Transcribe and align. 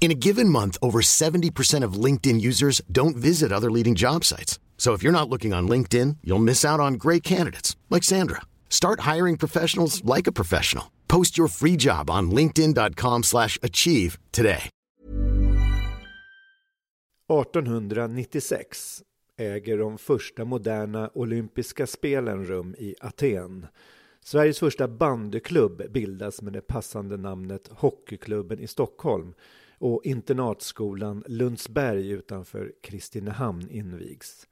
In 0.00 0.12
a 0.12 0.14
given 0.14 0.48
month, 0.48 0.78
over 0.80 1.00
70% 1.00 1.84
of 1.84 2.04
LinkedIn 2.04 2.40
users 2.40 2.80
don't 2.90 3.16
visit 3.16 3.52
other 3.52 3.70
leading 3.70 3.94
job 3.94 4.24
sites. 4.24 4.58
So 4.78 4.94
if 4.94 5.02
you're 5.02 5.20
not 5.20 5.28
looking 5.28 5.52
on 5.52 5.68
LinkedIn, 5.68 6.16
you'll 6.22 6.38
miss 6.38 6.64
out 6.64 6.80
on 6.80 6.94
great 6.94 7.22
candidates 7.22 7.76
like 7.90 8.04
Sandra. 8.04 8.42
Start 8.70 9.00
hiring 9.00 9.36
professionals 9.36 10.02
like 10.04 10.28
a 10.28 10.32
professional. 10.32 10.84
Post 11.08 11.36
your 11.38 11.48
free 11.48 11.76
job 11.76 12.10
on 12.10 12.30
linkedin.com/achieve 12.30 13.24
slash 13.24 13.58
achieve 13.62 14.18
today. 14.30 14.70
1896 17.28 19.02
äger 19.36 19.78
de 19.78 19.98
första 19.98 20.44
moderna 20.44 21.10
olympiska 21.14 21.86
spelen 21.86 22.44
rum 22.46 22.74
i 22.78 22.94
Aten. 23.00 23.66
Sveriges 24.24 24.58
första 24.58 24.88
bandyklubb 24.88 25.82
bildas 25.92 26.42
med 26.42 26.52
det 26.52 26.60
passande 26.60 27.16
namnet 27.16 27.68
Hockeyklubben 27.72 28.58
i 28.58 28.66
Stockholm 28.66 29.34
och 29.78 30.04
internatskolan 30.04 31.24
Lundsberg 31.26 32.10
utanför 32.10 32.72
Kristinehamn 32.82 33.70
invigs. 33.70 34.46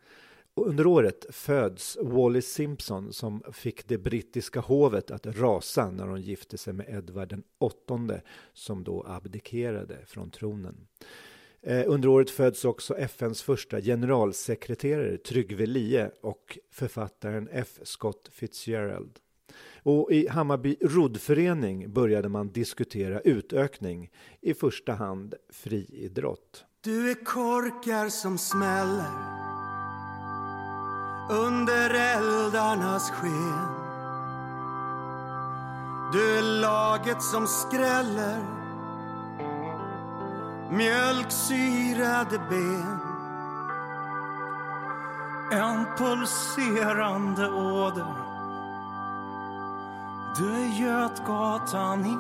Och 0.55 0.67
under 0.67 0.87
året 0.87 1.27
föds 1.31 1.99
Wallis 2.01 2.47
Simpson 2.53 3.13
som 3.13 3.43
fick 3.53 3.89
det 3.89 3.99
brittiska 3.99 4.61
hovet 4.61 5.11
att 5.11 5.27
rasa 5.27 5.91
när 5.91 6.07
hon 6.07 6.21
gifte 6.21 6.59
sig 6.59 6.73
med 6.73 6.87
Edvard 6.89 7.29
den 7.29 7.43
åttonde 7.59 8.23
som 8.53 8.85
då 8.85 9.05
abdikerade 9.09 9.99
från 10.07 10.31
tronen. 10.31 10.87
Eh, 11.63 11.85
under 11.87 12.09
året 12.09 12.31
föds 12.31 12.65
också 12.65 12.97
FNs 12.97 13.43
första 13.43 13.81
generalsekreterare 13.81 15.17
Trygve 15.17 15.67
Lie 15.67 16.11
och 16.21 16.59
författaren 16.71 17.49
F. 17.53 17.79
Scott 17.83 18.29
Fitzgerald. 18.33 19.19
Och 19.87 20.13
i 20.13 20.29
Hammarby 20.29 20.77
roddförening 20.81 21.93
började 21.93 22.29
man 22.29 22.49
diskutera 22.49 23.21
utökning, 23.21 24.11
i 24.41 24.55
första 24.55 24.93
hand 24.93 25.35
friidrott. 25.53 26.65
Du 26.81 27.11
är 27.11 27.25
korkar 27.25 28.09
som 28.09 28.39
smäller 28.39 29.13
under 31.31 31.91
eldarnas 31.91 33.11
sken. 33.11 33.69
Du 36.13 36.39
är 36.39 36.61
laget 36.61 37.23
som 37.23 37.47
skräller 37.47 38.39
mjölksyrade 40.71 42.39
ben. 42.51 42.99
En 45.53 45.87
pulserande 45.99 47.51
åder 47.51 48.26
du 50.39 50.45
är 50.45 50.81
Götgatan 50.81 52.01
i 52.01 52.15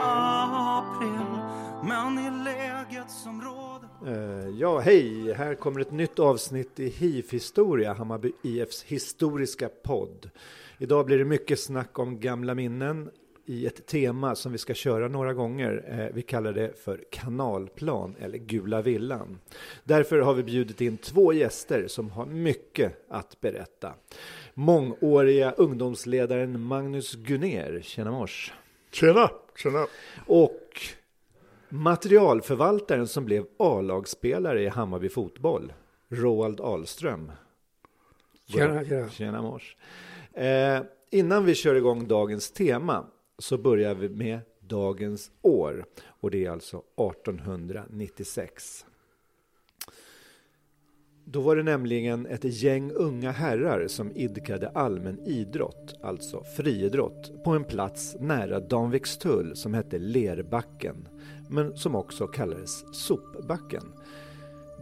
april 0.00 1.40
Men 1.82 2.18
i 2.18 2.44
läget 2.44 3.10
som 3.10 3.42
råder 3.42 3.88
eh, 4.06 4.48
ja, 4.48 4.78
hej! 4.78 5.32
Här 5.32 5.54
kommer 5.54 5.80
ett 5.80 5.92
nytt 5.92 6.18
avsnitt 6.18 6.80
i 6.80 6.88
HIF-historia, 6.88 7.92
Hammarby 7.92 8.32
IFs 8.42 8.82
historiska 8.82 9.68
podd. 9.68 10.30
Idag 10.78 11.06
blir 11.06 11.18
det 11.18 11.24
mycket 11.24 11.60
snack 11.60 11.98
om 11.98 12.20
gamla 12.20 12.54
minnen 12.54 13.10
i 13.48 13.66
ett 13.66 13.86
tema 13.86 14.34
som 14.34 14.52
vi 14.52 14.58
ska 14.58 14.74
köra 14.74 15.08
några 15.08 15.34
gånger. 15.34 15.84
Eh, 15.88 16.14
vi 16.14 16.22
kallar 16.22 16.52
det 16.52 16.78
för 16.84 17.04
kanalplan 17.10 18.14
eller 18.20 18.38
Gula 18.38 18.82
villan. 18.82 19.38
Därför 19.84 20.18
har 20.18 20.34
vi 20.34 20.42
bjudit 20.42 20.80
in 20.80 20.96
två 20.96 21.32
gäster 21.32 21.86
som 21.88 22.10
har 22.10 22.26
mycket 22.26 23.06
att 23.08 23.40
berätta. 23.40 23.94
Mångåriga 24.54 25.52
ungdomsledaren 25.52 26.60
Magnus 26.60 27.14
Gunner, 27.14 27.80
tjena 27.82 28.10
mors. 28.10 28.52
Tjena, 28.90 29.30
tjena. 29.56 29.86
Och 30.26 30.80
materialförvaltaren 31.68 33.06
som 33.06 33.24
blev 33.24 33.44
A-lagsspelare 33.56 34.62
i 34.62 34.68
Hammarby 34.68 35.08
fotboll, 35.08 35.72
Roald 36.08 36.60
Ahlström. 36.60 37.32
Tjena, 38.46 38.84
tjena. 38.84 39.10
Tjena 39.10 39.42
mors. 39.42 39.76
Eh, 40.32 40.80
innan 41.10 41.44
vi 41.44 41.54
kör 41.54 41.74
igång 41.74 42.08
dagens 42.08 42.50
tema 42.50 43.06
så 43.38 43.58
börjar 43.58 43.94
vi 43.94 44.08
med 44.08 44.40
dagens 44.60 45.30
år. 45.42 45.84
Och 46.20 46.30
det 46.30 46.44
är 46.44 46.50
alltså 46.50 46.76
1896. 46.76 48.84
Då 51.24 51.40
var 51.40 51.56
det 51.56 51.62
nämligen 51.62 52.26
ett 52.26 52.44
gäng 52.44 52.92
unga 52.92 53.30
herrar 53.30 53.86
som 53.88 54.12
idkade 54.12 54.68
allmän 54.68 55.20
idrott, 55.26 55.94
alltså 56.02 56.44
friidrott, 56.56 57.44
på 57.44 57.50
en 57.50 57.64
plats 57.64 58.16
nära 58.20 58.60
Danvikstull 58.60 59.56
som 59.56 59.74
hette 59.74 59.98
Lerbacken, 59.98 61.08
men 61.48 61.76
som 61.76 61.94
också 61.94 62.26
kallades 62.26 62.94
Sopbacken. 62.94 63.92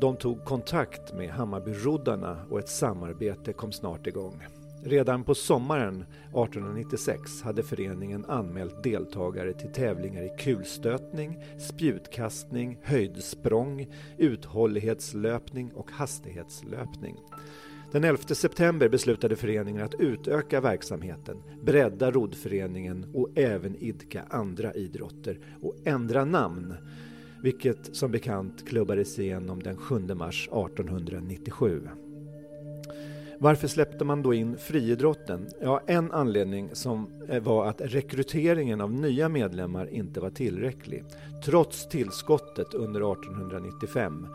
De 0.01 0.17
tog 0.17 0.45
kontakt 0.45 1.15
med 1.15 1.31
Hammarbyroddarna 1.31 2.47
och 2.51 2.59
ett 2.59 2.69
samarbete 2.69 3.53
kom 3.53 3.73
snart 3.73 4.07
igång. 4.07 4.43
Redan 4.89 5.25
på 5.25 5.35
sommaren 5.35 6.03
1896 6.03 7.43
hade 7.43 7.63
föreningen 7.63 8.25
anmält 8.25 8.83
deltagare 8.83 9.53
till 9.53 9.73
tävlingar 9.73 10.23
i 10.23 10.31
kulstötning, 10.39 11.39
spjutkastning, 11.59 12.79
höjdsprång, 12.83 13.87
uthållighetslöpning 14.19 15.73
och 15.75 15.91
hastighetslöpning. 15.91 17.17
Den 17.93 18.05
11 18.05 18.23
september 18.23 18.89
beslutade 18.89 19.37
föreningen 19.37 19.83
att 19.83 19.95
utöka 19.95 20.61
verksamheten, 20.61 21.43
bredda 21.63 22.11
roddföreningen 22.11 23.07
och 23.15 23.29
även 23.35 23.77
idka 23.77 24.25
andra 24.31 24.75
idrotter 24.75 25.39
och 25.63 25.77
ändra 25.85 26.25
namn, 26.25 26.75
vilket 27.43 27.97
som 27.97 28.11
bekant 28.11 28.69
klubbades 28.69 29.19
igenom 29.19 29.63
den 29.63 29.77
7 29.77 29.99
mars 29.99 30.49
1897. 30.49 31.89
Varför 33.39 33.69
släppte 33.69 34.05
man 34.05 34.23
då 34.23 34.35
in 34.35 34.57
friidrotten? 34.57 35.49
Ja, 35.61 35.81
en 35.87 36.13
anledning 36.13 36.71
som 36.73 37.11
eh, 37.29 37.43
var 37.43 37.67
att 37.67 37.81
rekryteringen 37.81 38.81
av 38.81 38.93
nya 38.93 39.29
medlemmar 39.29 39.87
inte 39.87 40.21
var 40.21 40.31
tillräcklig, 40.31 41.05
trots 41.45 41.89
tillskottet 41.89 42.75
under 42.75 43.13
1895. 43.13 44.27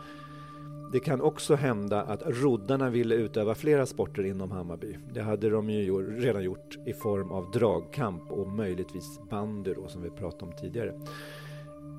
Det 0.92 1.00
kan 1.00 1.20
också 1.20 1.54
hända 1.54 2.02
att 2.02 2.22
roddarna 2.26 2.90
ville 2.90 3.14
utöva 3.14 3.54
flera 3.54 3.86
sporter 3.86 4.24
inom 4.24 4.50
Hammarby. 4.50 4.96
Det 5.14 5.22
hade 5.22 5.50
de 5.50 5.70
ju 5.70 6.20
redan 6.20 6.42
gjort 6.44 6.78
i 6.86 6.92
form 6.92 7.30
av 7.30 7.50
dragkamp 7.50 8.30
och 8.30 8.48
möjligtvis 8.48 9.20
bandy 9.30 9.74
då, 9.74 9.88
som 9.88 10.02
vi 10.02 10.10
pratade 10.10 10.44
om 10.44 10.52
tidigare. 10.60 10.94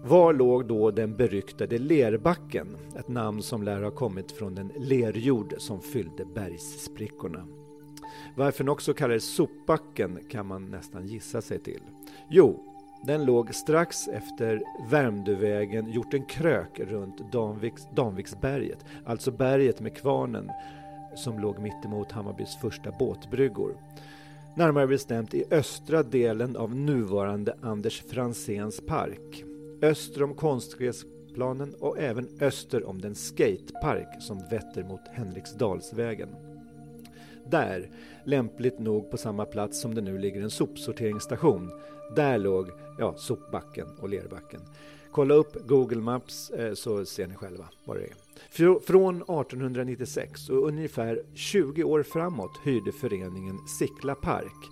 Var 0.05 0.33
låg 0.33 0.67
då 0.67 0.91
den 0.91 1.15
beryktade 1.15 1.77
Lerbacken? 1.77 2.67
Ett 2.99 3.07
namn 3.07 3.41
som 3.41 3.63
lär 3.63 3.81
ha 3.81 3.91
kommit 3.91 4.31
från 4.31 4.55
den 4.55 4.71
lerjord 4.77 5.53
som 5.57 5.81
fyllde 5.81 6.25
bergssprickorna. 6.25 7.47
Varför 8.35 8.63
den 8.63 8.69
också 8.69 8.93
kallades 8.93 9.35
Sopbacken 9.35 10.19
kan 10.29 10.45
man 10.45 10.65
nästan 10.65 11.07
gissa 11.07 11.41
sig 11.41 11.59
till. 11.59 11.81
Jo, 12.29 12.63
den 13.05 13.25
låg 13.25 13.55
strax 13.55 14.07
efter 14.07 14.61
Värmdövägen 14.89 15.91
gjort 15.91 16.13
en 16.13 16.25
krök 16.25 16.79
runt 16.79 17.31
Danviks, 17.31 17.87
Danviksberget, 17.95 18.85
alltså 19.05 19.31
berget 19.31 19.81
med 19.81 19.97
kvarnen 19.97 20.51
som 21.15 21.39
låg 21.39 21.59
mittemot 21.59 22.11
Hammarbys 22.11 22.55
första 22.61 22.91
båtbryggor. 22.99 23.77
Närmare 24.55 24.87
bestämt 24.87 25.33
i 25.33 25.43
östra 25.51 26.03
delen 26.03 26.57
av 26.57 26.75
nuvarande 26.75 27.55
Anders 27.61 28.03
Franzéns 28.03 28.85
park. 28.87 29.45
Öster 29.83 30.23
om 30.23 30.35
konstgräsplanen 30.35 31.75
och 31.79 31.99
även 31.99 32.29
öster 32.39 32.87
om 32.87 33.01
den 33.01 33.15
skatepark 33.15 34.21
som 34.21 34.39
vetter 34.51 34.83
mot 34.83 35.07
Henriksdalsvägen. 35.11 36.29
Där, 37.49 37.89
lämpligt 38.25 38.79
nog 38.79 39.11
på 39.11 39.17
samma 39.17 39.45
plats 39.45 39.81
som 39.81 39.95
det 39.95 40.01
nu 40.01 40.17
ligger 40.17 40.41
en 40.41 40.49
sopsorteringsstation, 40.49 41.71
där 42.15 42.37
låg 42.37 42.69
ja, 42.99 43.15
sopbacken 43.17 43.87
och 43.99 44.09
lerbacken. 44.09 44.61
Kolla 45.11 45.33
upp 45.33 45.67
Google 45.67 46.01
Maps 46.01 46.49
eh, 46.49 46.73
så 46.73 47.05
ser 47.05 47.27
ni 47.27 47.35
själva 47.35 47.65
vad 47.85 47.97
det 47.97 48.03
är. 48.03 48.79
Från 48.79 49.15
1896 49.15 50.49
och 50.49 50.67
ungefär 50.67 51.23
20 51.33 51.83
år 51.83 52.03
framåt 52.03 52.59
hyrde 52.63 52.91
föreningen 52.91 53.57
Sickla 53.67 54.15
Park 54.15 54.69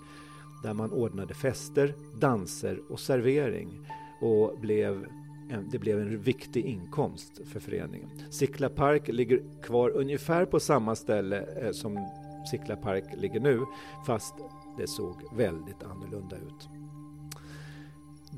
där 0.63 0.73
man 0.73 0.91
ordnade 0.91 1.33
fester, 1.33 1.95
danser 2.19 2.79
och 2.89 2.99
servering 2.99 3.87
och 4.21 4.59
blev 4.59 5.05
en, 5.49 5.69
det 5.71 5.79
blev 5.79 5.99
en 5.99 6.21
viktig 6.21 6.65
inkomst 6.65 7.41
för 7.45 7.59
föreningen. 7.59 8.09
Sickla 8.29 8.69
Park 8.69 9.07
ligger 9.07 9.41
kvar 9.63 9.89
ungefär 9.89 10.45
på 10.45 10.59
samma 10.59 10.95
ställe 10.95 11.45
eh, 11.61 11.71
som 11.71 12.07
Sickla 12.51 12.75
Park 12.75 13.03
ligger 13.17 13.39
nu 13.39 13.65
fast 14.05 14.35
det 14.77 14.87
såg 14.87 15.15
väldigt 15.35 15.83
annorlunda 15.83 16.35
ut. 16.35 16.69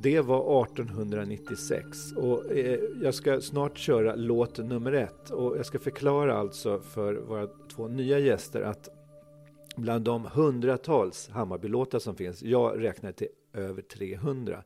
Det 0.02 0.22
var 0.22 0.64
1896 0.64 2.12
och 2.12 2.52
eh, 2.52 2.80
jag 3.02 3.14
ska 3.14 3.42
snart 3.42 3.78
köra 3.78 4.16
låt 4.16 4.58
nummer 4.58 4.92
ett 4.92 5.30
och 5.30 5.58
jag 5.58 5.66
ska 5.66 5.80
förklara 5.80 6.38
alltså 6.38 6.80
för 6.80 7.14
våra 7.14 7.48
två 7.76 7.88
nya 7.88 8.20
gäster 8.20 8.62
att 8.62 8.90
bland 9.76 10.06
de 10.06 10.26
hundratals 10.34 11.30
Hammarbylåtar 11.30 12.00
som 12.00 12.16
finns, 12.16 12.44
jag 12.44 12.84
räknar 12.84 13.12
till 13.12 13.28
över 13.54 13.82
300, 13.82 14.64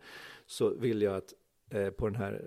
så 0.47 0.69
vill 0.69 1.01
jag 1.01 1.15
att 1.15 1.33
eh, 1.69 1.89
på 1.89 2.05
den 2.07 2.15
här 2.15 2.41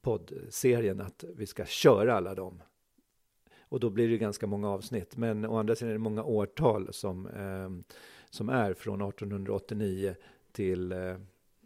poddserien 0.00 1.00
att 1.00 1.24
vi 1.36 1.46
ska 1.46 1.64
köra 1.64 2.14
alla 2.14 2.34
dem. 2.34 2.62
Och 3.60 3.80
då 3.80 3.90
blir 3.90 4.08
det 4.08 4.18
ganska 4.18 4.46
många 4.46 4.68
avsnitt, 4.68 5.16
men 5.16 5.44
å 5.46 5.56
andra 5.56 5.74
sidan 5.74 5.88
är 5.88 5.92
det 5.92 5.98
många 5.98 6.24
årtal 6.24 6.92
som, 6.92 7.26
eh, 7.26 7.94
som 8.30 8.48
är 8.48 8.74
från 8.74 9.02
1889 9.02 10.14
till 10.52 10.92
eh, 10.92 11.16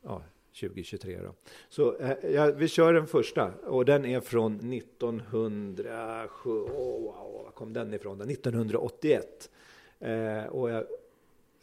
ja, 0.03 0.23
2023. 0.61 1.19
Då. 1.23 1.35
Så 1.69 1.97
eh, 1.97 2.31
ja, 2.31 2.47
vi 2.47 2.69
kör 2.69 2.93
den 2.93 3.06
första 3.06 3.53
och 3.53 3.85
den 3.85 4.05
är 4.05 4.21
från 4.21 4.73
1907, 4.73 6.50
oh, 6.50 7.03
wow, 7.03 7.50
kom 7.55 7.73
den 7.73 7.94
ifrån? 7.94 8.21
1981. 8.21 9.50
Eh, 9.99 10.44
och 10.44 10.71
jag 10.71 10.85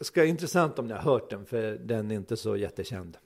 ska 0.00 0.24
intressant 0.24 0.78
om 0.78 0.86
ni 0.86 0.92
har 0.92 1.00
hört 1.00 1.30
den 1.30 1.46
för 1.46 1.78
den 1.78 2.10
är 2.10 2.14
inte 2.14 2.36
så 2.36 2.56
jättekänd. 2.56 3.18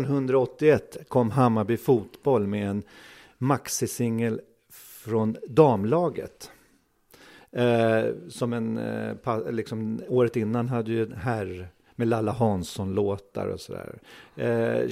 1981 0.00 0.96
kom 1.08 1.30
Hammarby 1.30 1.76
Fotboll 1.76 2.46
med 2.46 2.70
en 2.70 2.82
maxisingel 3.38 4.40
från 5.04 5.36
damlaget. 5.48 6.50
Eh, 7.52 8.04
som 8.28 8.52
en, 8.52 8.78
eh, 8.78 9.50
liksom, 9.50 10.02
året 10.08 10.36
innan 10.36 10.68
hade 10.68 10.92
ju 10.92 11.14
herr 11.14 11.68
med 11.98 12.08
Lalla 12.08 12.32
Hansson-låtar 12.32 13.46
och 13.46 13.60
sådär. 13.60 13.98
Eh, 14.36 14.90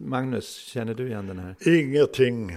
Magnus, 0.00 0.56
känner 0.56 0.94
du 0.94 1.08
igen 1.08 1.26
den 1.26 1.38
här? 1.38 1.56
Ingenting. 1.66 2.56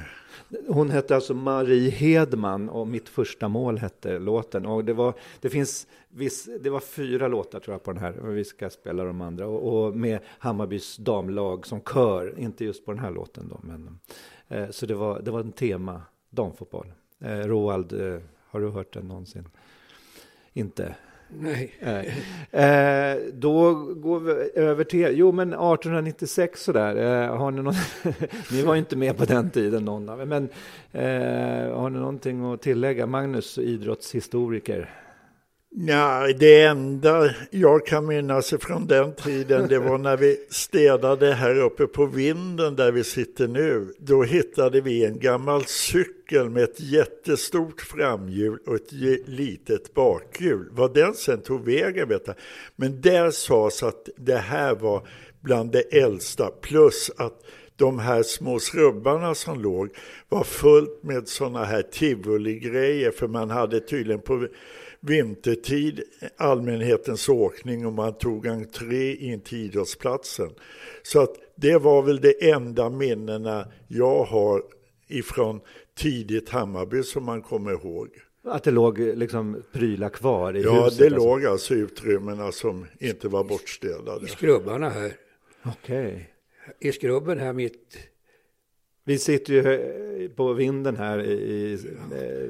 Hon 0.68 0.90
hette 0.90 1.16
alltså 1.16 1.34
Marie 1.34 1.90
Hedman 1.90 2.70
och 2.70 2.88
Mitt 2.88 3.10
första 3.10 3.48
mål 3.48 3.78
hette 3.78 4.20
låten. 4.20 4.66
Och 4.66 4.86
det 4.86 4.94
var, 4.94 5.14
det 5.42 5.50
finns 5.50 5.88
viss, 6.10 6.50
det 6.62 6.70
var 6.70 6.80
fyra 6.80 7.28
låtar 7.28 7.60
tror 7.60 7.74
jag 7.74 7.84
på 7.84 7.94
den 7.94 8.02
här. 8.02 8.12
Vi 8.12 8.46
ska 8.46 8.70
spela 8.70 9.04
de 9.04 9.22
andra. 9.22 9.48
Och, 9.48 9.86
och 9.86 9.96
med 9.96 10.20
Hammarbys 10.40 10.98
damlag 10.98 11.68
som 11.68 11.82
kör. 11.82 12.40
Inte 12.40 12.66
just 12.66 12.86
på 12.86 12.92
den 12.92 13.00
här 13.00 13.12
låten 13.12 13.48
då. 13.50 13.60
Men, 13.64 14.00
eh, 14.48 14.70
så 14.70 14.86
det 14.86 14.96
var, 14.96 15.22
det 15.22 15.32
var 15.32 15.40
en 15.40 15.52
tema 15.52 16.02
damfotboll. 16.30 16.94
Eh, 17.20 17.40
Roald, 17.40 17.94
eh, 17.94 18.20
har 18.46 18.60
du 18.60 18.70
hört 18.70 18.94
den 18.94 19.08
någonsin? 19.08 19.48
Inte? 20.54 20.96
Nej. 21.30 21.74
Eh, 22.52 23.18
då 23.34 23.74
går 23.74 24.20
vi 24.20 24.32
över 24.56 24.84
till, 24.84 25.18
jo 25.18 25.32
men 25.32 25.48
1896 25.48 26.64
sådär, 26.64 26.96
eh, 26.96 27.38
har 27.38 27.52
ni 27.52 27.62
någon, 27.62 27.74
ni 28.52 28.62
var 28.62 28.74
ju 28.74 28.80
inte 28.80 28.98
med 28.98 29.18
på 29.18 29.26
den 29.26 29.50
tiden 29.50 29.86
någon 29.86 30.10
av 30.10 30.22
er, 30.22 30.26
men 30.26 30.50
eh, 30.92 31.78
har 31.78 31.90
ni 31.90 32.00
någonting 32.00 32.54
att 32.54 32.62
tillägga? 32.62 33.06
Magnus, 33.06 33.58
idrottshistoriker. 33.58 34.90
Nej, 35.72 36.34
det 36.34 36.64
enda 36.64 37.30
jag 37.52 37.86
kan 37.86 38.06
minnas 38.06 38.54
från 38.60 38.88
den 38.88 39.14
tiden, 39.14 39.68
det 39.68 39.80
var 39.80 39.98
när 39.98 40.18
vi 40.18 40.38
städade 40.50 41.34
här 41.34 41.60
uppe 41.60 41.88
på 41.88 42.06
vinden 42.06 42.76
där 42.76 42.92
vi 42.92 43.04
sitter 43.04 43.48
nu. 43.48 43.94
Då 44.00 44.24
hittade 44.24 44.82
vi 44.82 45.06
en 45.06 45.20
gammal 45.20 45.66
cykel 45.66 46.50
med 46.50 46.64
ett 46.64 46.80
jättestort 46.80 47.82
framhjul 47.82 48.60
och 48.68 48.76
ett 48.76 48.92
litet 49.28 49.94
bakhjul. 49.94 50.70
Vad 50.72 50.94
den 50.94 51.14
sen 51.14 51.42
tog 51.42 51.66
vägen 51.66 52.10
vet 52.10 52.28
jag. 52.28 52.36
Men 52.76 53.02
där 53.02 53.32
sades 53.32 53.84
att 53.84 54.10
det 54.18 54.38
här 54.38 54.76
var 54.76 55.08
bland 55.42 55.72
det 55.72 55.82
äldsta, 55.82 56.48
plus 56.62 57.12
att 57.18 57.44
de 57.76 58.00
här 58.00 58.24
små 58.24 58.60
srubbarna 58.60 59.36
som 59.36 59.62
låg 59.62 59.90
var 60.30 60.44
fullt 60.44 61.04
med 61.04 61.28
sådana 61.28 61.66
här 61.66 61.82
tivoli-grejer, 61.82 63.12
för 63.12 63.28
man 63.28 63.50
hade 63.50 63.80
tydligen 63.80 64.22
på 64.22 64.48
vintertid 65.02 66.04
allmänhetens 66.38 67.30
åkning 67.30 67.86
och 67.86 67.94
man 67.94 68.14
tog 68.14 68.48
entré 68.48 69.16
in 69.16 69.42
till 69.42 69.58
idrottsplatsen. 69.58 70.50
Så 71.04 71.22
att 71.22 71.36
det 71.56 71.78
var 71.78 72.02
väl 72.02 72.22
det 72.22 72.50
enda 72.50 72.90
minnena 72.90 73.68
jag 73.88 74.24
har 74.24 74.64
ifrån 75.08 75.62
tidigt 75.98 76.50
Hammarby 76.50 77.04
som 77.04 77.24
man 77.24 77.42
kommer 77.42 77.72
ihåg. 77.72 78.10
Att 78.44 78.64
det 78.64 78.72
låg 78.72 79.00
liksom 79.00 79.64
prylar 79.72 80.10
kvar 80.10 80.58
i 80.58 80.62
ja, 80.62 80.84
huset? 80.84 81.00
Ja, 81.00 81.06
det 81.10 81.16
alltså. 81.16 81.30
låg 81.30 81.46
alltså 81.46 81.74
utrymmena 81.74 82.52
som 82.52 82.86
inte 83.00 83.28
var 83.28 83.44
bortstädade. 83.44 84.26
I 84.26 84.30
skrubbarna 84.30 84.90
här. 84.90 85.14
Okej. 85.66 86.08
Okay. 86.08 86.90
I 86.90 86.92
skrubben 86.92 87.40
här 87.40 87.54
mitt 87.54 87.98
vi 89.10 89.18
sitter 89.18 89.54
ju 89.54 90.30
på 90.36 90.54
vinden 90.54 90.98
här 90.98 91.24
i 91.24 91.74
eh, 91.74 91.80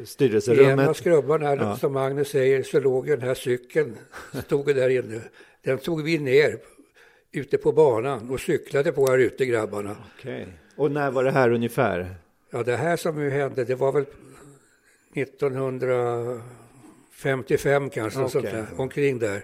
styrelserummet. 0.05 0.67
I 0.67 0.71
en 0.71 0.79
av 0.79 0.93
skrubbarna, 0.93 1.55
ja. 1.55 1.77
som 1.77 1.93
Magnus 1.93 2.29
säger, 2.29 2.63
så 2.63 2.79
låg 2.79 3.07
den 3.07 3.21
här 3.21 3.33
cykeln, 3.33 3.97
stod 4.45 4.75
där 4.75 4.89
inne. 4.89 5.21
Den 5.63 5.77
tog 5.77 6.03
vi 6.03 6.17
ner 6.17 6.57
ute 7.31 7.57
på 7.57 7.71
banan 7.71 8.29
och 8.29 8.39
cyklade 8.39 8.91
på 8.91 9.07
här 9.07 9.17
ute, 9.17 9.45
grabbarna. 9.45 9.95
Okej. 10.17 10.41
Okay. 10.41 10.53
Och 10.75 10.91
när 10.91 11.11
var 11.11 11.23
det 11.23 11.31
här 11.31 11.51
ungefär? 11.51 12.15
Ja, 12.49 12.63
det 12.63 12.75
här 12.75 12.97
som 12.97 13.15
nu 13.15 13.29
hände, 13.29 13.65
det 13.65 13.75
var 13.75 13.91
väl 13.91 14.05
1955 15.15 17.89
kanske, 17.89 18.19
okay. 18.19 18.29
sånt 18.29 18.45
där, 18.45 18.65
omkring 18.77 19.19
där. 19.19 19.43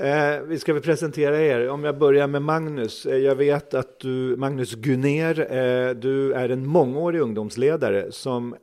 Eh, 0.00 0.42
vi 0.42 0.58
ska 0.58 0.72
väl 0.72 0.82
presentera 0.82 1.40
er. 1.40 1.68
Om 1.68 1.84
jag 1.84 1.98
börjar 1.98 2.26
med 2.26 2.42
Magnus. 2.42 3.06
Eh, 3.06 3.16
jag 3.16 3.34
vet 3.34 3.74
att 3.74 4.00
du, 4.00 4.36
Magnus 4.36 4.74
Gunér, 4.74 5.40
eh, 5.40 5.94
du 5.94 6.32
är 6.32 6.48
en 6.48 6.66
mångårig 6.66 7.20
ungdomsledare 7.20 8.12
som 8.12 8.56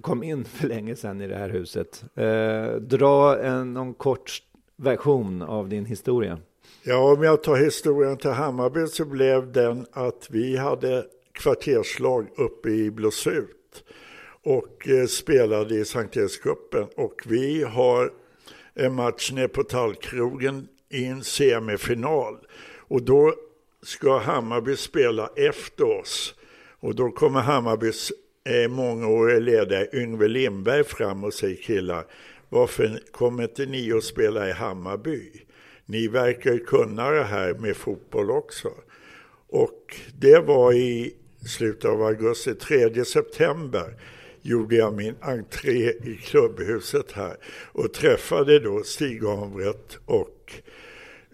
kom 0.00 0.22
in 0.22 0.44
för 0.44 0.68
länge 0.68 0.96
sedan 0.96 1.20
i 1.20 1.26
det 1.26 1.36
här 1.36 1.48
huset. 1.48 2.04
Eh, 2.14 2.80
dra 2.80 3.38
en 3.38 3.74
någon 3.74 3.94
kort 3.94 4.42
version 4.76 5.42
av 5.42 5.68
din 5.68 5.84
historia. 5.84 6.38
Ja, 6.82 7.12
om 7.12 7.22
jag 7.22 7.42
tar 7.42 7.56
historien 7.56 8.16
till 8.16 8.30
Hammarby 8.30 8.86
så 8.86 9.04
blev 9.04 9.52
den 9.52 9.86
att 9.92 10.26
vi 10.30 10.56
hade 10.56 11.04
kvarterslag 11.32 12.26
uppe 12.36 12.68
i 12.68 12.90
Blåsut 12.90 13.84
och 14.44 14.88
eh, 14.88 15.06
spelade 15.06 15.74
i 15.74 15.84
Sankt 15.84 16.16
Erikscupen 16.16 16.86
och 16.96 17.22
vi 17.26 17.62
har 17.62 18.12
en 18.74 18.94
match 18.94 19.32
nere 19.32 19.48
på 19.48 19.62
Tallkrogen 19.62 20.68
i 20.88 21.04
en 21.04 21.24
semifinal. 21.24 22.38
Och 22.78 23.02
då 23.02 23.34
ska 23.82 24.18
Hammarby 24.18 24.76
spela 24.76 25.30
efter 25.36 25.84
oss. 26.00 26.34
Och 26.80 26.94
då 26.94 27.10
kommer 27.10 27.40
Hammarbys 27.40 28.12
eh, 28.44 28.70
mångårige 28.70 29.40
ledare 29.40 29.88
Yngve 29.92 30.28
Lindberg 30.28 30.84
fram 30.84 31.24
och 31.24 31.34
säger 31.34 31.56
killar, 31.56 32.04
varför 32.48 33.00
kommer 33.10 33.42
inte 33.42 33.66
ni 33.66 33.92
att 33.92 34.04
spela 34.04 34.48
i 34.48 34.52
Hammarby? 34.52 35.32
Ni 35.86 36.08
verkar 36.08 36.52
ju 36.52 36.64
kunna 36.64 37.10
det 37.10 37.24
här 37.24 37.54
med 37.54 37.76
fotboll 37.76 38.30
också. 38.30 38.70
Och 39.48 39.96
det 40.18 40.38
var 40.38 40.72
i 40.72 41.14
slutet 41.46 41.84
av 41.84 42.02
augusti, 42.02 42.54
3 42.54 43.04
september 43.04 43.94
gjorde 44.42 44.76
jag 44.76 44.94
min 44.94 45.14
entré 45.20 45.90
i 45.90 46.18
klubbhuset 46.22 47.12
här 47.12 47.36
och 47.72 47.92
träffade 47.92 48.58
då 48.58 48.82
Stig 48.82 49.24
Hanbrett 49.24 49.98
och 50.04 50.52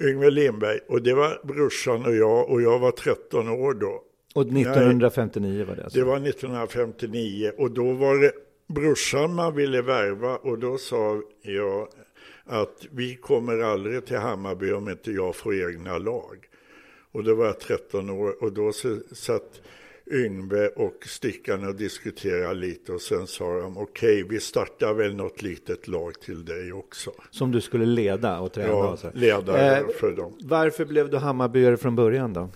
Yngve 0.01 0.31
Lindberg. 0.31 0.79
Och 0.89 1.03
det 1.03 1.15
var 1.15 1.41
brorsan 1.45 2.05
och 2.05 2.15
jag 2.15 2.51
och 2.51 2.63
jag 2.63 2.79
var 2.79 2.91
13 2.91 3.49
år 3.49 3.75
då. 3.75 4.03
Och 4.35 4.43
1959 4.43 5.65
var 5.65 5.77
det 5.77 5.85
alltså? 5.85 5.99
Det 5.99 6.05
var 6.05 6.17
1959 6.17 7.53
och 7.57 7.71
då 7.71 7.93
var 7.93 8.17
det 8.19 8.33
brorsan 8.67 9.35
man 9.35 9.55
ville 9.55 9.83
värva 9.83 10.37
och 10.37 10.59
då 10.59 10.79
sa 10.79 11.23
jag 11.43 11.89
att 12.45 12.87
vi 12.91 13.17
kommer 13.17 13.59
aldrig 13.59 14.07
till 14.07 14.19
Hammarby 14.19 14.73
om 14.73 14.89
inte 14.89 15.13
jag 15.13 15.37
får 15.37 15.71
egna 15.71 15.99
lag. 15.99 16.37
Och 17.13 17.25
då 17.25 17.35
var 17.35 17.47
jag 17.47 17.61
13 17.61 18.11
år 18.11 18.43
och 18.43 18.53
då 18.53 18.73
satt 19.13 19.61
Yngve 20.11 20.69
och 20.69 21.07
Stickan 21.07 21.69
och 21.69 21.75
diskuterade 21.75 22.55
lite 22.55 22.93
och 22.93 23.01
sen 23.01 23.27
sa 23.27 23.61
de 23.61 23.79
okej, 23.79 24.25
okay, 24.25 24.37
vi 24.37 24.41
startar 24.41 24.95
väl 24.95 25.15
något 25.15 25.43
litet 25.43 25.89
lag 25.89 26.21
till 26.21 26.45
dig 26.45 26.73
också. 26.73 27.11
Som 27.31 27.53
du 27.53 27.61
skulle 27.61 27.87
leda 27.87 28.41
och 28.41 28.53
träna? 28.53 28.69
Ja, 28.69 28.91
alltså. 28.91 29.11
leda 29.15 29.79
eh, 29.79 29.87
för 30.01 30.13
dem. 30.13 30.39
Varför 30.41 30.85
blev 30.85 31.11
du 31.11 31.17
Hammarbyare 31.17 31.77
från 31.77 31.97
början 31.97 32.33
då? 32.33 32.49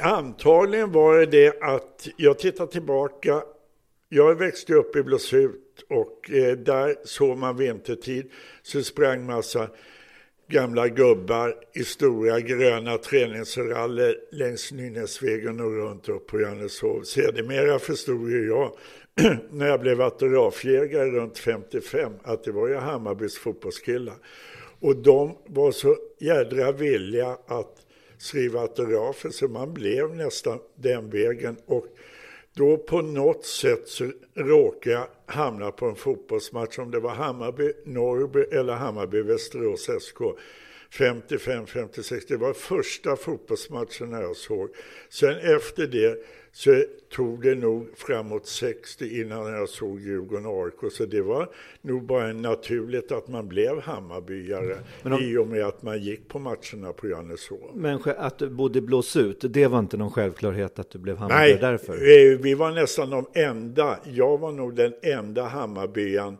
Antagligen 0.00 0.92
var 0.92 1.18
det 1.18 1.26
det 1.26 1.62
att 1.62 2.08
jag 2.16 2.38
tittar 2.38 2.66
tillbaka. 2.66 3.42
Jag 4.08 4.34
växte 4.34 4.74
upp 4.74 4.96
i 4.96 5.02
Blåsut 5.02 5.84
och 5.88 6.30
eh, 6.30 6.56
där 6.56 6.96
såg 7.04 7.38
man 7.38 7.56
vintertid 7.56 8.30
så 8.62 8.82
sprang 8.82 9.26
massa 9.26 9.68
gamla 10.48 10.88
gubbar 10.88 11.54
i 11.72 11.84
stora 11.84 12.40
gröna 12.40 12.98
träningsraller 12.98 14.16
längs 14.32 14.72
Nynäsvägen 14.72 15.60
och 15.60 15.72
runt 15.72 16.08
upp 16.08 16.26
på 16.26 16.40
Johanneshov. 16.40 17.02
Sedermera 17.02 17.78
förstod 17.78 18.30
ju 18.30 18.46
jag 18.48 18.72
när 19.50 19.66
jag 19.66 19.80
blev 19.80 20.00
autografjägare 20.00 21.10
runt 21.10 21.38
55 21.38 22.12
att 22.22 22.44
det 22.44 22.52
var 22.52 22.68
ju 22.68 22.74
Hammarbys 22.74 23.38
fotbollskillar. 23.38 24.16
Och 24.80 24.96
de 24.96 25.36
var 25.46 25.72
så 25.72 25.96
jädra 26.18 26.72
villiga 26.72 27.38
att 27.46 27.86
skriva 28.18 28.60
autografer 28.60 29.30
så 29.30 29.48
man 29.48 29.74
blev 29.74 30.14
nästan 30.14 30.58
den 30.74 31.10
vägen. 31.10 31.56
Och 31.66 31.86
då 32.54 32.76
på 32.76 33.02
något 33.02 33.44
sätt 33.44 33.88
så 33.88 34.10
råkade 34.34 34.96
jag 34.96 35.06
hamna 35.26 35.70
på 35.70 35.86
en 35.86 35.96
fotbollsmatch, 35.96 36.78
om 36.78 36.90
det 36.90 37.00
var 37.00 37.14
Hammarby, 37.14 37.72
Norrby 37.84 38.40
eller 38.40 38.74
Hammarby, 38.74 39.22
Västerås 39.22 39.90
SK. 40.00 40.18
55, 40.90 41.66
56, 41.66 42.26
det 42.26 42.36
var 42.36 42.52
första 42.52 43.16
fotbollsmatchen 43.16 44.12
jag 44.12 44.36
såg. 44.36 44.68
Sen 45.08 45.38
efter 45.38 45.86
det 45.86 46.24
så 46.56 46.84
tog 47.10 47.42
det 47.42 47.54
nog 47.54 47.88
framåt 47.96 48.46
60 48.46 49.20
innan 49.20 49.52
jag 49.52 49.68
såg 49.68 50.00
Djurgården 50.00 50.46
och 50.46 50.64
AIK. 50.64 50.92
Så 50.92 51.04
det 51.04 51.22
var 51.22 51.48
nog 51.80 52.06
bara 52.06 52.32
naturligt 52.32 53.12
att 53.12 53.28
man 53.28 53.48
blev 53.48 53.80
Hammarbyare 53.80 54.78
men 55.02 55.12
om, 55.12 55.22
i 55.22 55.36
och 55.36 55.46
med 55.46 55.64
att 55.64 55.82
man 55.82 56.02
gick 56.02 56.28
på 56.28 56.38
matcherna 56.38 56.92
på 56.96 57.08
Johanneshov. 57.08 57.70
Men 57.74 58.00
att 58.16 58.38
du 58.38 58.48
bodde 58.48 58.80
blås 58.80 59.16
ut, 59.16 59.40
det 59.40 59.66
var 59.66 59.78
inte 59.78 59.96
någon 59.96 60.10
självklarhet 60.10 60.78
att 60.78 60.90
du 60.90 60.98
blev 60.98 61.16
Hammarbyare 61.16 61.48
Nej, 61.48 61.58
därför? 61.60 61.96
Nej, 61.96 62.36
vi 62.36 62.54
var 62.54 62.72
nästan 62.72 63.10
de 63.10 63.26
enda. 63.34 63.98
Jag 64.04 64.38
var 64.38 64.52
nog 64.52 64.74
den 64.74 64.94
enda 65.02 65.42
Hammarbyan 65.42 66.36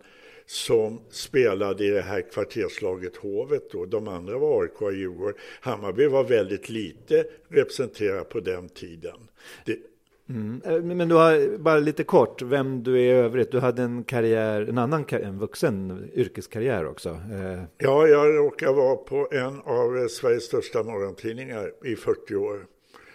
som 0.47 1.01
spelade 1.11 1.85
i 1.85 1.91
det 1.91 2.03
här 2.03 2.21
kvarterslaget 2.33 3.17
Hovet 3.17 3.71
då. 3.71 3.85
De 3.85 4.09
andra 4.09 4.39
var 4.39 4.63
AIK 4.63 4.83
och 4.83 4.95
Djurgården. 4.95 5.35
Hammarby 5.61 6.07
var 6.07 6.25
väldigt 6.25 6.69
lite 6.69 7.25
representerat 7.49 8.29
på 8.29 8.41
den 8.41 8.69
tiden. 8.69 9.17
Det, 9.65 9.79
Mm. 10.29 10.63
Eh, 10.65 10.83
men 10.83 11.09
du 11.09 11.15
har, 11.15 11.59
bara 11.59 11.79
lite 11.79 12.05
kort, 12.05 12.43
vem 12.43 12.83
du 12.83 12.95
är 12.95 12.99
i 13.03 13.11
övrigt. 13.11 13.51
Du 13.51 13.59
hade 13.61 13.83
en 13.83 14.05
karriär, 14.05 14.67
en 14.69 14.79
annan 14.79 15.05
en 15.09 15.39
vuxen 15.39 16.09
yrkeskarriär 16.15 16.87
också. 16.87 17.09
Eh. 17.09 17.63
Ja, 17.79 18.07
jag 18.07 18.37
råkar 18.37 18.73
vara 18.73 18.97
på 18.97 19.29
en 19.31 19.61
av 19.61 20.09
Sveriges 20.09 20.45
största 20.45 20.83
morgontidningar 20.83 21.73
i 21.85 21.97
40 21.97 22.37
år. 22.37 22.67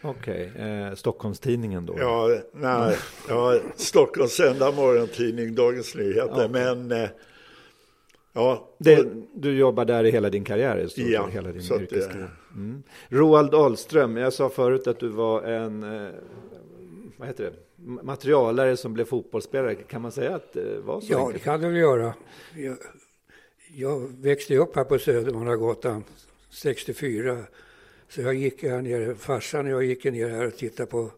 Okej, 0.04 0.52
eh, 0.60 0.96
Stockholmstidningen 0.96 1.86
då? 1.86 1.96
Ja, 2.00 2.30
nej, 2.54 2.98
ja, 3.30 3.60
Stockholms 3.76 4.40
enda 4.40 4.72
morgontidning, 4.72 5.56
Dagens 5.56 5.96
Nyheter. 5.96 6.42
Ja. 6.42 6.48
Men 6.48 6.92
eh, 6.92 7.10
ja, 8.34 8.70
Det, 8.78 9.08
du 9.36 9.58
jobbar 9.58 9.86
där 9.86 10.04
i 10.04 10.12
hela 10.12 10.30
din 10.30 10.44
karriär? 10.44 10.88
stort 10.88 11.06
Ja, 11.08 11.28
hela 11.32 11.52
din 11.52 11.62
så 11.62 11.74
att 11.74 11.80
det- 11.80 11.86
yrkeskarriär. 11.86 12.30
Mm. 12.56 12.84
Roald 13.10 13.56
Ahlström, 13.56 14.18
jag 14.18 14.34
sa 14.34 14.50
förut 14.50 14.88
att 14.88 15.00
du 15.00 15.08
var 15.08 15.42
en 15.42 15.84
eh, 15.84 16.10
vad 17.22 17.28
heter 17.28 17.44
det? 17.44 17.54
Ma- 17.84 18.04
materialare 18.04 18.78
som 18.78 18.94
blev 18.94 19.06
fotbollsspelare. 19.06 19.76
Kan 19.76 20.02
man 20.02 20.12
säga 20.12 20.36
att 20.36 20.54
det 20.54 20.80
var 20.80 21.02
så? 21.02 21.14
Ja, 21.14 21.18
det 21.18 21.24
enkelt? 21.26 21.44
kan 21.44 21.62
du 21.62 21.68
väl 21.68 21.78
göra. 21.78 22.14
Jag, 22.56 22.78
jag 23.76 24.00
växte 24.22 24.58
upp 24.58 24.76
här 24.76 24.84
på 24.84 25.00
Södermannagatan 25.00 26.04
64. 26.50 27.38
Så 28.10 28.22
jag 28.22 28.34
gick 28.34 28.64
här 28.64 28.82
nere, 28.82 29.16
farsan 29.16 29.66
och 29.66 29.72
jag 29.72 29.84
gick 29.84 30.04
ner 30.04 30.30
här 30.30 30.48
och 30.48 30.56
tittade 30.58 30.90
på 30.90 31.12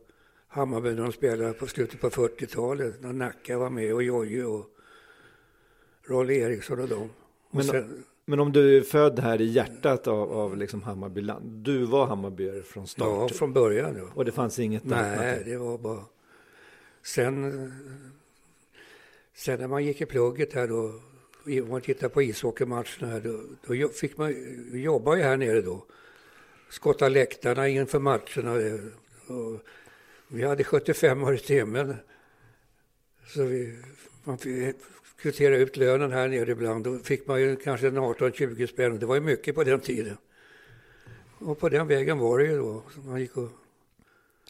Hammarby 0.48 0.89
när 0.89 1.03
de 1.03 1.12
spelade 1.12 1.53
på 1.53 1.67
slutet 1.67 2.01
på 2.01 2.10
40-talet. 2.10 3.01
När 3.01 3.13
Nacka 3.13 3.57
var 3.57 3.69
med 3.69 3.93
och 3.93 4.03
Jojje 4.03 4.45
och 4.45 4.65
Rolle 6.07 6.33
Eriksson 6.33 6.79
och 6.79 6.88
dem. 6.88 7.10
Och 7.50 7.55
Men, 7.55 7.63
sen, 7.63 8.03
men 8.25 8.39
om 8.39 8.51
du 8.51 8.77
är 8.77 8.82
född 8.82 9.20
här 9.20 9.42
i 9.42 9.46
hjärtat 9.46 10.08
av, 10.08 10.32
av 10.32 10.58
liksom 10.58 10.84
Hammarbyland. 10.84 11.63
Du 11.63 11.86
var 11.86 12.06
Hammarbyare 12.06 12.62
från 12.62 12.84
ja, 12.84 12.88
start? 12.88 13.36
från 13.36 13.53
början. 13.53 13.96
Ja. 13.98 14.10
Och 14.15 14.25
det 14.25 14.32
fanns 14.32 14.60
inget 14.60 14.84
Nej, 14.84 15.00
alternativ? 15.00 15.46
det 15.46 15.58
var 15.58 15.77
bara... 15.77 16.06
Sen, 17.01 17.72
sen 19.36 19.60
när 19.60 19.68
man 19.68 19.84
gick 19.84 20.01
i 20.01 20.06
plugget 20.06 20.53
här 20.53 20.68
då, 20.68 21.00
om 21.63 21.70
man 21.70 21.82
tittar 21.82 22.10
på 22.10 22.22
ishockeymatcherna 22.22 23.08
här, 23.08 23.20
då, 23.20 23.39
då 23.68 23.89
fick 23.89 24.18
man, 24.18 24.30
ju 24.72 25.24
här 25.24 25.38
nere 25.38 25.62
då. 25.62 25.86
Skotta 26.70 27.10
läktarna 27.10 27.68
inför 27.68 28.00
matcherna. 28.00 28.80
Och 29.27 29.60
vi 30.27 30.44
hade 30.44 30.63
75 30.63 31.24
öre 31.24 31.36
i 31.36 31.39
timmen. 31.39 31.96
Så 33.27 33.44
vi, 33.44 33.77
man 34.24 34.38
kvittera 35.24 35.58
ut 35.58 35.77
lönen 35.77 36.12
här 36.12 36.27
nere 36.27 36.51
ibland. 36.51 36.84
Då 36.84 36.98
fick 36.98 37.27
man 37.27 37.42
ju 37.42 37.56
kanske 37.56 37.88
en 37.88 37.98
18-20 37.98 38.68
spänn. 38.68 39.00
Det 39.00 39.06
var 39.06 39.15
ju 39.15 39.22
mycket 39.22 39.56
på 39.56 39.63
den 39.63 39.80
tiden. 39.80 40.18
Och 41.39 41.60
på 41.60 41.70
den 41.70 41.88
vägen 41.88 42.20
var 42.20 42.39
det 42.39 42.46
ju 42.46 42.58
då. 42.58 42.84
Man 43.06 43.20
gick 43.20 43.38
och 43.38 43.50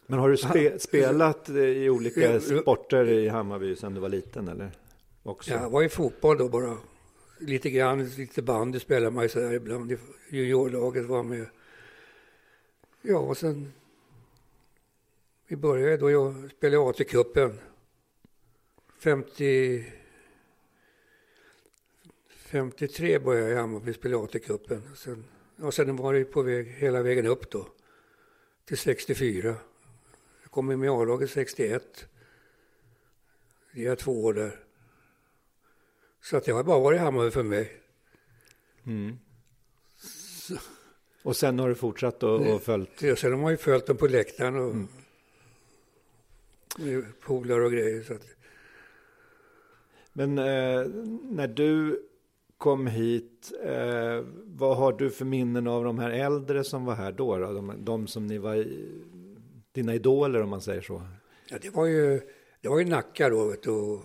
Men 0.05 0.19
har 0.19 0.29
du 0.29 0.37
spe, 0.37 0.79
spelat 0.79 1.49
eh, 1.49 1.55
i 1.55 1.89
olika 1.89 2.39
sporter 2.39 3.09
i 3.09 3.27
Hammarby 3.27 3.75
sedan 3.75 3.93
du 3.93 3.99
var 3.99 4.09
liten 4.09 4.47
eller? 4.47 4.71
Också? 5.23 5.51
Ja, 5.51 5.61
jag 5.61 5.69
var 5.69 5.83
i 5.83 5.89
fotboll 5.89 6.37
då 6.37 6.49
bara. 6.49 6.77
Lite 7.39 7.69
grann, 7.69 8.05
lite 8.05 8.41
bandy 8.41 8.79
spelade 8.79 9.11
man 9.11 9.23
ju 9.23 9.29
så 9.29 9.41
här 9.41 9.53
ibland. 9.53 9.97
Juniorlaget 10.29 11.05
var 11.05 11.23
med. 11.23 11.45
Ja, 13.01 13.17
och 13.17 13.37
sen... 13.37 13.73
Vi 15.47 15.55
började 15.55 15.97
då 15.97 16.11
jag 16.11 16.51
spelade 16.57 16.89
AT-cupen. 16.89 17.53
50... 18.99 20.02
53 22.53 23.19
började 23.19 23.49
jag 23.49 23.57
i 23.57 23.61
Hammarby 23.61 23.93
spela 23.93 24.17
AT-cupen. 24.17 24.81
Sen, 24.95 25.25
ja, 25.55 25.71
sen 25.71 25.95
var 25.95 26.13
det 26.13 26.25
på 26.25 26.41
väg 26.41 26.67
hela 26.67 27.01
vägen 27.01 27.25
upp 27.25 27.51
då. 27.51 27.67
Till 28.65 28.77
64. 28.77 29.55
Jag 30.41 30.51
kom 30.51 30.65
med 30.65 30.85
i 30.85 30.89
A-laget 30.89 31.31
61. 31.31 32.05
Det 33.73 33.85
är 33.85 33.95
två 33.95 34.23
år 34.23 34.33
där. 34.33 34.59
Så 36.21 36.37
att 36.37 36.47
jag 36.47 36.55
har 36.55 36.63
bara 36.63 36.79
varit 36.79 36.97
i 36.97 36.99
Hammarby 36.99 37.31
för 37.31 37.43
mig. 37.43 37.81
Mm. 38.85 39.17
Och 41.23 41.35
sen 41.35 41.59
har 41.59 41.69
du 41.69 41.75
fortsatt 41.75 42.23
och, 42.23 42.53
och 42.53 42.61
följt? 42.61 43.01
Ja, 43.01 43.15
Sen 43.15 43.31
har 43.31 43.39
man 43.39 43.51
ju 43.51 43.57
följt 43.57 43.85
dem 43.85 43.97
på 43.97 44.07
läktaren 44.07 44.55
och 44.55 44.75
med 46.79 47.19
polare 47.19 47.65
och 47.65 47.71
grejer. 47.71 48.03
Så 48.03 48.13
att, 48.13 48.27
Men 50.13 50.37
eh, 50.37 50.85
när 51.21 51.47
du 51.47 52.03
kom 52.63 52.87
hit, 52.87 53.51
eh, 53.63 54.25
vad 54.45 54.77
har 54.77 54.93
du 54.93 55.11
för 55.11 55.25
minnen 55.25 55.67
av 55.67 55.83
de 55.83 55.99
här 55.99 56.09
äldre 56.09 56.63
som 56.63 56.85
var 56.85 56.95
här 56.95 57.11
då? 57.11 57.37
då? 57.37 57.53
De, 57.53 57.85
de 57.85 58.07
som 58.07 58.27
ni 58.27 58.37
var, 58.37 58.55
i, 58.55 59.01
dina 59.71 59.95
idoler 59.95 60.41
om 60.41 60.49
man 60.49 60.61
säger 60.61 60.81
så. 60.81 61.01
ja, 61.49 61.57
det 61.61 61.69
var 61.69 61.85
ju, 61.85 62.21
det 62.61 62.69
var 62.69 62.79
ju 62.79 62.85
Nacka 62.85 63.29
då, 63.29 63.45
vet 63.45 63.63
du, 63.63 63.69
och 63.69 64.03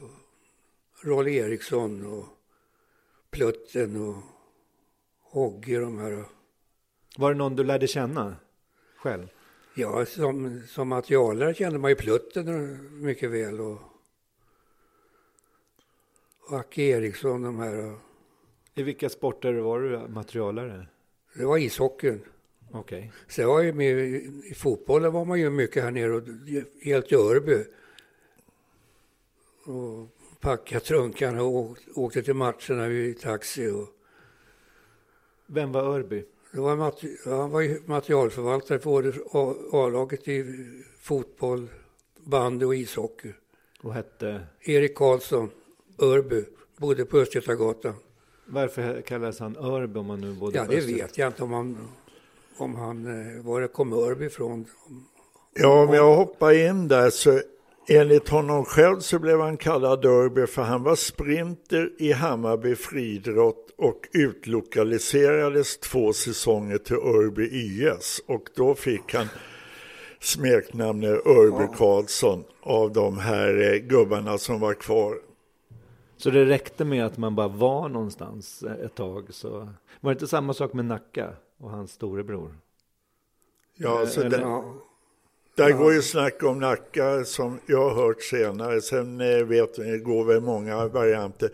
Rolle 1.03 1.31
Eriksson 1.31 2.07
och 2.07 2.25
Plutten 3.31 4.09
och 4.09 4.17
Hogge 5.21 5.79
de 5.79 5.99
här. 5.99 6.25
Var 7.17 7.33
det 7.33 7.39
någon 7.39 7.57
du 7.57 7.65
lärde 7.65 7.87
känna 7.87 8.37
själv? 8.97 9.29
Ja, 9.75 10.07
som, 10.07 10.63
som 10.69 10.89
materialare 10.89 11.55
kände 11.55 11.79
man 11.79 11.91
ju 11.91 11.97
Plutten 11.97 12.79
mycket 13.03 13.31
väl 13.31 13.61
och, 13.61 13.79
och 16.49 16.59
Acke 16.59 16.83
Eriksson 16.83 17.43
de 17.43 17.59
här. 17.59 17.93
Och, 17.93 18.08
I 18.79 18.83
vilka 18.83 19.09
sporter 19.09 19.53
var 19.55 19.81
du 19.81 20.09
materialare? 20.09 20.87
det 21.35 21.45
var 21.45 21.59
ishockeyn. 21.59 22.21
Okej. 22.71 23.13
Så 23.29 23.41
jag 23.41 23.49
var 23.49 23.63
ju 23.63 23.73
med 23.73 23.99
i, 23.99 24.55
fotbollen 24.57 25.13
var 25.13 25.25
man 25.25 25.41
ju 25.41 25.51
mycket 25.51 25.83
här 25.83 25.91
nere 25.91 26.13
och 26.13 26.23
helt 26.83 27.13
i 27.13 27.15
Örby. 27.15 27.65
Och 29.65 30.09
packade 30.41 30.81
trunkarna 30.81 31.43
och 31.43 31.55
åk- 31.55 31.79
åkte 31.95 32.23
till 32.23 32.35
matcherna 32.35 32.89
i 32.89 33.15
taxi. 33.15 33.69
Och 33.71 33.89
Vem 35.47 35.73
var 35.73 35.83
Örby? 35.83 36.25
det 36.53 36.61
var 36.61 36.77
han 37.39 37.51
var 37.51 37.61
ju 37.61 37.81
materialförvaltare 37.87 38.79
för 38.79 39.13
A-laget 39.73 40.29
i 40.29 40.67
fotboll, 41.01 41.69
bandy 42.25 42.65
och 42.67 42.75
ishockey. 42.77 43.33
Och 43.83 43.95
hette? 43.95 44.47
Erik 44.61 44.95
Karlsson, 44.95 45.51
Örby, 45.99 46.45
bodde 46.77 47.05
på 47.05 47.19
Östgötagatan. 47.19 47.95
Varför 48.51 49.01
kallades 49.01 49.41
han 49.41 49.57
Örby 49.57 49.99
om 49.99 50.07
man 50.07 50.21
nu 50.21 50.33
bodde 50.33 50.59
Ja, 50.59 50.65
det 50.69 50.81
vet 50.81 51.19
jag 51.19 51.29
inte 51.29 51.43
om 51.43 51.53
han, 51.53 51.89
om 52.57 52.75
han 52.75 53.07
eh, 53.07 53.43
var 53.43 53.61
det 53.61 53.69
kom 53.69 53.93
Örby 53.93 54.27
ifrån. 54.27 54.67
Ja, 55.55 55.83
om 55.83 55.95
jag 55.95 56.17
hoppar 56.17 56.53
in 56.53 56.89
där 56.89 57.11
så 57.11 57.41
enligt 57.89 58.29
honom 58.29 58.65
själv 58.65 59.01
så 59.01 59.19
blev 59.19 59.41
han 59.41 59.57
kallad 59.57 60.05
Örby 60.05 60.47
för 60.47 60.63
han 60.63 60.83
var 60.83 60.95
sprinter 60.95 61.91
i 61.99 62.13
Hammarby 62.13 62.75
friidrott 62.75 63.71
och 63.77 64.09
utlokaliserades 64.13 65.79
två 65.79 66.13
säsonger 66.13 66.79
till 66.79 66.97
Örby 66.97 67.49
IS 67.53 68.21
och 68.27 68.49
då 68.57 68.75
fick 68.75 69.15
han 69.15 69.27
smeknamnet 70.21 71.27
Örby 71.27 71.77
Karlsson 71.77 72.45
av 72.61 72.93
de 72.93 73.19
här 73.19 73.73
eh, 73.73 73.79
gubbarna 73.79 74.39
som 74.39 74.61
var 74.61 74.75
kvar. 74.75 75.28
Så 76.19 76.31
det 76.31 76.45
räckte 76.45 76.85
med 76.85 77.07
att 77.07 77.19
man 77.19 77.35
bara 77.35 77.49
var 77.49 77.89
någonstans 77.89 78.63
ett 78.85 78.95
tag 78.95 79.27
så 79.35 79.49
var 80.01 80.11
det 80.11 80.13
inte 80.13 80.27
samma 80.27 80.55
sak 80.55 80.73
med 80.73 80.85
Nacka 80.85 81.31
och 81.59 81.71
hans 81.71 81.93
storebror? 81.93 82.55
Ja, 83.75 84.07
så 84.07 84.21
Eller- 84.23 84.41
Ja, 84.41 84.75
Där 85.55 85.73
går 85.73 85.93
ju 85.93 86.03
snack 86.03 86.43
om 86.43 86.59
Nacka 86.59 87.25
som 87.25 87.59
jag 87.67 87.91
har 87.91 87.95
hört 88.07 88.23
senare. 88.23 88.81
Sen 88.81 89.21
eh, 89.21 89.45
vet 89.45 89.77
går 90.05 90.25
väl 90.25 90.41
många 90.41 90.89
varianter. 90.89 91.51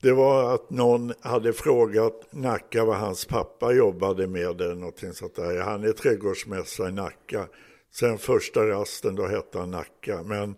Det 0.00 0.12
var 0.12 0.54
att 0.54 0.70
någon 0.70 1.12
hade 1.20 1.52
frågat 1.52 2.26
Nacka 2.30 2.84
vad 2.84 2.96
hans 2.96 3.24
pappa 3.26 3.72
jobbade 3.72 4.26
med 4.26 4.60
eller 4.60 4.74
någonting 4.74 5.12
sånt 5.12 5.34
där. 5.34 5.60
Han 5.60 5.84
är 5.84 5.92
trädgårdsmästare 5.92 6.88
i 6.88 6.92
Nacka. 6.92 7.46
Sen 7.92 8.18
första 8.18 8.66
rasten 8.68 9.14
då 9.14 9.26
hette 9.26 9.58
han 9.58 9.70
Nacka. 9.70 10.22
Men 10.22 10.54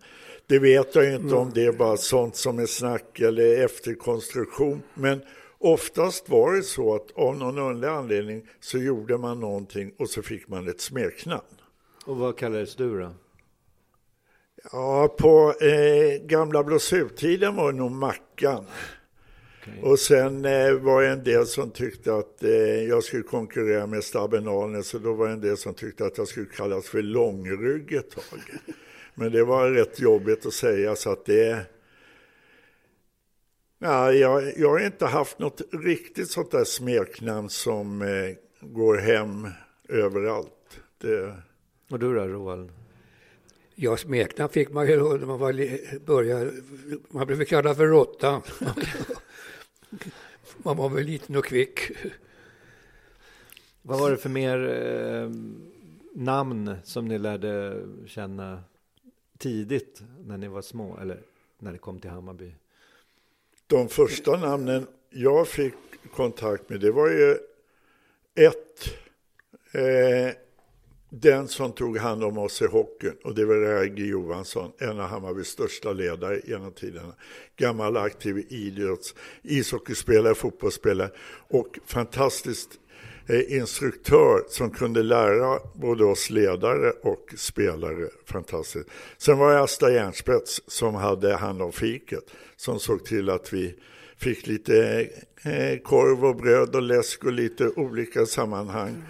det 0.46 0.59
vet 0.59 0.94
jag 0.94 1.14
inte 1.14 1.35
om 1.35 1.50
det 1.55 1.64
är 1.64 1.72
bara 1.72 1.96
sånt 1.96 2.37
som 2.37 2.59
är 2.59 2.66
snack 2.66 3.20
eller 3.20 3.64
efterkonstruktion. 3.64 4.83
Men 4.94 5.22
oftast 5.59 6.28
var 6.28 6.52
det 6.52 6.62
så 6.62 6.94
att 6.94 7.12
av 7.14 7.37
någon 7.37 7.59
underlig 7.59 7.88
anledning 7.88 8.48
så 8.61 8.78
gjorde 8.78 9.18
man 9.18 9.40
någonting 9.40 9.92
och 9.98 10.09
så 10.09 10.22
fick 10.22 10.48
man 10.48 10.68
ett 10.68 10.81
smeknamn. 10.81 11.42
Och 12.07 12.16
vad 12.16 12.38
kallades 12.38 12.76
du 12.76 13.00
då? 13.00 13.11
Ja, 14.72 15.16
på 15.18 15.55
eh, 15.61 16.26
gamla 16.26 16.64
Blåsuttiden 16.64 17.57
var 17.57 17.72
det 17.72 17.78
nog 17.78 17.90
Mackan. 17.90 18.64
Och 19.83 19.98
sen 19.98 20.44
eh, 20.44 20.72
var 20.72 21.02
det 21.02 21.09
en 21.09 21.24
del 21.24 21.46
som 21.46 21.70
tyckte 21.70 22.14
att 22.14 22.44
eh, 22.44 22.50
jag 22.88 23.05
skulle 23.05 23.22
konkurrera 23.22 23.87
med 23.87 24.05
Stabben 24.05 24.48
Alnes, 24.48 24.88
så 24.88 24.98
då 24.98 25.12
var 25.12 25.26
det 25.26 25.33
en 25.33 25.40
del 25.40 25.57
som 25.57 25.74
tyckte 25.74 26.07
att 26.07 26.18
jag 26.18 26.28
skulle 26.28 26.46
kallas 26.46 26.88
för 26.88 27.02
långrygg 27.02 27.92
ett 27.92 28.11
tag. 28.11 28.40
Men 29.14 29.33
det 29.33 29.44
var 29.44 29.70
rätt 29.70 30.01
jobbigt 30.01 30.46
att 30.46 30.53
säga 30.53 30.96
så 30.96 31.12
att 31.12 31.25
det... 31.25 31.66
Ja, 33.79 34.12
jag, 34.12 34.59
jag 34.59 34.68
har 34.68 34.87
inte 34.87 35.07
haft 35.07 35.38
något 35.38 35.62
riktigt 35.72 36.31
sånt 36.31 36.51
där 36.51 36.64
smeknamn 36.64 37.48
som 37.48 38.03
eh, 38.03 38.37
går 38.61 38.96
hem 38.96 39.48
överallt. 39.88 40.81
Det, 40.98 41.35
Och 41.90 41.98
du 41.98 42.14
då 42.14 42.27
Roald? 42.27 42.72
Ja, 43.75 43.96
smeknamn 43.96 44.48
fick 44.48 44.70
man 44.70 44.87
ju 44.87 44.96
då 44.96 45.09
när 45.09 45.27
man 45.27 45.38
var, 45.38 45.53
började. 46.07 46.53
Man 47.09 47.27
blev 47.27 47.44
kallad 47.44 47.77
för 47.77 47.87
Råttan. 47.87 48.42
Man 50.57 50.77
var 50.77 50.88
väl 50.88 51.05
liten 51.05 51.37
och 51.37 51.44
kvick. 51.44 51.81
Vad 53.83 54.01
var 54.01 54.11
det 54.11 54.16
för 54.16 54.29
mer 54.29 54.68
eh, 54.68 55.31
namn 56.14 56.77
som 56.85 57.09
ni 57.09 57.18
lärde 57.18 57.83
känna 58.07 58.62
tidigt 59.42 60.02
när 60.24 60.38
ni 60.38 60.48
var 60.48 60.62
små 60.62 60.98
eller 60.98 61.20
när 61.59 61.72
det 61.72 61.78
kom 61.78 62.00
till 62.00 62.11
Hammarby? 62.11 62.52
De 63.66 63.88
första 63.88 64.37
namnen 64.37 64.87
jag 65.11 65.48
fick 65.48 65.74
kontakt 66.14 66.68
med, 66.68 66.81
det 66.81 66.90
var 66.90 67.09
ju 67.09 67.37
ett, 68.35 68.94
eh, 69.72 70.35
den 71.09 71.48
som 71.48 71.72
tog 71.72 71.98
hand 71.98 72.24
om 72.24 72.38
oss 72.38 72.62
i 72.62 72.66
hockeyn 72.66 73.16
och 73.24 73.35
det 73.35 73.44
var 73.44 73.55
Ragge 73.55 74.02
Johansson, 74.02 74.72
en 74.78 75.00
av 75.00 75.09
Hammarbys 75.09 75.48
största 75.48 75.92
ledare 75.92 76.40
genom 76.44 76.72
tiderna. 76.72 77.14
Gammal 77.57 77.96
aktiv 77.96 78.46
idrotts, 78.48 79.14
ishockeyspelare, 79.42 80.35
fotbollsspelare 80.35 81.11
och 81.48 81.78
fantastiskt 81.87 82.78
Eh, 83.26 83.56
instruktör 83.56 84.44
som 84.48 84.70
kunde 84.70 85.02
lära 85.02 85.58
både 85.74 86.04
oss 86.04 86.30
ledare 86.30 86.90
och 86.90 87.35
spelare. 87.37 88.08
Fantastiskt. 88.26 88.88
Sen 89.18 89.38
var 89.38 89.52
det 89.52 89.61
Asta 89.61 89.92
Järnspets 89.92 90.61
som 90.66 90.94
hade 90.94 91.35
hand 91.35 91.62
om 91.62 91.72
fiket, 91.72 92.24
som 92.56 92.78
såg 92.78 93.04
till 93.04 93.30
att 93.30 93.52
vi 93.52 93.74
fick 94.16 94.46
lite 94.46 95.08
eh, 95.44 95.78
korv 95.78 96.24
och 96.24 96.37
bröd 96.37 96.74
och 96.74 96.82
läsk 96.82 97.24
och 97.24 97.32
lite 97.32 97.68
olika 97.68 98.26
sammanhang. 98.26 99.02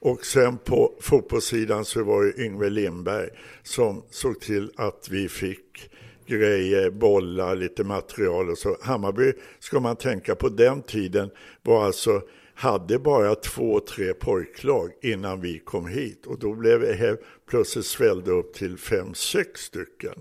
Och 0.00 0.26
sen 0.26 0.58
på 0.58 0.92
fotbollssidan 1.00 1.84
så 1.84 2.04
var 2.04 2.24
det 2.24 2.44
Yngve 2.44 2.70
Lindberg 2.70 3.28
som 3.62 4.02
såg 4.10 4.40
till 4.40 4.70
att 4.76 5.08
vi 5.10 5.28
fick 5.28 5.90
grejer, 6.26 6.90
bollar, 6.90 7.56
lite 7.56 7.84
material 7.84 8.50
och 8.50 8.58
så. 8.58 8.76
Hammarby, 8.82 9.32
ska 9.58 9.80
man 9.80 9.96
tänka 9.96 10.34
på 10.34 10.48
den 10.48 10.82
tiden, 10.82 11.30
var 11.62 11.86
alltså 11.86 12.22
hade 12.54 12.98
bara 12.98 13.34
två, 13.34 13.80
tre 13.80 14.14
pojklag 14.14 14.92
innan 15.02 15.40
vi 15.40 15.58
kom 15.58 15.86
hit 15.86 16.26
och 16.26 16.38
då 16.38 16.54
blev 16.54 16.80
det 16.80 17.16
plötsligt 17.46 17.86
svällde 17.86 18.30
upp 18.30 18.54
till 18.54 18.78
fem, 18.78 19.14
sex 19.14 19.60
stycken. 19.60 20.14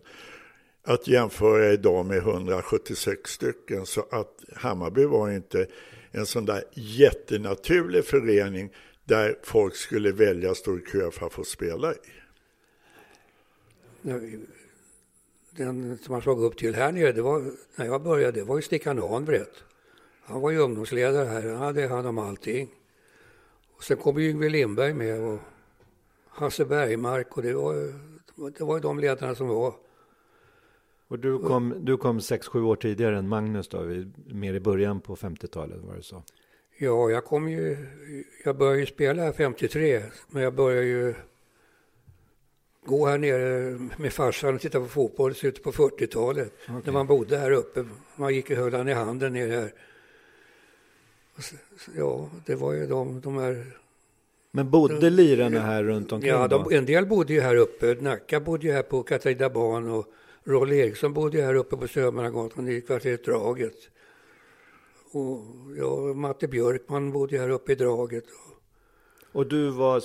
Att 0.83 1.07
jämföra 1.07 1.71
idag 1.71 2.05
med 2.05 2.17
176 2.17 3.31
stycken 3.31 3.85
så 3.85 4.05
att 4.11 4.43
Hammarby 4.55 5.05
var 5.05 5.31
inte 5.31 5.67
en 6.11 6.25
sån 6.25 6.45
där 6.45 6.63
jättenaturlig 6.73 8.05
förening 8.05 8.73
där 9.03 9.39
folk 9.43 9.75
skulle 9.75 10.11
välja 10.11 10.55
stå 10.55 10.77
i 10.77 10.81
kö 10.81 11.11
för 11.11 11.25
att 11.25 11.33
få 11.33 11.43
spela 11.43 11.93
i. 11.93 11.97
Den 15.51 15.97
som 15.97 16.11
man 16.11 16.21
såg 16.21 16.43
upp 16.43 16.57
till 16.57 16.75
här 16.75 16.91
nere, 16.91 17.11
det 17.11 17.21
var, 17.21 17.51
när 17.75 17.85
jag 17.85 18.03
började, 18.03 18.39
det 18.39 18.43
var 18.43 18.55
ju 18.55 18.61
Stickan 18.61 18.97
Hanbrett. 18.97 19.63
Han 20.25 20.41
var 20.41 20.51
ju 20.51 20.57
ungdomsledare 20.57 21.25
här, 21.25 21.49
han 21.49 21.61
hade 21.61 21.87
hand 21.87 22.07
om 22.07 22.17
allting. 22.19 22.69
Och 23.75 23.83
sen 23.83 23.97
kom 23.97 24.19
ju 24.19 24.29
Yngve 24.29 24.49
Lindberg 24.49 24.93
med 24.93 25.21
och 25.21 25.39
Hasse 26.27 26.65
Bergmark 26.65 27.37
och 27.37 27.43
det 27.43 27.53
var, 27.53 27.93
det 28.57 28.63
var 28.63 28.75
ju 28.75 28.81
de 28.81 28.99
ledarna 28.99 29.35
som 29.35 29.47
var. 29.47 29.73
Och 31.07 31.19
du 31.19 31.39
kom, 31.39 31.75
du 31.79 31.97
kom 31.97 32.21
sex, 32.21 32.47
sju 32.47 32.63
år 32.63 32.75
tidigare 32.75 33.17
än 33.17 33.27
Magnus 33.27 33.67
då, 33.67 34.03
mer 34.25 34.53
i 34.53 34.59
början 34.59 35.01
på 35.01 35.15
50-talet 35.15 35.81
var 35.81 35.95
det 35.95 36.03
så? 36.03 36.23
Ja, 36.77 37.09
jag 37.09 37.25
kom 37.25 37.49
ju, 37.49 37.77
jag 38.45 38.57
började 38.57 38.79
ju 38.79 38.85
spela 38.85 39.23
här 39.23 39.31
53, 39.31 40.03
men 40.29 40.43
jag 40.43 40.53
började 40.53 40.85
ju 40.85 41.13
gå 42.85 43.07
här 43.07 43.17
nere 43.17 43.79
med 43.97 44.13
farsan 44.13 44.55
och 44.55 44.61
titta 44.61 44.79
på 44.79 44.87
fotboll 44.87 45.31
i 45.31 45.35
slutet 45.35 45.63
på 45.63 45.71
40-talet. 45.71 46.53
Okay. 46.63 46.81
När 46.85 46.91
man 46.91 47.07
bodde 47.07 47.37
här 47.37 47.51
uppe. 47.51 47.85
Man 48.15 48.35
gick 48.35 48.49
och 48.49 48.57
höll 48.57 48.73
han 48.73 48.89
i 48.89 48.93
handen 48.93 49.33
ner 49.33 49.47
här. 49.47 49.73
Ja, 51.97 52.29
det 52.45 52.55
var 52.55 52.73
ju 52.73 52.87
de, 52.87 53.21
de 53.21 53.37
här... 53.37 53.65
Men 54.51 54.69
bodde 54.69 55.09
lirarna 55.09 55.59
här 55.59 55.83
runt 55.83 56.11
omkring 56.11 56.31
Ja, 56.31 56.47
de, 56.47 56.73
en 56.73 56.85
del 56.85 57.05
bodde 57.05 57.33
ju 57.33 57.41
här 57.41 57.55
uppe. 57.55 57.97
Nacka 58.01 58.39
bodde 58.39 58.67
ju 58.67 58.73
här 58.73 58.83
på 58.83 59.03
Katarinaban 59.03 59.89
och 59.89 60.05
Rolle 60.43 60.75
Eriksson 60.75 61.13
bodde 61.13 61.37
ju 61.37 61.43
här 61.43 61.53
uppe 61.53 61.77
på 61.77 61.87
Södermannagatan 61.87 62.67
i 62.67 62.81
kvarteret 62.81 63.25
Draget. 63.25 63.77
Och 65.11 65.41
ja, 65.77 66.13
Matte 66.13 66.47
Björkman 66.47 67.11
bodde 67.11 67.37
här 67.37 67.49
uppe 67.49 67.71
i 67.71 67.75
Draget. 67.75 68.25
Och 69.31 69.47
du 69.47 69.69
var... 69.69 70.03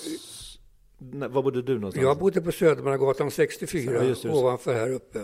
Var 1.28 1.42
bodde 1.42 1.62
du 1.62 1.74
någonstans? 1.74 2.04
Jag 2.04 2.18
bodde 2.18 2.40
på 2.40 2.52
Södermannagatan 2.52 3.30
64, 3.30 3.94
ja, 3.94 4.02
just 4.02 4.22
det, 4.22 4.30
ovanför 4.30 4.74
här 4.74 4.92
uppe. 4.92 5.20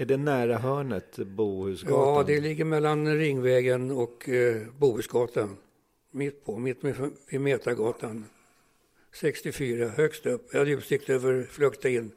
Är 0.00 0.04
det 0.06 0.16
nära 0.16 0.58
hörnet, 0.58 1.16
Bohusgatan? 1.18 1.98
Ja, 1.98 2.24
det 2.26 2.40
ligger 2.40 2.64
mellan 2.64 3.16
Ringvägen 3.16 3.90
och 3.90 4.28
eh, 4.28 4.62
Bohusgatan. 4.78 5.56
Mitt 6.10 6.44
på, 6.44 6.58
mitt 6.58 6.84
vid 7.30 7.40
Metagatan. 7.40 8.24
64, 9.12 9.88
högst 9.88 10.26
upp. 10.26 10.48
Jag 10.52 10.58
hade 10.58 10.70
utsikt 10.70 11.10
över 11.10 11.42
Flökta 11.50 11.88
in. 11.88 12.12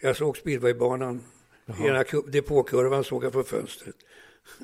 Jag 0.00 0.16
såg 0.16 0.36
speedwaybanan. 0.36 1.20
Ena 1.80 2.04
depåkurvan 2.26 3.04
såg 3.04 3.24
jag 3.24 3.32
från 3.32 3.44
fönstret. 3.44 3.96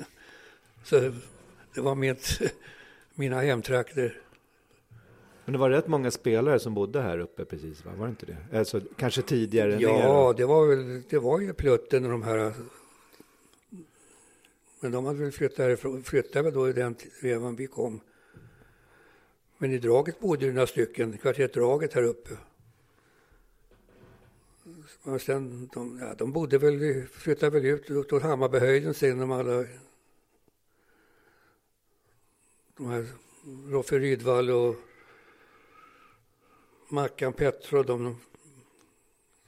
Så 0.85 1.13
det 1.75 1.81
var 1.81 1.95
mitt, 1.95 2.41
mina 3.15 3.41
hemtrakter. 3.41 4.21
Men 5.51 5.53
det 5.53 5.59
var 5.59 5.71
rätt 5.71 5.87
många 5.87 6.11
spelare 6.11 6.59
som 6.59 6.75
bodde 6.75 7.01
här 7.01 7.19
uppe 7.19 7.45
precis, 7.45 7.85
va? 7.85 7.93
var 7.99 8.07
det 8.07 8.11
inte 8.11 8.27
det? 8.27 8.59
Alltså, 8.59 8.81
kanske 8.97 9.23
tidigare? 9.23 9.77
Ja, 9.81 10.35
det 10.37 10.45
var 10.45 10.67
väl, 10.67 11.03
det 11.09 11.19
var 11.19 11.41
ju 11.41 11.53
Plutten 11.53 12.05
och 12.05 12.11
de 12.11 12.23
här. 12.23 12.53
Men 14.81 14.93
de 14.93 15.05
hade 15.05 15.19
väl 15.19 15.33
flyttat 15.33 15.59
härifrån, 15.59 16.03
flyttade 16.03 16.43
väl 16.43 16.55
då 16.55 16.69
i 16.69 16.73
den 16.73 16.97
vevan 17.23 17.57
vi 17.57 17.67
kom. 17.67 18.01
Men 19.59 19.73
i 19.73 19.79
Draget 19.79 20.21
bodde 20.21 20.47
det 20.47 20.53
några 20.53 20.67
stycken, 20.67 21.19
kvarteret 21.19 21.53
Draget 21.53 21.95
här 21.95 22.03
uppe. 22.03 22.31
Och 25.03 25.21
sen, 25.21 25.71
de, 25.75 25.99
ja, 26.03 26.15
de 26.19 26.33
bodde 26.33 26.59
väl, 26.59 27.07
flyttade 27.07 27.61
väl 27.61 27.67
ut 27.67 28.13
åt 28.13 28.23
Hammarbyhöjden 28.23 28.95
sen, 28.95 29.19
de 29.19 29.33
alla 29.33 29.65
de 32.77 32.87
här 32.87 33.07
Roffe 33.71 33.99
Rydvall 33.99 34.51
och 34.51 34.77
Mackan 36.91 37.33
Petro, 37.33 37.83
de 37.83 38.17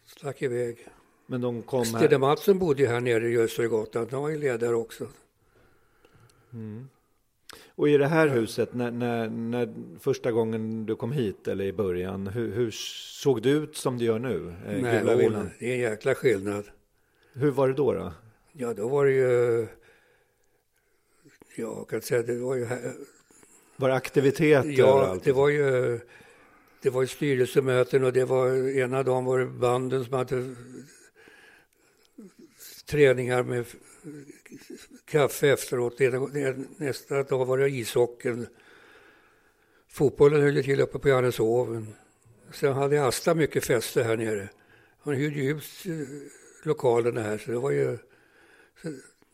stack 0.06 0.42
iväg. 0.42 0.88
Men 1.26 1.40
de 1.40 1.62
kom 1.62 1.78
här... 1.78 1.98
Stede 1.98 2.18
Mattsson 2.18 2.58
bodde 2.58 2.82
ju 2.82 2.88
här 2.88 3.00
nere 3.00 3.28
i 3.28 3.38
Östergatan, 3.38 4.08
han 4.10 4.22
var 4.22 4.28
ju 4.28 4.38
ledare 4.38 4.74
också. 4.74 5.08
Mm. 6.52 6.88
Och 7.74 7.88
i 7.88 7.96
det 7.96 8.06
här 8.06 8.28
huset, 8.28 8.74
när, 8.74 8.90
när, 8.90 9.28
när, 9.28 9.74
första 10.00 10.32
gången 10.32 10.86
du 10.86 10.96
kom 10.96 11.12
hit 11.12 11.48
eller 11.48 11.64
i 11.64 11.72
början, 11.72 12.26
hur, 12.26 12.52
hur 12.52 12.70
såg 12.70 13.42
det 13.42 13.50
ut 13.50 13.76
som 13.76 13.98
det 13.98 14.04
gör 14.04 14.18
nu? 14.18 14.54
Eh, 14.66 14.82
Nej, 14.82 15.04
det 15.58 15.70
är 15.70 15.74
en 15.74 15.80
jäkla 15.80 16.14
skillnad. 16.14 16.64
Hur 17.32 17.50
var 17.50 17.68
det 17.68 17.74
då? 17.74 17.92
då? 17.92 18.12
Ja, 18.52 18.74
då 18.74 18.88
var 18.88 19.06
det 19.06 19.12
ju, 19.12 19.66
jag 21.56 21.88
kan 21.88 22.02
säga 22.02 22.22
det 22.22 22.38
var 22.38 22.54
ju 22.54 22.64
här, 22.64 22.92
var 23.76 23.88
det 23.88 23.94
aktiviteter? 23.94 24.70
Ja, 24.70 24.98
överallt? 24.98 25.24
det 25.24 25.32
var 25.32 25.48
ju 25.48 26.00
det 26.82 26.90
var 26.90 27.06
styrelsemöten 27.06 28.04
och 28.04 28.12
det 28.12 28.24
var 28.24 28.68
ena 28.78 29.02
dagen 29.02 29.24
var 29.24 29.38
det 29.38 29.46
banden 29.46 30.04
som 30.04 30.14
hade 30.14 30.54
träningar 32.86 33.42
med 33.42 33.64
kaffe 35.04 35.48
efteråt. 35.48 35.98
Nästa 36.76 37.22
dag 37.22 37.44
var 37.44 37.58
det 37.58 37.70
ishockeyn. 37.70 38.46
Fotbollen 39.88 40.42
höll 40.42 40.64
till 40.64 40.80
uppe 40.80 40.98
på 40.98 41.08
Johanneshoven. 41.08 41.94
Sen 42.52 42.72
hade 42.72 43.06
Asta 43.06 43.34
mycket 43.34 43.64
fester 43.64 44.04
här 44.04 44.16
nere. 44.16 44.48
Hon 44.98 45.14
hyrde 45.14 45.40
ut 45.40 45.64
eh, 45.86 45.92
lokalerna 46.62 47.22
här 47.22 47.38
så 47.38 47.50
det 47.50 47.58
var 47.58 47.70
ju 47.70 47.98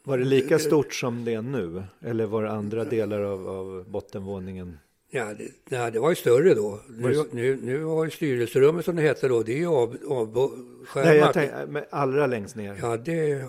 var 0.05 0.19
det 0.19 0.25
lika 0.25 0.59
stort 0.59 0.95
som 0.95 1.25
det 1.25 1.35
är 1.35 1.43
nu? 1.43 1.85
Eller 2.01 2.27
var 2.27 2.43
det 2.43 2.51
andra 2.51 2.85
delar 2.85 3.21
av, 3.21 3.49
av 3.49 3.91
bottenvåningen? 3.91 4.79
Ja 5.11 5.25
det, 5.25 5.51
nej, 5.69 5.93
det 5.93 5.99
var 5.99 6.11
ju 6.11 6.17
större 6.17 6.55
då. 6.55 6.81
Nu, 6.89 7.25
nu, 7.31 7.59
nu 7.63 7.85
har 7.85 8.05
ju 8.05 8.11
styrelserummet 8.11 8.85
som 8.85 8.97
det 8.97 9.03
heter 9.03 9.29
då, 9.29 9.43
det 9.43 9.53
är 9.53 9.57
ju 9.57 9.67
av, 9.67 9.97
avskärmat. 10.09 10.95
Nej, 10.95 11.17
jag 11.17 11.33
tänkte, 11.33 11.87
allra 11.91 12.27
längst 12.27 12.57
ner. 12.57 12.79
Ja, 12.83 12.97
det... 12.97 13.45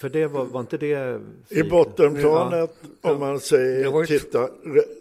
För 0.00 0.08
det 0.08 0.26
var, 0.26 0.44
var 0.44 0.60
inte 0.60 0.76
det... 0.76 1.20
Fint? 1.48 1.66
I 1.66 1.70
bottenplanet, 1.70 2.74
ja. 3.02 3.10
om 3.12 3.20
man 3.20 3.40
säger, 3.40 4.06
titta, 4.06 4.48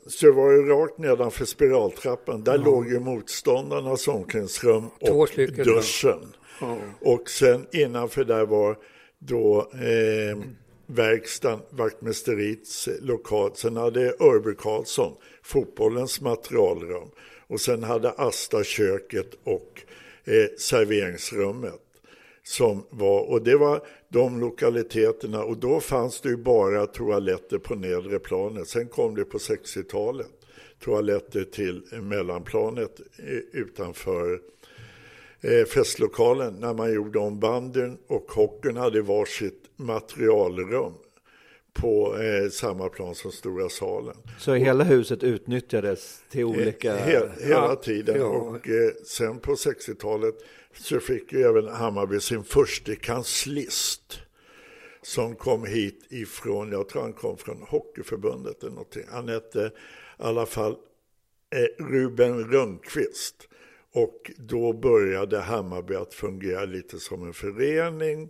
så 0.08 0.32
var 0.32 0.52
det 0.52 0.74
rakt 0.74 0.98
nedanför 0.98 1.46
spiraltrappan. 1.46 2.44
Där 2.44 2.58
ja. 2.58 2.64
låg 2.64 2.88
ju 2.88 3.00
motståndarnas 3.00 4.08
omklädningsrum 4.08 4.84
och 5.00 5.30
duschen. 5.36 6.20
Ja. 6.62 6.78
Och 7.02 7.30
sen 7.30 7.66
innanför 7.72 8.24
där 8.24 8.46
var 8.46 8.78
då 9.20 9.72
eh, 9.74 10.38
verkstaden, 10.86 11.60
vaktmästeriets 11.70 12.90
lokal. 13.02 13.52
Sen 13.56 13.78
hade 13.78 14.14
Örby 14.20 14.56
Karlsson 14.56 15.14
fotbollens 15.50 16.22
materialrum. 16.22 17.10
Och 17.48 17.62
sen 17.62 17.84
hade 17.84 18.12
Asta 18.12 18.64
köket 18.64 19.30
och 19.44 19.82
eh, 20.24 20.58
serveringsrummet. 20.58 21.82
Som 22.44 22.84
var, 22.90 23.30
och 23.30 23.42
det 23.42 23.56
var 23.56 23.82
de 24.10 24.40
lokaliteterna 24.40 25.44
och 25.44 25.58
då 25.58 25.80
fanns 25.80 26.22
det 26.22 26.30
ju 26.30 26.38
bara 26.38 26.86
toaletter 26.86 27.58
på 27.58 27.76
nedre 27.76 28.20
planet. 28.20 28.68
Sen 28.68 28.88
kom 28.88 29.16
det 29.16 29.26
på 29.26 29.38
60-talet 29.38 30.40
toaletter 30.80 31.44
till 31.44 31.84
mellanplanet 31.92 33.00
eh, 33.18 33.60
utanför 33.60 34.42
eh, 35.42 35.66
festlokalen 35.66 36.54
när 36.54 36.74
man 36.74 36.94
gjorde 36.94 37.20
om 37.20 37.40
banden 37.40 37.98
och 38.08 38.32
hockeyn 38.32 38.78
hade 38.78 39.02
varsitt 39.02 39.64
materialrum 39.76 40.94
på 41.74 42.18
eh, 42.18 42.50
samma 42.50 42.90
plan 42.90 43.16
som 43.16 43.32
stora 43.32 43.70
salen. 43.70 44.16
Så 44.40 44.54
hela 44.54 44.84
huset 44.84 45.24
utnyttjades 45.24 46.24
till 46.30 46.44
olika... 46.46 46.98
Eh, 46.98 47.06
he, 47.06 47.12
hela 47.40 47.50
Ja. 47.50 47.76
tiden. 47.76 48.16
Ja. 48.20 48.26
Och 48.26 48.70
eh, 48.70 48.92
sen 49.06 49.40
på 49.40 49.54
60-talet 49.56 50.36
så 50.74 51.00
fick 51.00 51.34
ju 51.34 51.42
även 51.44 51.68
Hammarby 51.68 52.20
sin 52.20 52.44
första 52.44 52.96
kanslist 52.96 54.20
som 55.02 55.36
kom 55.36 55.66
hit 55.66 56.06
ifrån, 56.10 56.72
jag 56.72 56.90
tror 56.90 57.02
han 57.02 57.14
kom 57.14 57.38
från 57.38 57.62
Hockeyförbundet 57.62 58.62
eller 58.64 58.72
någonting. 58.72 59.04
Han 59.10 59.28
hette 59.30 59.60
i 59.60 59.70
alla 60.18 60.46
fall 60.46 60.72
eh, 61.56 61.84
Ruben 61.86 62.52
Rönnqvist. 62.52 63.36
Och 63.94 64.32
då 64.38 64.74
började 64.74 65.40
Hammarby 65.40 65.96
att 65.96 66.14
fungera 66.14 66.66
lite 66.66 67.00
som 67.00 67.24
en 67.28 67.34
förening 67.34 68.30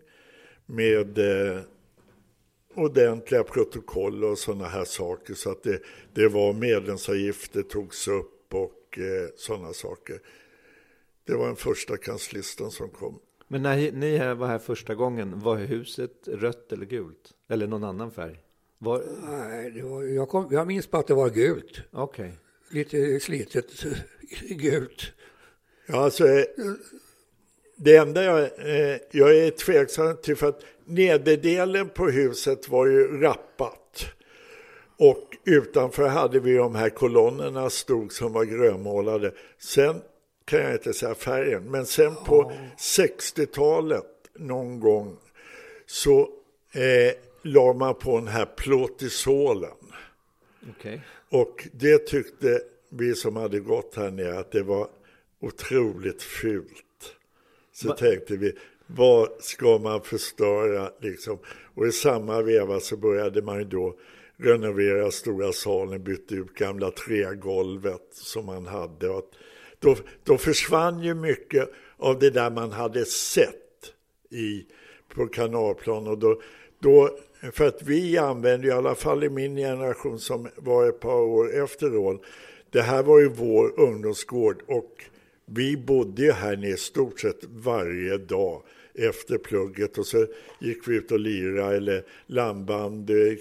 med 0.66 1.18
eh, 1.18 1.60
ordentliga 2.80 3.44
protokoll 3.44 4.24
och 4.24 4.38
sådana 4.38 4.68
här 4.68 4.86
saker. 4.86 5.34
Så 5.34 5.52
att 5.52 5.64
det, 5.64 5.82
det 6.14 6.28
var 6.28 6.54
medlemsavgifter 6.54 7.62
togs 7.62 8.08
upp 8.08 8.54
och 8.54 9.00
eh, 9.00 9.30
sådana 9.36 9.74
saker. 9.74 10.20
Det 11.26 11.36
var 11.36 11.48
den 11.48 11.56
första 11.56 11.98
kanslisten 11.98 12.72
som 12.72 12.90
kom. 12.90 13.20
Men 13.48 13.62
när 13.62 13.92
ni 13.92 14.18
här 14.18 14.36
var 14.36 14.48
här 14.48 14.60
första 14.60 14.96
gången, 14.96 15.40
var 15.40 15.58
huset 15.58 16.28
rött 16.28 16.72
eller 16.72 16.86
gult? 16.86 17.34
Eller 17.48 17.68
någon 17.68 17.84
annan 17.84 18.12
färg? 18.12 18.40
Var... 18.78 19.04
Nej, 19.24 19.72
det 19.72 19.82
var, 19.82 20.04
jag, 20.04 20.30
kom, 20.30 20.48
jag 20.52 20.68
minns 20.68 20.92
bara 20.92 21.00
att 21.00 21.08
det 21.08 21.14
var 21.14 21.30
gult. 21.30 21.82
Okej. 21.92 22.34
Lite 22.70 23.20
slitet 23.20 23.86
gult. 24.50 25.12
Ja, 25.86 25.98
alltså, 25.98 26.28
eh, 26.28 26.46
det 27.76 27.96
enda 27.96 28.24
jag, 28.24 28.40
eh, 28.42 28.98
jag 29.12 29.38
är 29.38 29.52
tveksam 29.52 30.18
till 30.18 30.36
för 30.36 30.50
att 30.50 30.64
nederdelen 30.90 31.90
på 31.90 32.10
huset 32.10 32.70
var 32.70 32.86
ju 32.86 33.22
rappat. 33.22 34.06
Och 34.98 35.38
utanför 35.46 36.08
hade 36.08 36.40
vi 36.40 36.54
de 36.54 36.76
här 36.76 36.90
kolonnerna 36.90 37.70
stod 37.70 38.12
som 38.12 38.34
var 38.34 38.46
grönmålade. 38.46 39.32
Sen 39.58 40.02
kan 40.46 40.60
jag 40.60 40.74
inte 40.74 40.94
säga 40.94 41.16
färgen, 41.16 41.64
men 41.72 41.86
sen 41.86 42.16
på 42.16 42.52
60-talet 42.78 44.06
någon 44.36 44.80
gång 44.80 45.18
så 45.86 46.20
eh, 46.72 47.14
la 47.42 47.74
man 47.74 47.96
på 47.96 48.18
den 48.18 48.28
här 48.28 48.46
plåtisolen. 48.46 49.72
Okej. 50.70 51.02
Och 51.30 51.68
det 51.74 52.08
tyckte 52.08 52.62
vi 52.90 53.16
som 53.16 53.36
hade 53.36 53.60
gått 53.60 53.96
här 53.96 54.12
nere 54.12 54.40
att 54.40 54.52
det 54.52 54.64
var 54.64 54.88
otroligt 55.42 56.24
fult. 56.24 57.16
Så 57.74 57.88
Va- 57.88 57.96
tänkte 57.96 58.38
vi, 58.38 58.56
vad 58.96 59.30
ska 59.40 59.78
man 59.78 60.02
förstöra 60.02 60.92
liksom? 61.02 61.40
Och 61.76 61.88
i 61.88 61.92
samma 61.92 62.42
veva 62.42 62.80
så 62.80 62.98
började 62.98 63.42
man 63.42 63.60
ju 63.60 63.66
då 63.66 63.96
renovera 64.38 65.12
stora 65.12 65.52
salen, 65.52 66.04
bytte 66.04 66.36
ut 66.36 66.54
gamla 66.54 66.92
trägolvet 66.92 68.08
som 68.12 68.46
man 68.46 68.66
hade. 68.66 69.10
Och 69.10 69.32
då, 69.80 69.96
då 70.24 70.38
försvann 70.38 71.04
ju 71.04 71.14
mycket 71.14 71.70
av 71.98 72.20
det 72.20 72.30
där 72.30 72.52
man 72.52 72.72
hade 72.72 73.06
sett 73.06 73.94
i, 74.30 74.66
på 75.16 75.28
kanalplan. 75.28 76.08
Och 76.08 76.18
då, 76.18 76.42
då, 76.80 77.18
för 77.54 77.68
att 77.68 77.82
vi 77.82 78.18
använde, 78.18 78.68
i 78.68 78.72
alla 78.72 78.96
fall 78.96 79.24
i 79.24 79.30
min 79.30 79.56
generation 79.56 80.20
som 80.20 80.50
var 80.56 80.90
ett 80.90 81.00
par 81.00 81.22
år 81.22 81.64
efter 81.64 81.90
Rån, 81.90 82.20
det 82.70 82.82
här 82.82 83.04
var 83.04 83.20
ju 83.20 83.30
vår 83.30 83.80
ungdomsgård 83.80 84.64
och 84.68 85.04
vi 85.46 85.78
bodde 85.78 86.22
ju 86.22 86.32
här 86.32 86.58
nere 86.58 86.72
i 86.72 86.78
stort 86.78 87.20
sett 87.20 87.44
varje 87.44 88.18
dag 88.18 88.62
efter 89.00 89.38
plugget 89.38 89.98
och 89.98 90.06
så 90.06 90.26
gick 90.60 90.88
vi 90.88 90.96
ut 90.96 91.12
och 91.12 91.20
lirade 91.20 91.76
eller 91.76 92.04
landbandy, 92.26 93.38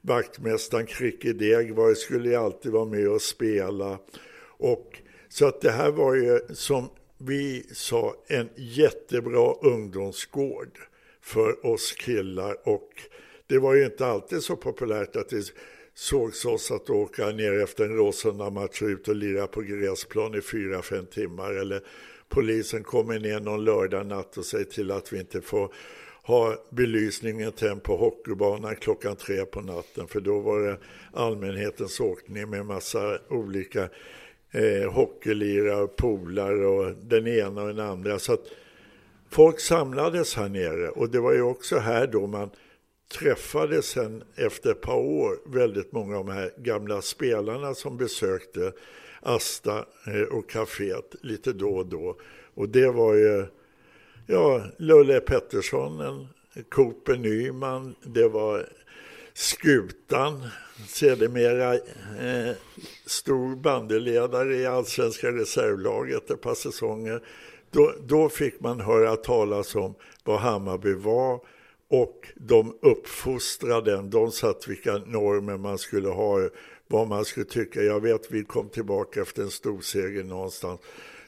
vaktmästaren 0.00 0.86
Kricke 0.86 1.32
var, 1.72 1.94
skulle 1.94 2.28
ju 2.28 2.34
alltid 2.34 2.72
vara 2.72 2.84
med 2.84 3.08
och 3.08 3.22
spela. 3.22 3.98
Och, 4.58 5.02
så 5.28 5.46
att 5.46 5.60
det 5.60 5.70
här 5.70 5.90
var 5.90 6.14
ju 6.14 6.40
som 6.54 6.88
vi 7.18 7.66
sa 7.72 8.14
en 8.26 8.48
jättebra 8.56 9.54
ungdomsgård 9.62 10.78
för 11.20 11.66
oss 11.66 11.92
killar 11.92 12.68
och 12.68 12.90
det 13.46 13.58
var 13.58 13.74
ju 13.74 13.84
inte 13.84 14.06
alltid 14.06 14.42
så 14.42 14.56
populärt 14.56 15.16
att 15.16 15.28
det 15.28 15.52
sågs 15.94 16.44
oss 16.44 16.70
att 16.70 16.90
åka 16.90 17.26
ner 17.26 17.62
efter 17.62 17.84
en 17.84 17.96
Råsunda-match 17.96 18.82
och 18.82 18.88
ut 18.88 19.08
och 19.08 19.16
lira 19.16 19.46
på 19.46 19.60
gräsplan 19.60 20.34
i 20.34 20.40
fyra, 20.40 20.82
fem 20.82 21.06
timmar 21.06 21.52
eller 21.52 21.82
polisen 22.28 22.82
kommer 22.82 23.18
ner 23.18 23.40
någon 23.40 23.64
lördag 23.64 24.06
natt 24.06 24.36
och 24.36 24.44
säger 24.44 24.64
till 24.64 24.90
att 24.90 25.12
vi 25.12 25.18
inte 25.18 25.40
får 25.40 25.72
ha 26.22 26.56
belysningen 26.70 27.52
tänd 27.52 27.82
på 27.82 27.96
hockeybanan 27.96 28.76
klockan 28.76 29.16
tre 29.16 29.44
på 29.44 29.60
natten 29.60 30.08
för 30.08 30.20
då 30.20 30.40
var 30.40 30.60
det 30.60 30.78
allmänhetens 31.12 32.00
åkning 32.00 32.50
med 32.50 32.66
massa 32.66 33.18
olika 33.28 33.88
eh, 34.50 34.92
hockeylirare 34.92 35.86
polare 35.86 36.66
och 36.66 36.94
den 37.02 37.26
ena 37.26 37.62
och 37.62 37.68
den 37.68 37.86
andra. 37.86 38.18
Så 38.18 38.32
att 38.32 38.44
folk 39.30 39.60
samlades 39.60 40.34
här 40.34 40.48
nere 40.48 40.88
och 40.88 41.10
det 41.10 41.20
var 41.20 41.32
ju 41.32 41.42
också 41.42 41.78
här 41.78 42.06
då 42.06 42.26
man 42.26 42.50
träffade 43.18 43.82
sen 43.82 44.24
efter 44.36 44.70
ett 44.70 44.80
par 44.80 44.98
år 44.98 45.38
väldigt 45.46 45.92
många 45.92 46.18
av 46.18 46.26
de 46.26 46.32
här 46.32 46.52
gamla 46.56 47.02
spelarna 47.02 47.74
som 47.74 47.96
besökte 47.96 48.72
Asta 49.26 49.84
eh, 50.06 50.22
och 50.22 50.50
kaféet 50.50 51.14
lite 51.20 51.52
då 51.52 51.76
och 51.76 51.86
då. 51.86 52.16
Och 52.54 52.68
det 52.68 52.90
var 52.90 53.14
ju 53.14 53.46
ja, 54.26 54.64
Lulle 54.76 55.20
Pettersson, 55.20 56.26
Cooper 56.68 57.16
Nyman, 57.16 57.94
det 58.02 58.28
var 58.28 58.66
Skutan, 59.34 60.48
sedermera 60.88 61.74
eh, 61.74 62.56
stor 63.06 63.56
bandeledare 63.56 64.56
i 64.56 64.66
allsvenska 64.66 65.30
reservlaget 65.32 66.30
ett 66.30 66.40
par 66.40 66.54
säsonger. 66.54 67.20
Då, 67.70 67.92
då 68.06 68.28
fick 68.28 68.60
man 68.60 68.80
höra 68.80 69.16
talas 69.16 69.74
om 69.74 69.94
vad 70.24 70.40
Hammarby 70.40 70.94
var 70.94 71.40
och 71.88 72.28
de 72.36 72.76
uppfostrade 72.82 73.96
en. 73.96 74.10
De 74.10 74.32
satt 74.32 74.68
vilka 74.68 74.92
normer 74.92 75.56
man 75.56 75.78
skulle 75.78 76.08
ha, 76.08 76.48
vad 76.88 77.08
man 77.08 77.24
skulle 77.24 77.46
tycka. 77.46 77.82
Jag 77.82 78.00
vet, 78.00 78.30
vi 78.30 78.44
kom 78.44 78.68
tillbaka 78.68 79.22
efter 79.22 79.42
en 79.42 79.50
stor 79.50 79.80
seger 79.80 80.24
någonstans. 80.24 80.80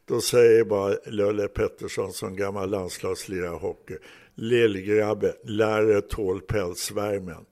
Då 0.05 0.21
säger 0.21 0.65
bara 0.65 0.97
Lölle 1.07 1.49
Pettersson 1.49 2.13
som 2.13 2.37
gammal 2.37 2.71
landslagslirare 2.71 3.57
i 3.57 3.59
hockey. 3.59 3.97
Lillgrabbe, 4.35 5.35
lär 5.45 6.01
tål 6.01 6.41
pälsvärmen. 6.41 7.45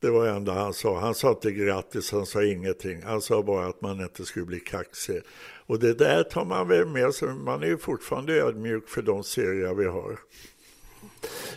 Det 0.00 0.10
var 0.10 0.24
det 0.24 0.30
enda 0.30 0.52
han 0.52 0.74
sa. 0.74 0.98
Han 1.00 1.14
sa 1.14 1.30
inte 1.30 1.52
grattis, 1.52 2.12
han 2.12 2.26
sa 2.26 2.44
ingenting. 2.44 3.02
Han 3.02 3.20
sa 3.20 3.42
bara 3.42 3.66
att 3.66 3.80
man 3.80 4.00
inte 4.00 4.24
skulle 4.24 4.46
bli 4.46 4.60
kaxig. 4.60 5.22
Och 5.66 5.78
det 5.78 5.94
där 5.94 6.22
tar 6.22 6.44
man 6.44 6.68
väl 6.68 6.86
med 6.86 7.14
sig. 7.14 7.28
Man 7.28 7.62
är 7.62 7.66
ju 7.66 7.78
fortfarande 7.78 8.34
ödmjuk 8.34 8.88
för 8.88 9.02
de 9.02 9.24
serier 9.24 9.74
vi 9.74 9.86
har. 9.86 10.18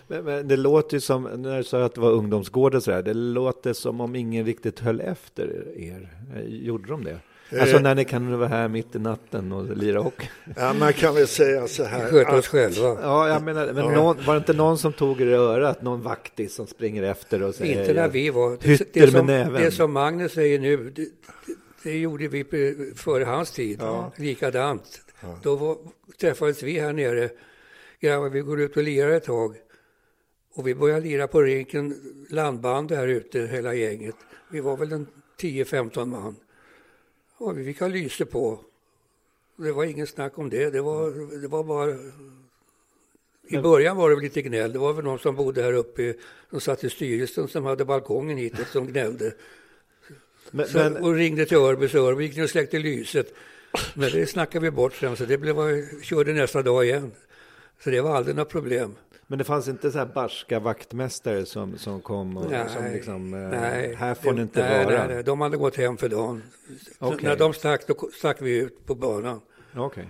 Men, 0.08 0.24
men 0.26 0.48
det 0.48 0.58
låter 0.58 0.98
ju 0.98 1.02
som, 1.02 1.24
när 1.24 1.58
du 1.58 1.64
sa 1.64 1.84
att 1.84 1.96
det 1.96 2.02
var 2.02 2.12
ungdomsgård 2.12 2.76
och 2.76 2.84
sådär, 2.84 3.02
det 3.02 3.14
låter 3.14 3.74
som 3.74 4.02
om 4.02 4.16
ingen 4.16 4.46
riktigt 4.46 4.80
höll 4.80 5.02
efter 5.02 5.78
er. 5.78 6.10
Eh, 6.36 6.42
Gjorde 6.46 6.88
de 6.88 7.04
det? 7.04 7.18
Alltså 7.60 7.76
Eh. 7.76 7.82
när 7.82 7.96
ni 7.96 8.06
kan 8.06 8.38
vara 8.40 8.48
här 8.48 8.68
mitt 8.68 8.96
i 8.96 9.00
natten 9.00 9.52
och 9.52 9.78
lira 9.78 10.00
hockey? 10.00 10.28
Ja, 10.58 10.74
man 10.74 10.94
kan 10.94 11.16
väl 11.16 11.28
säga 11.28 11.68
så 11.68 11.84
här. 11.84 12.08
Sköta 12.10 12.38
oss 12.38 12.48
själva. 12.48 12.98
Ja, 13.02 13.28
jag 13.30 13.44
menar, 13.44 13.66
men 13.74 13.84
Ja. 13.86 13.92
någon, 13.92 14.18
var 14.26 14.34
det 14.34 14.38
inte 14.38 14.54
någon 14.54 14.78
som 14.78 14.94
tog 14.94 15.22
er 15.22 15.26
i 15.26 15.34
örat? 15.34 15.82
Någon 15.82 16.02
vaktis 16.02 16.56
som 16.56 16.68
springer 16.68 17.04
efter 17.04 17.44
och 17.44 17.56
säger 17.56 17.80
Inte 17.82 17.94
när 17.94 18.08
vi 18.08 18.30
var. 18.30 18.58
Det, 18.94 18.96
med 19.02 19.12
som, 19.12 19.26
näven. 19.26 19.62
det 19.62 19.72
som 19.72 19.92
Magnus 19.94 20.32
säger 20.34 20.60
nu, 20.60 20.78
det, 20.78 21.02
det, 21.02 21.08
det 21.84 21.98
gjorde 21.98 22.28
vi 22.28 22.44
före 22.96 23.24
hans 23.24 23.52
tid. 23.52 23.82
Likadant. 24.18 25.02
Då 25.44 25.56
var, 25.56 25.78
träffades 26.22 26.64
vi 26.64 26.80
här 26.80 26.94
nere. 26.94 27.30
Grabbar, 28.04 28.30
vi 28.30 28.40
går 28.40 28.62
ut 28.62 28.78
och 28.78 28.84
lirar 28.84 29.10
ett 29.10 29.24
tag. 29.24 29.56
Och 30.54 30.68
vi 30.68 30.76
började 30.76 31.02
lira 31.02 31.28
på 31.28 31.42
rinken, 31.42 31.96
landband 32.30 32.92
här 32.92 33.08
ute, 33.08 33.40
hela 33.40 33.74
gänget. 33.74 34.16
Vi 34.50 34.60
var 34.60 34.78
väl 34.78 34.92
en 34.92 35.08
10-15 35.40 36.06
man. 36.06 36.36
Och 37.38 37.58
vi 37.58 37.66
fick 37.66 37.80
ha 37.80 37.88
lyse 37.88 38.26
på. 38.26 38.60
Det 39.56 39.72
var 39.72 39.84
ingen 39.84 40.08
snack 40.08 40.38
om 40.38 40.50
det. 40.50 40.70
Det 40.70 40.82
var, 40.82 41.12
det 41.42 41.48
var 41.48 41.64
bara... 41.64 41.96
I 43.48 43.58
början 43.58 43.98
var 43.98 44.10
det 44.10 44.22
lite 44.22 44.42
gnäll. 44.42 44.74
Det 44.74 44.80
var 44.80 44.94
väl 44.94 45.06
någon 45.06 45.20
som 45.20 45.36
bodde 45.36 45.64
här 45.64 45.74
uppe, 45.74 46.14
som 46.50 46.62
satt 46.62 46.84
i 46.84 46.90
styrelsen, 46.90 47.48
som 47.48 47.66
hade 47.66 47.86
balkongen 47.86 48.38
hitåt, 48.38 48.68
som 48.68 48.88
gnällde. 48.88 49.34
Men, 50.52 50.68
Så, 50.68 50.78
men, 50.78 50.98
och 50.98 51.14
ringde 51.14 51.46
till 51.46 51.58
Örby, 51.58 51.90
så 51.90 52.08
Örby 52.08 52.24
gick 52.24 52.36
ner 52.36 52.44
och 52.44 52.50
släckte 52.50 52.80
lyset. 52.80 53.34
Men 53.94 54.12
det 54.12 54.28
snackade 54.28 54.64
vi 54.64 54.72
bort 54.72 54.94
sen, 54.94 55.18
så 55.18 55.26
det 55.26 55.38
blev, 55.38 55.56
körde 56.02 56.34
nästa 56.34 56.62
dag 56.62 56.86
igen. 56.86 57.12
Så 57.84 57.90
det 57.90 58.02
var 58.02 58.16
aldrig 58.16 58.36
något 58.36 58.50
problem. 58.50 58.96
men 59.28 59.38
det 59.38 59.44
fanns 59.44 59.68
inte 59.68 59.92
så 59.92 59.98
här 59.98 60.06
barska 60.06 60.60
vaktmästare 60.60 61.46
som, 61.46 61.78
som 61.78 62.02
kom 62.02 62.38
och 62.38 62.44
som 62.44 62.86
liksom, 62.94 63.34
eh, 63.34 63.40
nej, 63.40 63.96
här 63.96 64.16
får 64.16 64.30
det- 64.30 64.36
ni 64.36 64.42
inte 64.42 64.62
nej, 64.62 64.86
vara? 64.86 64.98
Nej, 64.98 65.16
nej, 65.16 65.24
de 65.24 65.42
hade 65.42 65.58
gått 65.58 65.76
hem 65.76 65.98
för 65.98 66.10
dagen. 66.10 66.44
Okej. 67.00 67.20
När 67.30 67.36
de 67.36 67.54
stack, 67.54 67.88
då 67.88 68.10
stack 68.14 68.42
vi 68.42 68.58
ut 68.58 68.86
på 68.86 68.96
banan. 68.96 69.42
Okej. 69.76 70.08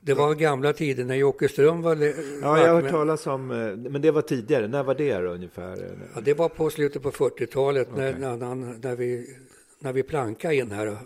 Det 0.00 0.14
var 0.14 0.34
gamla 0.34 0.72
tider 0.72 1.04
när 1.04 1.14
Jocke 1.14 1.48
Ström 1.48 1.82
var... 1.82 1.96
Ja, 1.96 2.12
jag 2.42 2.74
har 2.74 2.82
hört 2.82 2.90
talas 2.90 3.26
om, 3.26 3.50
eh, 3.50 3.90
men 3.90 4.02
det 4.02 4.10
var 4.10 4.22
tidigare. 4.22 4.68
När 4.68 4.82
var 4.82 4.94
det 4.94 5.18
då, 5.18 5.30
ungefär? 5.30 5.96
Ja, 6.14 6.20
det 6.20 6.34
var 6.34 6.48
på 6.48 6.70
slutet 6.70 7.02
på 7.02 7.10
40-talet 7.10 7.92
okay. 7.92 8.14
när, 8.18 8.36
när, 8.36 8.54
när, 8.54 8.96
vi, 8.96 9.36
när 9.78 9.92
vi 9.92 10.02
plankade 10.02 10.54
in 10.54 10.70
här. 10.70 10.96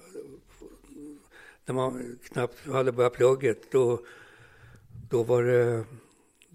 När 1.66 1.74
man 1.74 2.18
knappt 2.32 2.66
hade 2.72 2.92
börjat 2.92 3.12
plugget. 3.12 3.70
Då, 3.70 4.00
då, 5.10 5.22
var 5.22 5.42
det, 5.42 5.84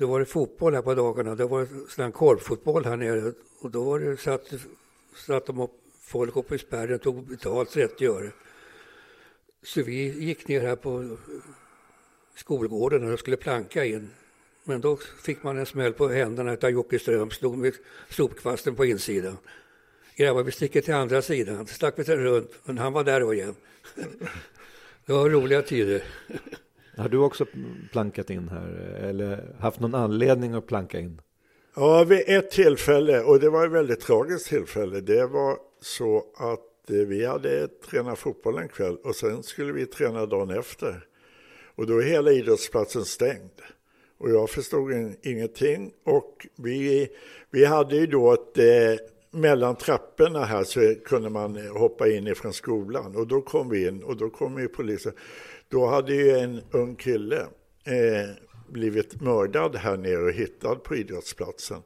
då 0.02 0.08
var 0.08 0.20
det 0.20 0.26
fotboll 0.26 0.74
här 0.74 0.82
på 0.82 0.96
dagarna. 0.96 1.36
Det 1.36 1.46
var 1.46 1.68
sån 1.90 2.12
korpfotboll 2.12 2.86
här 2.86 2.98
nere. 2.98 3.34
Och 3.60 3.72
då 3.72 3.84
var 3.84 4.00
det, 4.00 4.18
satt, 4.18 4.54
satt 5.28 5.46
de 5.46 5.60
upp, 5.60 5.72
folk 6.02 6.36
uppe 6.36 6.56
i 6.56 6.58
spärren 6.58 6.96
och 6.96 7.02
tog 7.02 7.28
betalt 7.28 7.72
30 7.72 8.08
öre. 8.08 8.32
Så 9.64 9.84
vi 9.84 10.24
gick 10.24 10.48
ner 10.48 10.62
här 10.62 10.76
på 10.76 11.18
skolgården 12.36 13.14
och 13.14 13.20
skulle 13.20 13.38
planka 13.38 13.86
in. 13.86 14.10
Men 14.64 14.82
då 14.82 14.98
fick 14.98 15.44
man 15.44 15.58
en 15.58 15.66
smäll 15.66 15.94
på 15.94 16.08
händerna 16.08 16.58
av 16.64 16.70
Jocke 16.70 17.00
Ström, 17.00 17.32
slog 17.32 17.58
med 17.58 17.74
sopkvasten 18.10 18.76
på 18.76 18.86
insidan. 18.86 19.38
Grabbar, 20.16 20.44
vi 20.44 20.52
sticker 20.52 20.82
till 20.82 20.94
andra 20.94 21.22
sidan. 21.22 21.68
Stack 21.68 22.00
vi 22.00 22.04
runt, 22.04 22.52
men 22.64 22.78
han 22.78 22.94
var 22.94 23.04
där 23.04 23.34
igen. 23.34 23.56
Det 25.06 25.14
var 25.14 25.30
roliga 25.30 25.62
tider. 25.62 26.04
Har 27.02 27.10
du 27.10 27.18
också 27.18 27.46
plankat 27.92 28.30
in 28.30 28.50
här 28.50 28.98
eller 29.04 29.56
haft 29.60 29.80
någon 29.80 29.96
anledning 29.96 30.54
att 30.54 30.68
planka 30.68 31.00
in? 31.00 31.22
Ja, 31.76 32.04
vid 32.04 32.24
ett 32.28 32.52
tillfälle, 32.52 33.22
och 33.22 33.40
det 33.40 33.50
var 33.50 33.66
ett 33.66 33.72
väldigt 33.72 34.00
tragiskt 34.00 34.48
tillfälle. 34.48 35.02
Det 35.02 35.26
var 35.26 35.58
så 35.82 36.26
att 36.38 36.90
eh, 36.90 36.96
vi 36.96 37.26
hade 37.26 37.68
tränat 37.68 38.20
fotboll 38.20 38.58
en 38.58 38.68
kväll 38.68 38.98
och 39.04 39.16
sen 39.16 39.44
skulle 39.44 39.74
vi 39.74 39.86
träna 39.86 40.26
dagen 40.26 40.50
efter. 40.50 41.06
Och 41.76 41.88
då 41.88 41.98
är 41.98 42.04
hela 42.04 42.32
idrottsplatsen 42.32 43.06
stängd. 43.06 43.62
Och 44.18 44.30
jag 44.30 44.50
förstod 44.50 44.92
ingenting. 45.22 45.92
Och 46.04 46.48
vi, 46.56 47.10
vi 47.52 47.66
hade 47.66 47.96
ju 47.96 48.08
då 48.08 48.34
ett, 48.34 48.58
eh, 48.58 49.06
mellan 49.32 49.76
trapporna 49.76 50.46
här 50.46 50.64
så 50.64 50.96
kunde 51.06 51.30
man 51.30 51.68
hoppa 51.68 52.10
in 52.10 52.28
ifrån 52.28 52.54
skolan. 52.54 53.16
Och 53.16 53.28
då 53.28 53.42
kom 53.42 53.70
vi 53.70 53.88
in 53.88 54.04
och 54.04 54.18
då 54.18 54.30
kom 54.30 54.60
ju 54.60 54.68
polisen. 54.68 55.14
Då 55.72 55.86
hade 55.86 56.14
ju 56.14 56.32
en 56.32 56.62
ung 56.72 56.96
kille 56.96 57.40
eh, 57.84 58.30
blivit 58.68 59.22
mördad 59.22 59.76
här 59.76 59.98
nere 59.98 60.24
och 60.24 60.32
hittad 60.32 60.76
på 60.76 60.96
idrottsplatsen. 60.96 61.82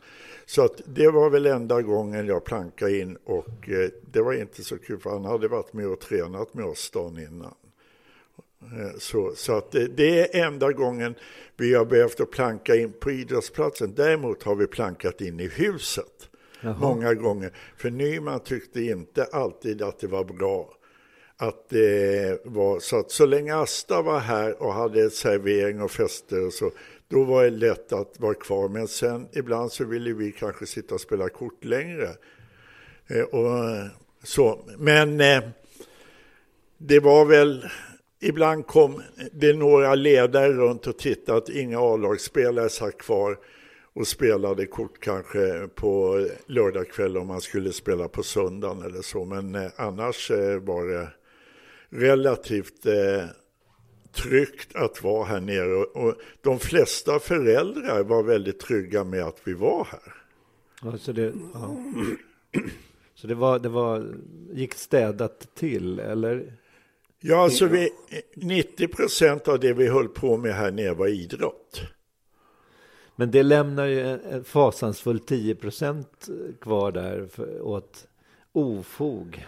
Så 0.45 0.65
att 0.65 0.82
det 0.86 1.08
var 1.08 1.30
väl 1.30 1.45
enda 1.45 1.82
gången 1.82 2.28
jag 2.28 2.43
plankade 2.43 3.00
in 3.00 3.17
och 3.24 3.69
eh, 3.69 3.89
det 4.12 4.21
var 4.21 4.34
inte 4.34 4.63
så 4.63 4.78
kul 4.78 5.00
för 5.00 5.10
han 5.10 5.26
hade 5.26 5.48
varit 5.48 5.74
med 5.74 5.88
och 5.88 6.00
tränat 6.00 6.54
med 6.54 6.65
oss 6.65 6.91
dagen 6.91 7.17
innan. 7.17 7.54
Eh, 8.62 8.98
så, 9.00 9.32
så 9.36 9.58
att 9.58 9.71
det, 9.71 9.88
det, 9.88 10.38
är 10.38 10.45
enda 10.45 10.71
gången 10.71 11.15
vi 11.58 11.74
har 11.74 11.86
behövt 11.86 12.19
att 12.19 12.32
planka 12.32 12.76
in 12.76 12.93
på 13.00 13.12
idrottsplatsen. 13.12 13.93
Däremot 13.95 14.43
har 14.43 14.56
vi 14.56 14.67
plankat 14.67 15.21
in 15.21 15.39
i 15.39 15.48
huset 15.48 16.30
Jaha. 16.62 16.76
många 16.80 17.13
gånger. 17.13 17.52
För 17.78 17.89
Nyman 17.89 18.39
tyckte 18.39 18.82
inte 18.82 19.24
alltid 19.24 19.82
att 19.82 20.00
det 20.00 20.08
var 20.08 20.24
bra 20.24 20.74
att 21.38 21.69
det 21.69 22.41
var 22.43 22.80
så 22.80 23.00
att 23.00 23.12
så 23.12 23.26
länge 23.26 23.56
Asta 23.56 24.02
var 24.02 24.19
här 24.19 24.63
och 24.63 24.74
hade 24.74 25.10
servering 25.10 25.82
och 25.82 25.91
fester 25.91 26.45
och 26.45 26.54
så, 26.54 26.71
då 27.08 27.24
var 27.24 27.43
det 27.43 27.50
lätt 27.50 27.93
att 27.93 28.19
vara 28.19 28.34
kvar. 28.34 28.69
Men 28.69 28.88
sen 28.88 29.28
ibland 29.34 29.71
så 29.71 29.86
ville 29.86 30.13
vi 30.13 30.32
kanske 30.32 30.65
sitta 30.65 30.95
och 30.95 31.02
spela 31.02 31.30
kort 31.30 31.63
längre. 31.63 32.10
Eh, 33.08 33.21
och 33.21 33.89
så. 34.24 34.60
Men 34.78 35.21
eh, 35.21 35.43
det 36.78 37.00
var 37.00 37.26
väl 37.26 37.65
ibland 38.19 38.67
kom 38.67 39.02
det 39.32 39.54
några 39.54 39.95
ledare 39.95 40.54
runt 40.54 40.88
och 40.88 40.98
tittade 40.98 41.38
att 41.38 41.50
inga 41.50 41.80
A-lagsspelare 41.80 42.69
satt 42.69 42.98
kvar 42.98 43.38
och 43.93 44.08
spelade 44.08 44.65
kort 44.65 45.00
kanske 45.00 45.67
på 45.76 46.26
lördagkväll 46.45 47.17
om 47.17 47.28
man 47.28 47.41
skulle 47.41 47.71
spela 47.71 48.08
på 48.08 48.24
söndagen 48.24 48.82
eller 48.82 49.02
så. 49.02 49.26
Men 49.26 49.56
eh, 49.56 49.71
annars 49.76 50.32
eh, 50.32 50.60
var 50.60 50.86
det 50.86 51.08
relativt 51.89 52.86
eh, 52.86 53.26
tryggt 54.12 54.76
att 54.76 55.04
vara 55.04 55.26
här 55.26 55.39
nere. 55.39 55.76
Och, 55.76 56.15
de 56.41 56.60
flesta 56.60 57.19
föräldrar 57.19 58.04
var 58.04 58.24
väldigt 58.24 58.60
trygga 58.60 59.04
med 59.04 59.24
att 59.24 59.41
vi 59.43 59.54
var 59.54 59.88
här. 59.91 60.13
Ja, 60.82 60.98
så 60.98 61.12
det, 61.12 61.34
ja. 61.54 61.78
så 63.15 63.28
det, 63.28 63.36
var, 63.36 63.60
det 63.60 63.69
var, 63.69 64.08
gick 64.54 64.74
städat 64.74 65.56
till, 65.56 66.00
eller? 66.00 66.54
Ja, 67.19 67.43
alltså 67.43 67.65
vi, 67.65 67.89
90 68.36 68.88
procent 68.88 69.48
av 69.48 69.60
det 69.60 69.74
vi 69.74 69.88
höll 69.88 70.08
på 70.08 70.38
med 70.38 70.54
här 70.54 70.71
nere 70.71 70.93
var 70.93 71.08
idrott. 71.08 71.82
Men 73.15 73.32
det 73.32 73.43
lämnar 73.43 73.86
ju 73.86 74.00
en 74.00 74.43
fasansfull 74.43 75.19
10 75.19 75.56
procent 75.56 76.28
kvar 76.62 76.91
där 76.91 77.28
för, 77.28 77.62
åt 77.62 78.08
ofog. 78.52 79.45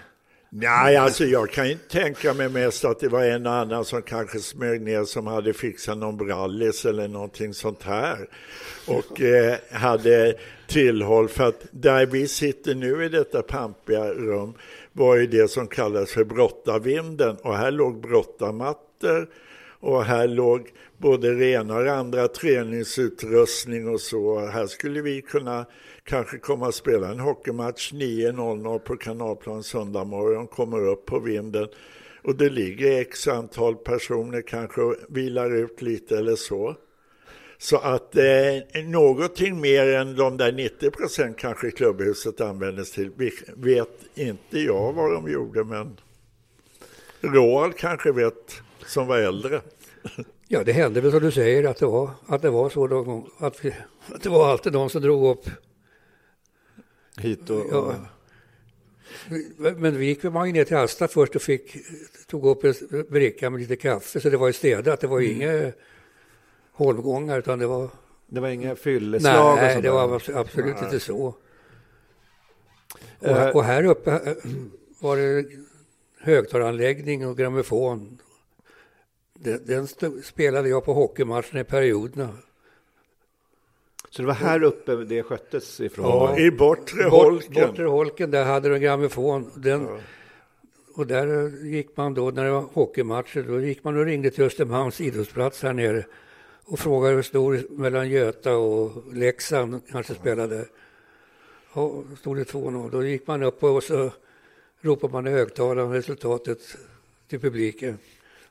Nej, 0.49 0.95
alltså 0.95 1.25
jag 1.25 1.51
kan 1.51 1.65
inte 1.65 1.87
tänka 1.89 2.33
mig 2.33 2.49
mest 2.49 2.85
att 2.85 2.99
det 2.99 3.07
var 3.07 3.23
en 3.23 3.45
och 3.45 3.53
annan 3.53 3.85
som 3.85 4.01
kanske 4.01 4.39
smög 4.39 4.81
ner 4.81 5.03
som 5.03 5.27
hade 5.27 5.53
fixat 5.53 5.97
någon 5.97 6.17
brallis 6.17 6.85
eller 6.85 7.07
någonting 7.07 7.53
sånt 7.53 7.83
här. 7.83 8.29
Och 8.87 9.21
eh, 9.21 9.55
hade 9.71 10.35
tillhåll 10.67 11.29
för 11.29 11.47
att 11.47 11.65
där 11.71 12.05
vi 12.05 12.27
sitter 12.27 12.75
nu 12.75 13.05
i 13.05 13.09
detta 13.09 13.41
pampiga 13.41 14.13
rum 14.13 14.53
var 14.93 15.15
ju 15.15 15.27
det 15.27 15.51
som 15.51 15.67
kallas 15.67 16.11
för 16.11 16.23
brottavinden 16.23 17.37
och 17.41 17.57
här 17.57 17.71
låg 17.71 18.01
brottamattor 18.01 19.29
och 19.79 20.05
här 20.05 20.27
låg 20.27 20.69
både 20.97 21.33
rena 21.33 21.77
och 21.77 21.87
andra 21.87 22.27
träningsutrustning 22.27 23.87
och 23.87 24.01
så. 24.01 24.39
Här 24.39 24.67
skulle 24.67 25.01
vi 25.01 25.21
kunna 25.21 25.65
kanske 26.07 26.37
komma 26.37 26.67
och 26.67 26.73
spela 26.73 27.11
en 27.11 27.19
hockeymatch 27.19 27.93
9.00 27.93 28.79
på 28.79 28.97
Kanalplan 28.97 29.63
söndag 29.63 30.03
morgon, 30.03 30.47
kommer 30.47 30.87
upp 30.87 31.05
på 31.05 31.19
vinden 31.19 31.67
och 32.23 32.35
det 32.35 32.49
ligger 32.49 33.01
x 33.01 33.27
antal 33.27 33.75
personer 33.75 34.41
kanske 34.41 34.81
och 34.81 34.95
vilar 35.09 35.55
ut 35.55 35.81
lite 35.81 36.17
eller 36.17 36.35
så. 36.35 36.75
Så 37.57 37.77
att 37.77 38.15
eh, 38.15 38.83
någonting 38.83 39.61
mer 39.61 39.87
än 39.87 40.15
de 40.15 40.37
där 40.37 40.51
90 40.51 40.91
procent 40.91 41.37
kanske 41.37 41.71
klubbhuset 41.71 42.41
användes 42.41 42.91
till 42.91 43.11
vet 43.55 43.89
inte 44.15 44.59
jag 44.59 44.93
vad 44.93 45.11
de 45.11 45.31
gjorde 45.31 45.63
men 45.63 45.97
Roald 47.21 47.75
kanske 47.75 48.11
vet 48.11 48.61
som 48.85 49.07
var 49.07 49.17
äldre. 49.17 49.61
Ja, 50.47 50.63
det 50.63 50.71
hände 50.71 51.01
väl 51.01 51.11
som 51.11 51.19
du 51.19 51.31
säger 51.31 51.63
att 51.63 51.77
det 51.77 51.85
var, 51.85 52.09
att 52.27 52.41
det 52.41 52.49
var 52.49 52.69
så 52.69 52.87
någon 52.87 53.05
gång. 53.05 53.29
Att, 53.37 53.65
vi, 53.65 53.73
att 54.13 54.23
det 54.23 54.29
var 54.29 54.51
alltid 54.51 54.73
de 54.73 54.89
som 54.89 55.01
drog 55.01 55.25
upp 55.37 55.45
hit 57.19 57.49
och... 57.49 57.65
Ja. 57.71 57.95
Men 59.77 59.97
vi 59.97 60.05
gick 60.05 60.23
man 60.23 60.49
ner 60.49 60.63
till 60.63 60.77
Asta 60.77 61.07
först 61.07 61.35
och 61.35 61.41
fick, 61.41 61.77
tog 62.27 62.45
upp 62.45 62.63
en 62.63 62.73
bricka 63.09 63.49
med 63.49 63.61
lite 63.61 63.75
kaffe, 63.75 64.19
så 64.19 64.29
det 64.29 64.37
var 64.37 64.47
ju 64.47 64.53
städat. 64.53 65.01
Det 65.01 65.07
var 65.07 65.19
ju 65.19 65.33
mm. 65.33 65.41
inga 65.41 65.71
holmgångar, 66.71 67.39
utan 67.39 67.59
det 67.59 67.67
var... 67.67 67.89
Det 68.29 68.39
var 68.39 68.49
inga 68.49 68.75
fylleslag? 68.75 69.55
Nej, 69.55 69.81
det 69.81 69.89
var 69.89 70.21
absolut 70.33 70.75
Nej. 70.75 70.83
inte 70.83 70.99
så. 70.99 71.35
Och, 73.19 73.27
uh, 73.27 73.47
och, 73.47 73.63
här 73.63 73.83
uppe 73.83 74.11
eh, 74.11 74.33
var 74.99 75.17
det 75.17 75.45
högtalaranläggning 76.19 77.27
och 77.27 77.37
grammofon. 77.37 78.17
Den, 79.33 79.65
den 79.65 79.87
spelade 80.23 80.69
jag 80.69 80.85
på 80.85 80.93
hockeymatcherna 80.93 81.59
i 81.59 81.63
perioderna. 81.63 82.29
Så 84.09 84.21
det 84.21 84.27
var 84.27 84.33
här 84.33 84.63
uppe 84.63 84.95
det 84.95 85.23
sköttes 85.23 85.79
ifrån? 85.79 86.05
Ja, 86.05 86.39
i 86.39 86.51
bortre 86.51 87.03
holken. 87.03 87.53
Bort, 87.53 87.67
bortre 87.67 87.85
holken, 87.85 88.31
där 88.31 88.45
hade 88.45 88.69
de 88.69 88.79
grammofon. 88.79 89.51
Den, 89.55 89.81
ja. 89.81 89.97
Och 90.93 91.07
där 91.07 91.49
gick 91.65 91.97
man 91.97 92.13
då, 92.13 92.31
när 92.31 92.45
det 92.45 92.51
var 92.51 92.65
hockeymatcher, 92.73 93.43
då 93.47 93.61
gick 93.61 93.83
man 93.83 93.97
och 93.97 94.05
ringde 94.05 94.31
till 94.31 94.43
Östermalms 94.43 95.01
idrottsplats 95.01 95.63
här 95.63 95.73
nere 95.73 96.05
och 96.65 96.79
frågade 96.79 97.15
hur 97.15 97.21
stor 97.21 97.61
mellan 97.69 98.09
Göta 98.09 98.55
och 98.55 99.13
Leksand 99.13 99.81
kanske 99.91 100.13
spelade. 100.13 100.65
Och 101.71 102.05
stod 102.19 102.37
det 102.37 102.43
2-0. 102.43 102.91
Då 102.91 103.03
gick 103.03 103.27
man 103.27 103.43
upp 103.43 103.63
och 103.63 103.83
så 103.83 104.11
ropade 104.81 105.13
man 105.13 105.27
i 105.27 105.29
högtalaren 105.29 105.91
resultatet 105.91 106.59
till 107.27 107.39
publiken. 107.39 107.97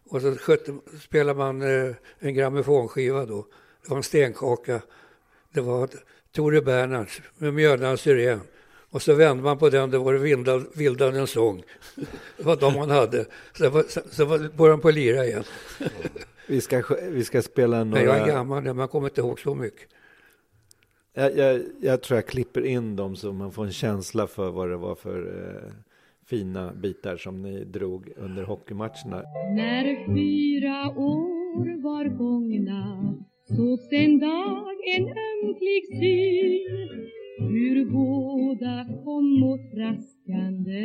Och 0.09 0.21
så 0.21 0.35
skötte, 0.37 0.77
spelade 1.01 1.39
man 1.39 1.63
eh, 1.63 1.95
en 2.19 2.35
grammofonskiva 2.35 3.27
då. 3.27 3.47
Det 3.83 3.91
var 3.91 3.97
en 3.97 4.03
stenkaka. 4.03 4.81
Det 5.57 5.63
var 5.63 5.89
Tore 6.33 6.63
Bernhards 6.63 7.21
med 7.39 7.55
Mjölnans 7.55 8.01
syrén. 8.01 8.41
Och 8.91 9.03
så 9.03 9.15
vände 9.15 9.43
man 9.43 9.59
på 9.59 9.71
den, 9.71 9.91
det 9.91 9.99
var 9.99 10.15
det 10.15 10.65
Vildandens 10.77 11.31
sång. 11.31 11.63
Det 12.37 12.45
var 12.45 12.57
de 12.57 12.75
man 12.75 12.91
hade. 12.91 13.27
Så, 13.53 13.71
var, 13.71 13.85
så 14.11 14.25
var, 14.25 14.39
började 14.39 14.77
man 14.77 14.81
på 14.81 14.91
lira 14.91 15.25
igen. 15.25 15.45
Vi 16.47 16.61
ska, 16.61 16.83
vi 17.11 17.25
ska 17.25 17.43
spela 17.43 17.85
några... 17.85 18.03
Jag 18.03 18.17
är 18.17 18.27
gammal, 18.27 18.75
man 18.75 18.89
kommer 18.89 19.09
inte 19.09 19.21
ihåg 19.21 19.41
så 19.41 19.55
mycket. 19.55 19.89
Jag, 21.15 21.37
jag, 21.37 21.63
jag, 21.81 22.03
tror 22.03 22.17
jag 22.17 22.27
klipper 22.27 22.65
in 22.65 22.97
dem 22.97 23.17
så 23.17 23.33
man 23.33 23.53
får 23.53 23.65
en 23.65 23.73
känsla 23.73 24.27
för 24.27 24.51
vad 24.51 24.69
det 24.69 24.77
var 24.77 24.95
för 24.95 25.19
eh, 25.19 25.73
fina 26.27 26.73
bitar 26.73 27.17
som 27.17 27.43
ni 27.43 27.65
drog 27.65 28.13
under 28.17 28.43
hockeymatcherna. 28.43 29.23
När 29.57 30.15
fyra 30.15 30.91
år 30.97 31.37
år 31.57 31.83
var 31.83 32.05
gångna 32.05 33.15
sågs 33.49 33.93
en 33.93 34.19
dag 34.19 34.77
en 34.97 35.05
ömklig 35.09 35.85
syn 36.01 37.07
hur 37.39 37.85
båda 37.85 38.87
kom 39.05 39.43
och 39.43 39.61
traskande 39.75 40.83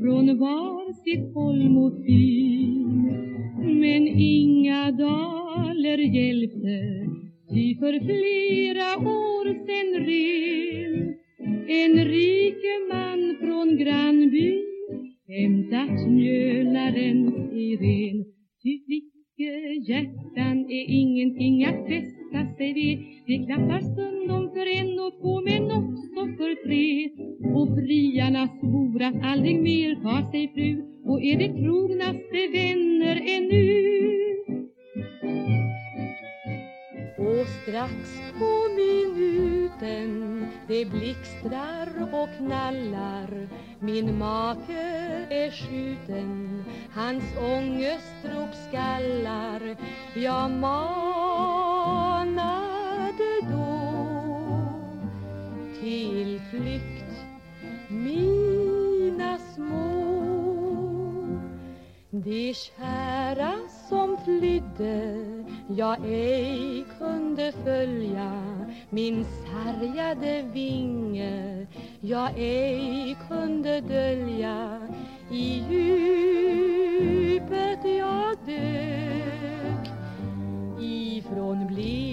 från 0.00 0.38
var 0.38 0.92
sitt 0.92 1.34
håll 1.34 1.68
mot 1.68 2.02
byn 2.06 3.02
men 3.80 4.08
inga 4.08 4.92
daler 4.92 5.98
hjälpte 5.98 6.78
ty 7.50 7.76
för 7.76 8.00
flera 8.00 9.08
år 9.08 9.46
sen 9.66 9.90
ren 10.06 11.14
en 11.68 12.04
rike 12.04 12.74
man 12.92 13.36
från 13.40 13.76
grannbyn 13.76 14.64
hämtat 15.28 16.06
mjölarens 16.10 17.52
Irene. 17.52 18.24
ty 18.62 19.09
Hjärtan 19.40 20.58
är 20.70 20.84
ingenting 20.88 21.64
att 21.64 21.86
fästa 21.88 22.56
sig 22.56 22.72
vid. 22.72 22.98
Det 23.26 23.46
klappar 23.46 23.80
stundom 23.80 24.50
för 24.50 24.66
en 24.66 25.00
och 25.00 25.20
två 25.20 25.40
men 25.40 25.64
också 25.64 26.20
för 26.36 26.66
tre. 26.66 27.10
Och 27.54 27.68
friarna 27.76 28.48
svor 28.60 29.02
att 29.02 29.24
aldrig 29.24 29.62
mer 29.62 29.94
ta 29.94 30.30
sig 30.30 30.48
fru. 30.54 30.82
Och 31.04 31.22
är 31.22 31.38
det 31.38 31.52
trognaste 31.62 32.40
vänner 32.52 33.16
ännu? 33.36 34.39
Och 37.40 37.48
strax 37.62 38.20
på 38.38 38.68
minuten 38.76 40.46
det 40.66 40.84
blixtrar 40.84 42.08
och 42.12 42.28
knallar. 42.36 43.48
Min 43.80 44.18
make 44.18 44.72
är 45.30 45.50
skjuten 45.50 46.64
Hans 46.94 47.24
ångestrop 47.38 48.54
skallar. 48.68 49.76
Jag 50.14 50.50
manade 50.50 52.30
då 53.42 53.90
till 55.80 56.40
flykt 56.50 57.10
mina 57.88 59.38
små 59.54 60.00
det 62.10 62.56
käras 62.56 63.79
som 63.90 64.16
flydde. 64.24 65.16
Jag 65.68 65.96
ej 66.06 66.84
kunde 66.98 67.52
följa 67.64 68.42
min 68.90 69.24
sargade 69.24 70.42
vinge. 70.52 71.66
Jag 72.00 72.30
ej 72.36 73.16
kunde 73.28 73.80
dölja 73.80 74.88
i 75.30 75.64
djupet 75.70 76.78
jag 77.84 78.36
dök. 78.46 79.88
Ifrån 80.80 81.66
blixtar 81.66 82.09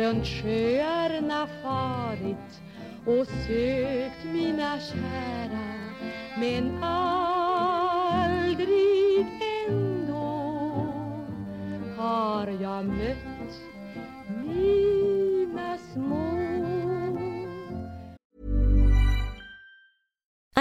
runt 0.00 0.26
sjöarna 0.26 1.46
farit 1.62 2.62
och 3.04 3.26
sökt 3.26 4.24
mina 4.24 4.78
kära 4.78 5.74
men 6.36 6.82
aldrig 6.82 8.56
ändå 9.68 10.46
har 11.96 12.46
jag 12.60 12.84
mött 12.84 13.29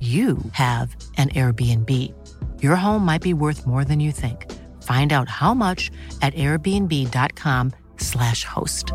you 0.00 0.36
have 0.52 0.96
an 1.18 1.28
Airbnb. 1.30 1.90
Your 2.62 2.76
home 2.76 3.04
might 3.04 3.22
be 3.22 3.34
worth 3.34 3.66
more 3.66 3.84
than 3.84 4.00
you 4.00 4.12
think. 4.12 4.46
Find 4.82 5.12
out 5.12 5.28
how 5.28 5.54
much 5.54 5.90
at 6.22 6.34
airbnb.com/slash 6.34 8.44
host. 8.44 8.86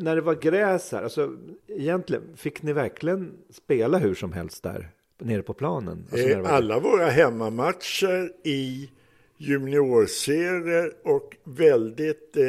När 0.00 0.16
det 0.16 0.22
var 0.22 0.34
gräs 0.34 0.92
här, 0.92 1.02
alltså 1.02 1.36
egentligen, 1.68 2.22
fick 2.36 2.62
ni 2.62 2.72
verkligen 2.72 3.34
spela 3.50 3.98
hur 3.98 4.14
som 4.14 4.32
helst 4.32 4.62
där 4.62 4.88
nere 5.22 5.42
på 5.42 5.54
planen? 5.54 5.98
Alltså, 6.12 6.16
när 6.16 6.26
det 6.28 6.32
Eh, 6.34 6.40
var- 6.42 6.48
Alla 6.50 6.80
våra 6.80 7.06
hemmamatcher 7.10 8.32
i 8.44 8.90
juniorserier 9.36 10.92
och 11.04 11.36
väldigt 11.44 12.36
eh, 12.36 12.44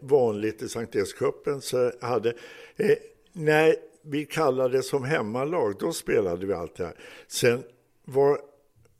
vanligt 0.00 0.62
i 0.62 0.68
Sankt 0.68 0.96
Erikscupen 0.96 1.60
så 1.60 1.92
hade, 2.00 2.28
eh, 2.76 2.90
när 3.32 3.76
vi 4.02 4.24
kallade 4.24 4.76
det 4.76 4.82
som 4.82 5.04
hemmalag, 5.04 5.74
då 5.78 5.92
spelade 5.92 6.46
vi 6.46 6.52
allt 6.52 6.76
det 6.76 6.84
här. 6.84 6.94
Sen 7.28 7.62
var 8.04 8.38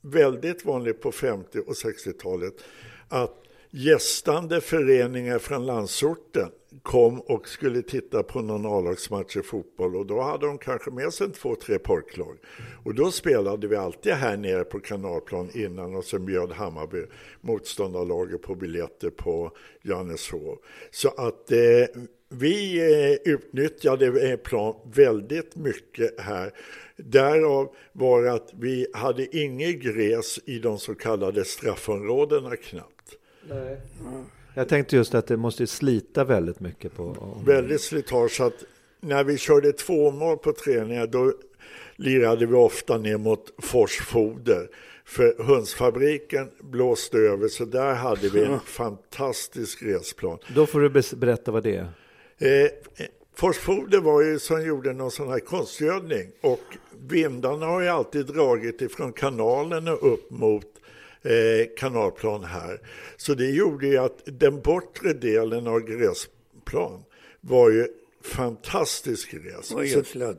väldigt 0.01 0.65
vanligt 0.65 1.01
på 1.01 1.11
50 1.11 1.59
och 1.59 1.73
60-talet 1.73 2.53
att 3.09 3.43
gästande 3.69 4.61
föreningar 4.61 5.39
från 5.39 5.65
landsorten 5.65 6.49
kom 6.81 7.21
och 7.21 7.47
skulle 7.47 7.81
titta 7.81 8.23
på 8.23 8.41
någon 8.41 8.65
A-lagsmatch 8.65 9.37
i 9.37 9.41
fotboll 9.41 9.95
och 9.95 10.05
då 10.05 10.21
hade 10.21 10.45
de 10.45 10.57
kanske 10.57 10.91
med 10.91 11.13
sig 11.13 11.31
två, 11.31 11.55
tre 11.55 11.79
pojklag. 11.79 12.37
Och 12.85 12.95
då 12.95 13.11
spelade 13.11 13.67
vi 13.67 13.75
alltid 13.75 14.13
här 14.13 14.37
nere 14.37 14.63
på 14.63 14.79
kanalplan 14.79 15.49
innan 15.53 15.95
och 15.95 16.05
sen 16.05 16.25
bjöd 16.25 16.51
Hammarby 16.51 17.05
motståndarlaget 17.41 18.41
på 18.41 18.55
biljetter 18.55 19.09
på 19.09 19.51
Johanneshov. 19.81 20.57
Så 20.91 21.09
att 21.09 21.51
eh, 21.51 22.01
vi 22.31 22.79
eh, 22.79 23.33
utnyttjade 23.33 24.31
eh, 24.31 24.37
plan 24.37 24.75
väldigt 24.93 25.55
mycket 25.55 26.19
här. 26.19 26.51
Därav 26.97 27.75
var 27.91 28.25
att 28.25 28.49
vi 28.53 28.87
hade 28.93 29.37
inget 29.37 29.79
gräs 29.79 30.39
i 30.45 30.59
de 30.59 30.79
så 30.79 30.95
kallade 30.95 31.45
straffområdena 31.45 32.55
knappt. 32.55 33.17
Jag 34.53 34.69
tänkte 34.69 34.95
just 34.95 35.15
att 35.15 35.27
det 35.27 35.37
måste 35.37 35.67
slita 35.67 36.23
väldigt 36.23 36.59
mycket 36.59 36.95
på... 36.95 37.37
Väldigt 37.45 37.81
slitage. 37.81 38.31
Så 38.31 38.43
att 38.43 38.63
när 38.99 39.23
vi 39.23 39.37
körde 39.37 39.71
två 39.71 40.11
mål 40.11 40.37
på 40.37 40.53
träningar 40.53 41.07
då 41.07 41.33
lirade 41.95 42.45
vi 42.45 42.53
ofta 42.53 42.97
ner 42.97 43.17
mot 43.17 43.53
Forsfoder. 43.57 44.69
För 45.05 45.43
hönsfabriken 45.43 46.49
blåste 46.59 47.17
över 47.17 47.47
så 47.47 47.65
där 47.65 47.93
hade 47.93 48.29
vi 48.29 48.43
en 48.43 48.59
fantastisk 48.65 49.79
gräsplan. 49.79 50.37
Då 50.55 50.65
får 50.65 50.79
du 50.79 51.15
berätta 51.17 51.51
vad 51.51 51.63
det 51.63 51.75
är. 51.75 51.87
Eh, 52.41 52.49
eh, 52.49 52.69
Forsfoder 53.35 53.99
var 53.99 54.21
ju 54.21 54.39
som 54.39 54.65
gjorde 54.65 54.93
någon 54.93 55.11
sån 55.11 55.29
här 55.29 55.39
konstgödning 55.39 56.31
och 56.41 56.61
vindarna 57.07 57.65
har 57.65 57.81
ju 57.81 57.87
alltid 57.87 58.25
dragit 58.25 58.81
ifrån 58.81 59.13
kanalen 59.13 59.87
och 59.87 60.13
upp 60.13 60.31
mot 60.31 60.65
eh, 61.21 61.67
kanalplan 61.77 62.43
här. 62.43 62.79
Så 63.17 63.33
det 63.33 63.49
gjorde 63.49 63.87
ju 63.87 63.97
att 63.97 64.21
den 64.25 64.61
bortre 64.61 65.13
delen 65.13 65.67
av 65.67 65.81
plan 66.65 67.03
var 67.41 67.69
ju 67.69 67.87
fantastisk 68.23 69.31
gräs. 69.31 69.71
Och 69.71 69.85
gödslad. 69.85 70.37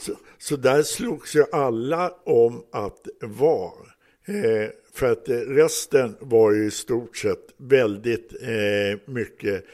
Så, 0.00 0.12
så 0.38 0.56
där 0.56 0.82
slogs 0.82 1.36
ju 1.36 1.44
alla 1.52 2.14
om 2.24 2.64
att 2.70 3.06
vara. 3.20 3.86
Eh, 4.26 4.70
för 4.92 5.12
att 5.12 5.28
resten 5.28 6.16
var 6.20 6.52
ju 6.52 6.66
i 6.66 6.70
stort 6.70 7.16
sett 7.16 7.54
väldigt 7.56 8.32
eh, 8.42 8.98
mycket 9.04 9.64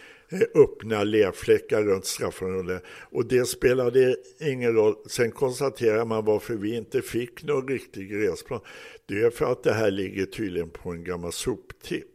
öppna 0.55 1.05
lerfläckar 1.05 1.83
runt 1.83 2.05
straffområdet. 2.05 2.83
Och 3.11 3.27
det 3.27 3.45
spelade 3.45 4.17
ingen 4.41 4.75
roll. 4.75 4.97
Sen 5.07 5.31
konstaterar 5.31 6.05
man 6.05 6.25
varför 6.25 6.55
vi 6.55 6.77
inte 6.77 7.03
fick 7.03 7.43
någon 7.43 7.69
riktig 7.69 8.11
gräsplan. 8.11 8.61
Det 9.07 9.23
är 9.23 9.31
för 9.31 9.53
att 9.53 9.63
det 9.63 9.73
här 9.73 9.91
ligger 9.91 10.27
tydligen 10.27 10.71
på 10.71 10.91
en 10.91 11.05
gammal 11.05 11.33
soptipp. 11.33 12.07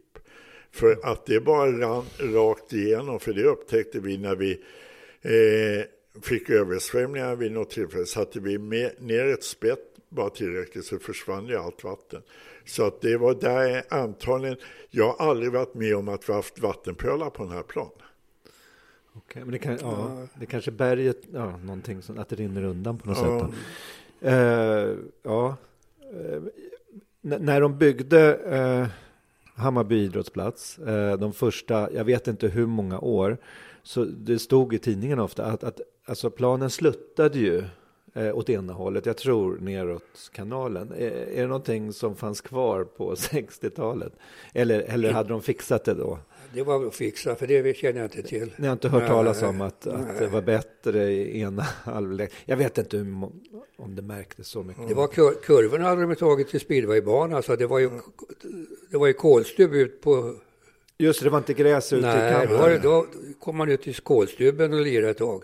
För 0.70 0.98
att 1.02 1.26
det 1.26 1.40
bara 1.40 1.72
rann 1.72 2.04
rakt 2.18 2.72
igenom, 2.72 3.20
för 3.20 3.32
det 3.32 3.44
upptäckte 3.44 4.00
vi 4.00 4.18
när 4.18 4.36
vi 4.36 4.52
eh, 5.22 5.84
fick 6.22 6.50
översvämningar 6.50 7.36
vid 7.36 7.52
något 7.52 7.70
tillfälle. 7.70 8.06
Satte 8.06 8.40
vi 8.40 8.58
med, 8.58 8.90
ner 8.98 9.26
ett 9.26 9.44
spett 9.44 9.88
bara 10.08 10.30
tillräckligt 10.30 10.84
så 10.84 10.98
försvann 10.98 11.46
ju 11.46 11.56
allt 11.56 11.84
vatten. 11.84 12.22
Så 12.64 12.86
att 12.86 13.00
det 13.00 13.16
var 13.16 13.34
där 13.34 13.82
antagligen, 13.88 14.56
jag 14.90 15.12
har 15.12 15.28
aldrig 15.28 15.52
varit 15.52 15.74
med 15.74 15.96
om 15.96 16.08
att 16.08 16.28
vi 16.28 16.32
haft 16.32 16.58
vattenpölar 16.58 17.30
på 17.30 17.42
den 17.42 17.52
här 17.52 17.62
planen. 17.62 17.92
Okej, 19.18 19.42
men 19.44 19.52
det, 19.52 19.58
kan, 19.58 19.78
ja, 19.80 20.26
det 20.34 20.46
kanske 20.46 20.70
berget, 20.70 21.18
ja, 21.32 21.56
någonting 21.56 22.02
som, 22.02 22.18
att 22.18 22.28
det 22.28 22.36
rinner 22.36 22.62
undan 22.64 22.98
på 22.98 23.08
något 23.08 23.18
Ja. 23.18 23.40
sätt. 23.40 23.56
Eh, 24.20 24.96
ja, 25.22 25.56
n- 27.22 27.38
när 27.40 27.60
de 27.60 27.78
byggde 27.78 28.34
eh, 28.34 28.86
Hammarby 29.54 29.96
idrottsplats, 30.04 30.78
de 31.18 31.32
första, 31.32 31.92
jag 31.92 32.04
vet 32.04 32.28
inte 32.28 32.48
hur 32.48 32.66
många 32.66 32.98
år, 33.00 33.36
så 33.82 34.04
det 34.04 34.38
stod 34.38 34.74
i 34.74 34.78
tidningen 34.78 35.18
ofta 35.18 35.44
att, 35.44 35.64
att 35.64 35.80
alltså 36.04 36.30
planen 36.30 36.70
sluttade 36.70 37.38
ju 37.38 37.64
eh, 38.14 38.36
åt 38.38 38.50
ena 38.50 38.72
hållet, 38.72 39.06
jag 39.06 39.16
tror 39.16 39.58
neråt 39.60 40.30
kanalen. 40.32 40.92
Är, 40.98 41.10
är 41.10 41.40
det 41.40 41.46
någonting 41.46 41.92
som 41.92 42.16
fanns 42.16 42.40
kvar 42.40 42.84
på 42.84 43.14
60-talet? 43.14 44.12
Eller, 44.54 44.80
eller 44.80 45.12
hade 45.12 45.28
de 45.28 45.42
fixat 45.42 45.84
det 45.84 45.94
då? 45.94 46.18
Det 46.54 46.62
var 46.62 46.86
att 46.86 46.94
fixa, 46.94 47.34
för 47.34 47.46
det 47.46 47.76
känner 47.76 48.00
jag 48.00 48.06
inte 48.06 48.22
till. 48.28 48.50
Ni 48.56 48.66
har 48.66 48.72
inte 48.72 48.88
hört 48.88 49.00
Nej, 49.02 49.10
talas 49.10 49.42
om 49.42 49.60
att, 49.60 49.86
att 49.86 50.06
det 50.08 50.20
nej. 50.20 50.28
var 50.28 50.42
bättre 50.42 51.12
i 51.12 51.40
ena 51.40 51.62
halvlek? 51.84 52.32
Jag 52.44 52.56
vet 52.56 52.78
inte 52.78 52.96
hur, 52.96 53.28
om 53.76 53.94
det 53.94 54.02
märktes 54.02 54.48
så 54.48 54.62
mycket. 54.62 54.88
Det 54.88 54.94
var 54.94 55.06
kur 55.06 55.34
kurvorna 55.42 55.84
hade 55.84 56.06
de 56.06 56.14
tagit 56.14 56.48
till 56.48 56.60
speedwaybana, 56.60 57.42
så 57.42 57.56
det 57.56 57.66
var 57.66 57.78
ju, 57.78 57.90
det 58.90 58.96
var 58.98 59.06
ju 59.06 59.12
kolstubb 59.12 59.72
ut 59.74 60.00
på... 60.00 60.34
Just 61.00 61.20
det, 61.20 61.26
det 61.26 61.30
var 61.30 61.38
inte 61.38 61.54
gräs 61.54 61.92
ute 61.92 62.06
i 62.06 62.10
Nej, 62.10 62.32
kanten. 62.32 62.58
då, 62.60 62.66
det- 62.66 62.78
då 62.78 63.06
kom 63.40 63.56
man 63.56 63.68
ut 63.70 63.82
till 63.82 63.94
kolstubben 63.94 64.72
och 64.72 64.80
lirade 64.80 65.10
ett 65.10 65.18
tag. 65.18 65.42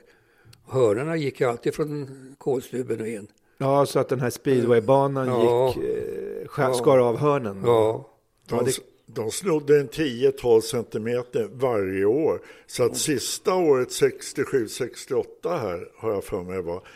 Hörnorna 0.66 1.16
gick 1.16 1.40
ju 1.40 1.46
alltid 1.46 1.74
från 1.74 2.08
kolstubben 2.38 3.00
och 3.00 3.06
in. 3.08 3.26
Ja, 3.58 3.86
så 3.86 3.98
att 3.98 4.08
den 4.08 4.20
här 4.20 4.30
speedwaybanan 4.30 5.26
Ja. 5.28 5.68
gick, 5.76 5.84
eh, 5.84 6.46
skär, 6.48 6.62
Ja. 6.68 6.74
skar 6.74 6.98
av 6.98 7.16
hörnen. 7.18 7.62
Ja. 7.64 8.10
Ja, 8.50 8.56
De, 8.58 8.64
det- 8.64 8.78
de 9.06 9.30
snodde 9.30 9.80
en 9.80 9.88
10-12 9.88 10.60
centimeter 10.60 11.48
varje 11.52 12.04
år. 12.04 12.40
Så 12.66 12.84
att 12.84 12.96
sista 12.96 13.54
året, 13.54 13.90
67-68 13.92 15.58
här, 15.58 15.88
har 15.96 16.12
jag 16.12 16.24
för 16.24 16.42
mig 16.42 16.62
var, 16.62 16.86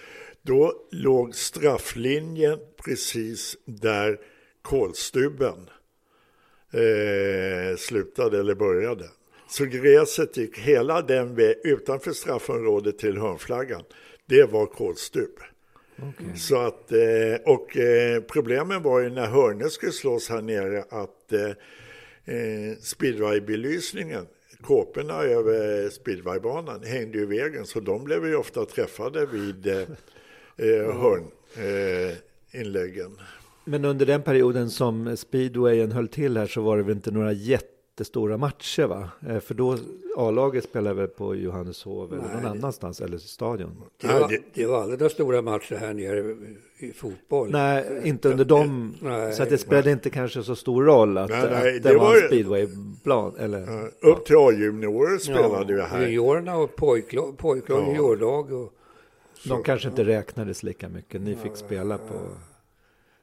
då 0.43 0.73
låg 0.91 1.35
strafflinjen 1.35 2.59
precis 2.85 3.57
där 3.65 4.21
kolstuben 4.63 5.71
eh, 6.73 7.77
slutade 7.79 8.39
eller 8.41 8.55
började. 8.55 9.05
Så 9.49 9.65
gräset 9.65 10.37
gick 10.37 10.59
hela 10.59 11.03
den 11.03 11.35
vägen 11.35 11.61
utanför 11.65 12.13
straffområdet 12.13 12.99
till 12.99 13.19
hörnflaggan. 13.19 13.83
Det 14.27 14.45
var 14.45 14.67
kolstub. 14.67 15.31
Så 16.37 16.57
att, 16.57 16.93
eh, 16.93 17.53
och 17.53 17.77
eh, 17.77 18.23
problemen 18.23 18.83
var 18.83 19.01
ju 19.01 19.11
när 19.11 19.27
hörnet 19.27 19.73
skulle 19.73 19.93
slås 19.93 20.29
här 20.29 20.43
nere 20.43 20.85
att 20.91 21.33
eh, 21.33 22.77
speedwaybelysningen, 22.81 24.27
kåporna 24.61 25.15
över 25.15 25.89
speedwaybanan 25.89 26.83
hängde 26.83 27.19
ju 27.19 27.25
i 27.25 27.27
vägen 27.27 27.67
så 27.67 27.81
de 27.81 28.05
blev 28.05 28.27
ju 28.27 28.37
ofta 28.37 28.65
träffade 28.65 29.27
vid 29.27 29.67
hörninläggen. 30.57 32.17
Inläggen. 32.53 33.19
Men 33.65 33.85
under 33.85 34.07
den 34.07 34.23
perioden 34.23 34.71
som 34.71 35.17
speedwayen 35.17 35.93
höll 35.93 36.09
till 36.09 36.37
här 36.37 36.47
så 36.47 36.61
var 36.61 36.77
det 36.77 36.83
väl 36.83 36.97
inte 36.97 37.11
några 37.11 37.33
jättestora 37.99 38.37
matcher 38.37 38.87
va? 38.87 39.09
Eh, 39.29 39.39
För 39.41 39.55
då 39.55 39.77
A-laget 40.17 40.65
spelade 40.65 40.95
väl 40.97 41.09
på 41.09 41.35
Johanneshov 41.35 42.13
eller 42.13 42.23
någon 42.35 42.47
annanstans 42.47 43.01
eller 43.01 43.19
stadion? 43.19 43.71
Det 44.01 44.07
var, 44.07 44.33
det 44.55 44.67
var 44.67 44.83
aldrig 44.83 45.01
några 45.01 45.11
stora 45.11 45.43
matcher 45.43 45.75
här 45.75 45.95
nere 45.95 46.37
i 46.79 46.93
fotboll. 46.93 47.51
Nej, 47.51 48.01
inte 48.05 48.29
under 48.29 48.45
dem. 48.45 48.95
Nej. 49.03 49.33
så 49.33 49.43
att 49.43 49.51
det 49.51 49.59
spelade 49.59 49.91
inte 49.91 50.11
kanske 50.11 50.43
så 50.43 50.57
stor 50.57 50.85
roll 50.85 51.19
att, 51.19 51.31
Nej, 51.31 51.41
nej, 51.51 51.77
att 51.77 51.83
det 51.83 51.89
det 51.89 51.95
var 51.99 52.05
var 52.05 52.27
speedwayplan. 52.27 53.37
Eller? 53.39 53.91
Upp 54.01 54.25
till 54.27 54.37
A-juniorer 54.37 55.19
spelade 55.19 55.75
vi 55.75 55.83
här. 55.83 56.01
Juniorerna 56.03 56.57
och 56.57 56.77
pojklag, 56.77 57.39
pojklag 57.39 57.83
Ja. 57.83 57.87
juniorlag. 57.87 58.53
Och, 58.53 58.73
De 59.49 59.63
kanske 59.63 59.89
inte 59.89 60.05
räknades 60.05 60.63
lika 60.63 60.89
mycket. 60.89 61.21
Ni 61.21 61.37
fick 61.37 61.57
spela 61.57 61.99
på 61.99 62.15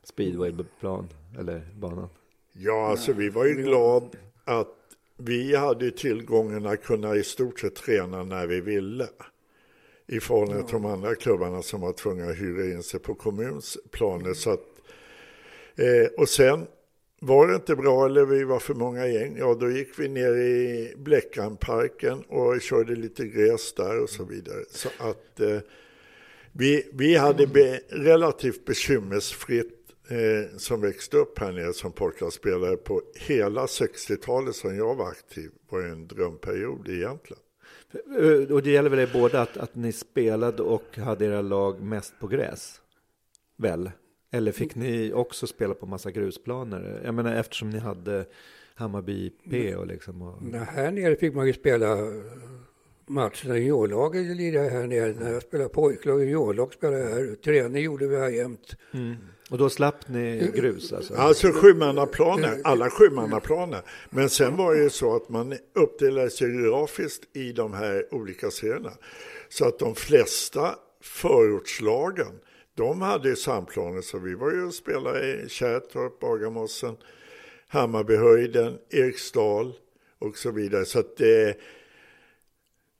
speedwayplan 0.03 1.07
eller 1.39 1.61
banan. 1.75 2.09
Ja, 2.53 2.87
alltså 2.87 3.13
vi 3.13 3.29
var 3.29 3.45
ju 3.45 3.53
glada 3.53 4.05
att 4.45 4.75
vi 5.17 5.55
hade 5.55 5.91
tillgången 5.91 6.65
att 6.65 6.83
kunna 6.83 7.15
i 7.15 7.23
stort 7.23 7.59
sett 7.59 7.75
träna 7.75 8.23
när 8.23 8.47
vi 8.47 8.61
ville. 8.61 9.07
I 10.07 10.19
förhållande 10.19 10.63
till 10.63 10.73
de 10.73 10.85
andra 10.85 11.15
klubbarna 11.15 11.61
som 11.61 11.81
var 11.81 11.93
tvungna 11.93 12.29
att 12.29 12.37
hyra 12.37 12.65
in 12.65 12.83
sig 12.83 12.99
på 12.99 13.15
kommunsplaner. 13.15 14.33
Så 14.33 14.49
att, 14.49 14.65
eh, 15.75 16.07
och 16.17 16.29
sen 16.29 16.67
var 17.19 17.47
det 17.47 17.55
inte 17.55 17.75
bra 17.75 18.05
eller 18.05 18.25
vi 18.25 18.43
var 18.43 18.59
för 18.59 18.73
många 18.73 19.07
gäng, 19.07 19.37
ja 19.37 19.57
då 19.59 19.71
gick 19.71 19.99
vi 19.99 20.07
ner 20.07 20.35
i 20.35 20.93
Bleckanparken 20.97 22.23
och 22.23 22.61
körde 22.61 22.95
lite 22.95 23.27
gräs 23.27 23.73
där 23.73 24.03
och 24.03 24.09
så 24.09 24.23
vidare. 24.23 24.63
Så 24.69 24.89
att 24.97 25.39
eh, 25.39 25.59
vi, 26.51 26.89
vi 26.93 27.15
hade 27.15 27.47
be, 27.47 27.79
relativt 27.89 28.65
bekymmersfritt 28.65 29.84
eh, 30.09 30.57
som 30.57 30.81
växte 30.81 31.17
upp 31.17 31.39
här 31.39 31.51
nere 31.51 31.73
som 31.73 31.91
pojkar 31.91 32.75
på 32.75 33.01
hela 33.15 33.65
60-talet 33.65 34.55
som 34.55 34.75
jag 34.77 34.95
var 34.95 35.07
aktiv 35.07 35.51
var 35.69 35.81
ju 35.81 35.87
en 35.87 36.07
drömperiod 36.07 36.89
egentligen. 36.89 37.41
Eh, 38.19 38.53
Och 38.55 38.63
det 38.63 38.71
gäller 38.71 38.89
väl 38.89 38.99
er 38.99 39.09
båda 39.13 39.41
att, 39.41 39.57
att 39.57 39.75
ni 39.75 39.91
spelade 39.91 40.63
och 40.63 40.97
hade 40.97 41.25
era 41.25 41.41
lag 41.41 41.81
mest 41.81 42.13
på 42.19 42.27
gräs? 42.27 42.81
Väl? 43.57 43.91
Eller 44.31 44.51
fick 44.51 44.75
ni 44.75 45.13
också 45.13 45.47
spela 45.47 45.73
på 45.73 45.85
massa 45.85 46.11
grusplaner? 46.11 47.01
Jag 47.05 47.13
menar 47.13 47.35
eftersom 47.35 47.69
ni 47.69 47.79
hade 47.79 48.25
Hammarby 48.75 49.25
IP 49.25 49.75
och 49.77 49.87
liksom. 49.87 50.21
Och... 50.21 50.43
Nej, 50.43 50.61
här 50.65 50.91
nere 50.91 51.15
fick 51.15 51.33
man 51.33 51.47
ju 51.47 51.53
spela 51.53 51.97
matcherna 53.07 53.57
i 53.57 53.59
juniorlaget 53.59 54.37
lirade 54.37 54.65
jag 54.65 54.71
här 54.71 54.87
nere. 54.87 55.13
När 55.19 55.33
jag 55.33 55.41
spelade 55.41 55.69
pojklag 55.69 56.15
och 56.15 56.21
juniorlag 56.21 56.73
spelade 56.73 56.99
jag 56.99 57.09
här. 57.09 57.35
Träning 57.35 57.83
gjorde 57.83 58.07
vi 58.07 58.17
här 58.17 58.29
jämt. 58.29 58.75
Mm. 58.93 59.15
Och 59.49 59.57
då 59.57 59.69
slapp 59.69 60.07
ni 60.07 60.51
grus 60.55 60.93
alltså? 60.93 61.15
Alltså 61.15 61.51
sjumannaplaner, 61.51 62.61
alla 62.63 62.89
sjumannaplaner. 62.89 63.81
Men 64.09 64.29
sen 64.29 64.55
var 64.55 64.75
det 64.75 64.83
ju 64.83 64.89
så 64.89 65.15
att 65.15 65.29
man 65.29 65.57
uppdelade 65.75 66.29
sig 66.29 66.47
geografiskt 66.47 67.37
i 67.37 67.51
de 67.51 67.73
här 67.73 68.13
olika 68.13 68.51
serierna. 68.51 68.91
Så 69.49 69.67
att 69.67 69.79
de 69.79 69.95
flesta 69.95 70.75
förortslagen, 71.01 72.39
de 72.75 73.01
hade 73.01 73.29
ju 73.29 73.35
samplaner. 73.35 74.01
Så 74.01 74.19
vi 74.19 74.35
var 74.35 74.51
ju 74.51 74.65
och 74.65 74.73
spelade 74.73 75.43
i 75.43 75.49
Kärrtorp, 75.49 76.19
Bagarmossen, 76.19 76.95
Hammarbyhöjden, 77.67 78.77
Eriksdal 78.89 79.73
och 80.19 80.37
så 80.37 80.51
vidare. 80.51 80.85
Så 80.85 80.99
att 80.99 81.17
det, 81.17 81.57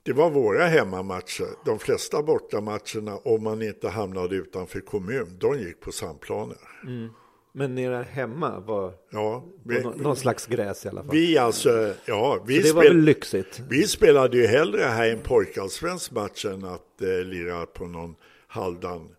det 0.06 0.14
var 0.14 0.30
våra 0.30 0.66
hemmamatcher. 0.66 1.48
De 1.66 1.80
flesta 1.80 2.24
bortamatcherna, 2.24 3.18
om 3.18 3.44
man 3.44 3.62
inte 3.62 3.90
hamnade 3.90 4.36
utanför 4.36 4.80
kommun, 4.80 5.38
de 5.40 5.60
gick 5.60 5.80
på 5.82 5.92
samplaner. 5.92 6.58
Mm. 6.84 7.10
Men 7.52 7.78
era 7.78 8.02
hemma 8.02 8.60
var 8.60 8.94
Ja, 9.12 9.44
nå- 9.64 9.94
någon 9.98 10.16
slags 10.16 10.46
gräs 10.46 10.86
i 10.86 10.90
alla 10.90 11.04
fall? 11.04 11.12
Vi 11.12 11.38
alltså, 11.38 11.94
ja, 12.06 12.44
vi, 12.48 12.62
Så 12.62 12.68
det 12.68 12.74
var 12.74 12.84
väl 12.84 12.98
lyxigt? 12.98 13.62
vi 13.70 13.88
spelade 13.88 14.38
ju 14.38 14.48
hellre 14.48 14.82
här 14.82 15.10
en 15.10 15.20
pojkallsvensk 15.20 16.12
match 16.12 16.46
än 16.46 16.64
att 16.66 17.02
eh, 17.02 17.08
lira 17.26 17.66
på 17.66 17.86
någon 17.88 18.16
halvdan 18.48 19.10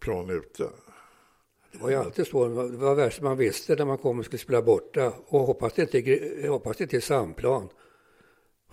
plan 0.00 0.30
ute. 0.30 0.64
Det 1.72 1.78
var 1.82 1.90
ju 1.90 1.96
alltid 1.96 2.26
så. 2.26 2.48
Det 2.48 2.54
var- 2.54 2.68
Det 2.68 2.76
var 2.76 2.94
värst 2.94 3.20
man 3.22 3.36
visste 3.36 3.74
när 3.74 3.84
man 3.84 3.98
kom 3.98 4.18
och 4.18 4.24
skulle 4.24 4.38
spela 4.38 4.62
borta. 4.62 5.12
Och 5.26 5.40
hoppas 5.40 5.72
det 5.72 5.94
inte, 5.96 6.48
hoppas 6.48 6.76
det 6.76 6.84
inte 6.84 6.96
är 6.96 7.00
samplan. 7.00 7.68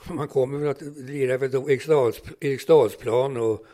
Man 0.10 0.28
kommer 0.28 0.58
väl 0.60 0.70
att 0.70 0.82
lira 0.82 1.34
Eriksdals, 1.34 2.22
Eriksdalsplan 2.40 3.38
och, 3.38 3.66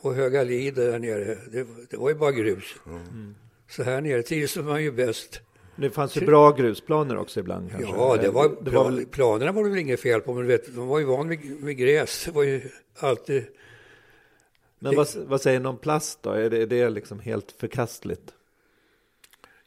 och 0.00 0.14
Höga 0.14 0.42
Lid 0.42 0.74
där 0.74 0.98
nere. 0.98 1.38
Det, 1.50 1.66
det 1.90 1.96
var 1.96 2.08
ju 2.08 2.14
bara 2.14 2.32
grus. 2.32 2.74
Så 3.70 3.82
här 3.82 4.00
nere 4.00 4.22
trivs 4.22 4.56
man 4.56 4.82
ju 4.82 4.92
bäst. 4.92 5.40
Det 5.76 5.90
fanns 5.90 6.16
ju 6.16 6.26
bra 6.26 6.50
grusplaner 6.50 7.16
också 7.16 7.40
ibland 7.40 7.70
kanske? 7.70 7.90
Ja, 7.90 8.16
det 8.16 8.30
var, 8.30 8.56
det 8.60 8.70
var 8.70 8.90
väl... 8.90 9.06
planerna 9.06 9.52
var 9.52 9.64
det 9.64 9.70
väl 9.70 9.78
inget 9.78 10.00
fel 10.00 10.20
på, 10.20 10.34
men 10.34 10.42
du 10.42 10.48
vet, 10.48 10.74
de 10.74 10.86
var 10.86 10.98
ju 10.98 11.04
van 11.04 11.28
vid, 11.28 11.40
vid 11.64 11.76
gräs. 11.76 12.24
Det 12.24 12.30
var 12.30 12.42
ju 12.42 12.62
alltid... 12.98 13.46
Men 14.78 14.96
vad, 14.96 15.08
vad 15.16 15.40
säger 15.40 15.66
om 15.66 15.78
plast 15.78 16.22
då? 16.22 16.30
Är 16.30 16.50
det, 16.50 16.62
är 16.62 16.66
det 16.66 16.90
liksom 16.90 17.20
helt 17.20 17.52
förkastligt? 17.52 18.34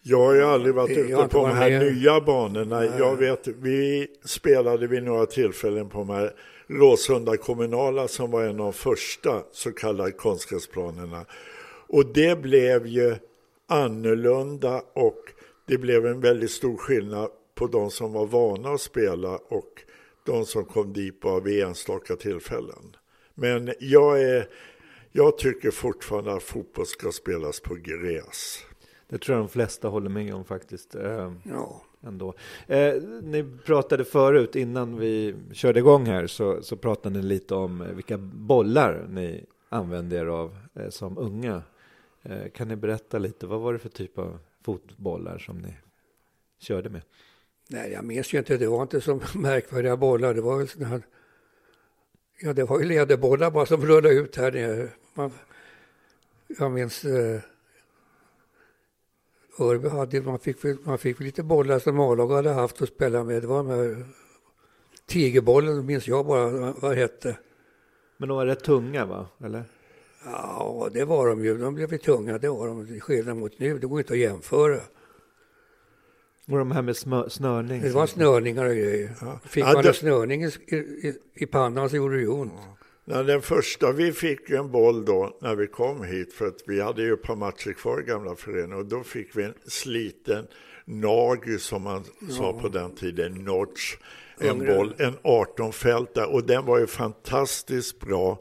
Jag 0.10 0.20
har 0.26 0.34
ju 0.34 0.44
aldrig 0.44 0.76
varit 0.76 0.98
Jag 0.98 1.06
ute 1.06 1.28
på 1.28 1.48
de 1.48 1.56
här 1.56 1.70
med. 1.70 1.94
nya 1.94 2.22
banorna. 2.22 2.86
Jag 2.86 3.16
vet, 3.16 3.48
vi 3.48 4.08
spelade 4.26 4.88
vid 4.88 5.04
några 5.04 5.26
tillfällen 5.26 5.90
på 5.90 5.98
de 5.98 6.10
här 6.10 6.34
Råsunda 6.68 7.38
kommunala 7.38 8.08
som 8.08 8.32
var 8.32 8.44
en 8.44 8.50
av 8.50 8.58
de 8.58 8.74
första 8.74 9.44
så 9.52 9.72
kallade 9.72 10.12
konstgräsplanerna. 10.12 11.26
Och 11.88 12.06
det 12.14 12.42
blev 12.42 12.88
ju 12.88 13.16
annorlunda 13.68 14.82
och 14.94 15.24
det 15.68 15.78
blev 15.78 16.06
en 16.06 16.22
väldigt 16.22 16.52
stor 16.52 16.78
skillnad 16.78 17.30
på 17.56 17.68
de 17.68 17.92
som 17.92 18.14
var 18.14 18.26
vana 18.26 18.70
att 18.70 18.82
spela 18.82 19.40
och 19.48 19.82
de 20.26 20.46
som 20.46 20.66
kom 20.66 20.94
dit 20.94 21.22
bara 21.22 21.40
vid 21.40 21.64
enstaka 21.64 22.16
tillfällen. 22.16 22.96
Men 23.36 23.74
jag, 23.80 24.22
är, 24.22 24.48
jag 25.12 25.38
tycker 25.38 25.72
fortfarande 25.72 26.34
att 26.34 26.44
fotboll 26.44 26.86
ska 26.86 27.12
spelas 27.12 27.60
på 27.60 27.76
gräs. 27.76 28.67
Det 29.10 29.18
tror 29.18 29.38
jag 29.38 29.46
de 29.46 29.50
flesta 29.50 29.88
håller 29.88 30.10
med 30.10 30.34
om 30.36 30.46
faktiskt. 30.46 30.96
Eh, 30.96 31.34
Ja. 31.44 31.82
ändå. 32.02 32.34
Eh, 32.68 32.94
ni 33.22 33.46
pratade 33.66 34.06
förut, 34.06 34.56
innan 34.56 34.98
vi 34.98 35.36
körde 35.54 35.80
igång 35.80 36.06
här, 36.06 36.28
så, 36.28 36.62
så 36.62 36.78
pratade 36.78 37.20
ni 37.20 37.26
lite 37.26 37.56
om 37.56 37.82
eh, 37.82 37.88
vilka 37.88 38.18
bollar 38.18 39.08
ni 39.10 39.46
använde 39.70 40.16
er 40.18 40.26
av 40.26 40.58
eh, 40.74 40.90
som 40.90 41.18
unga. 41.18 41.62
Eh, 42.24 42.50
kan 42.50 42.68
ni 42.68 42.76
berätta 42.76 43.18
lite, 43.18 43.46
vad 43.48 43.60
var 43.62 43.74
det 43.74 43.80
för 43.80 43.90
typ 43.90 44.18
av 44.18 44.40
fotbollar 44.66 45.38
som 45.38 45.58
ni 45.58 45.74
körde 46.60 46.90
med? 46.90 47.02
Nej, 47.70 47.92
jag 47.92 48.06
minns 48.06 48.34
ju 48.34 48.38
inte. 48.38 48.58
Det 48.58 48.68
var 48.68 48.82
inte 48.82 49.02
så 49.02 49.16
märkvärdiga 49.36 49.98
bollar. 49.98 50.34
Det 50.34 50.42
var 50.42 50.58
väl 50.58 50.68
sådana 50.68 50.90
här... 50.90 51.02
Ja, 52.42 52.54
det 52.54 52.64
var 52.64 52.80
ju 52.80 52.86
läderbollar 52.86 53.52
bara 53.52 53.66
som 53.66 53.86
rullade 53.86 54.14
ut 54.16 54.36
här 54.36 54.52
nere. 54.52 54.90
Man, 55.14 55.32
jag 56.60 56.72
minns... 56.72 57.06
Eh, 57.06 57.40
Örby 59.60 59.90
hade, 59.90 60.22
man 60.22 60.40
fick, 60.40 60.58
man 60.86 60.98
fick 60.98 61.20
lite 61.20 61.44
bollar 61.44 61.80
som 61.80 62.00
A-lag 62.00 62.28
hade 62.32 62.50
haft 62.50 62.82
att 62.82 62.90
spela 62.90 63.24
med. 63.24 63.42
Det 63.42 63.48
var 63.48 63.58
de 63.58 63.68
här 63.68 64.06
tigerbollen, 65.06 65.86
minns 65.86 66.08
jag 66.08 66.26
bara 66.26 66.74
vad 66.80 66.92
det 66.92 66.96
hette. 67.02 67.38
Men 68.18 68.30
de 68.30 68.38
var 68.38 68.46
rätt 68.46 68.64
tunga 68.64 69.06
va? 69.06 69.28
Eller? 69.44 69.64
Ja, 70.26 70.90
det 70.94 71.06
var 71.06 71.28
de 71.28 71.44
ju. 71.46 71.58
De 71.58 71.76
blev 71.76 71.92
ju 71.92 71.98
tunga, 71.98 72.38
det 72.38 72.50
var 72.50 72.68
de. 72.68 73.00
Skillnad 73.00 73.38
mot 73.38 73.60
nu, 73.60 73.78
det 73.80 73.88
går 73.88 74.00
inte 74.00 74.14
att 74.14 74.20
jämföra. 74.20 74.80
Var 76.46 76.60
de 76.60 76.72
här 76.72 76.82
med 76.82 76.98
snörning? 77.32 77.82
Det 77.82 77.90
var 77.90 78.08
snörningar 78.08 78.66
och 78.66 78.72
grejer. 78.76 79.12
Fick 79.48 79.64
Ja, 79.64 79.74
man 79.74 79.84
det- 79.84 79.90
en 79.90 79.94
snörning 79.96 80.44
i, 80.44 80.48
i, 80.76 81.14
i 81.34 81.46
pannan 81.46 81.90
så 81.90 81.96
gjorde 81.96 82.20
det 82.20 82.28
ont. 82.28 82.52
Ja, 82.56 82.77
den 83.08 83.42
första, 83.42 83.92
vi 83.92 84.12
fick 84.12 84.50
ju 84.50 84.56
en 84.56 84.72
boll 84.72 85.06
då 85.06 85.38
när 85.42 85.56
vi 85.56 85.68
kom 85.68 86.04
hit 86.04 86.34
för 86.34 86.48
att 86.48 86.64
vi 86.66 86.82
hade 86.82 87.02
ju 87.02 87.14
ett 87.14 87.22
par 87.22 87.36
matcher 87.36 87.74
kvar 87.74 88.02
i 88.02 88.04
gamla 88.04 88.36
föreningen 88.36 88.78
och 88.78 88.86
då 88.86 89.04
fick 89.04 89.38
vi 89.38 89.44
en 89.44 89.54
sliten 89.66 90.48
Nagu 90.86 91.60
som 91.60 91.84
man 91.84 92.04
sa 92.30 92.54
på 92.54 92.68
den 92.68 92.96
tiden, 92.96 93.34
Notch, 93.34 93.96
en 94.40 94.66
boll, 94.66 94.94
en 94.98 95.14
18 95.22 95.74
fältare 95.74 96.26
och 96.26 96.44
den 96.44 96.66
var 96.66 96.80
ju 96.80 96.88
fantastiskt 96.88 98.00
bra 98.00 98.40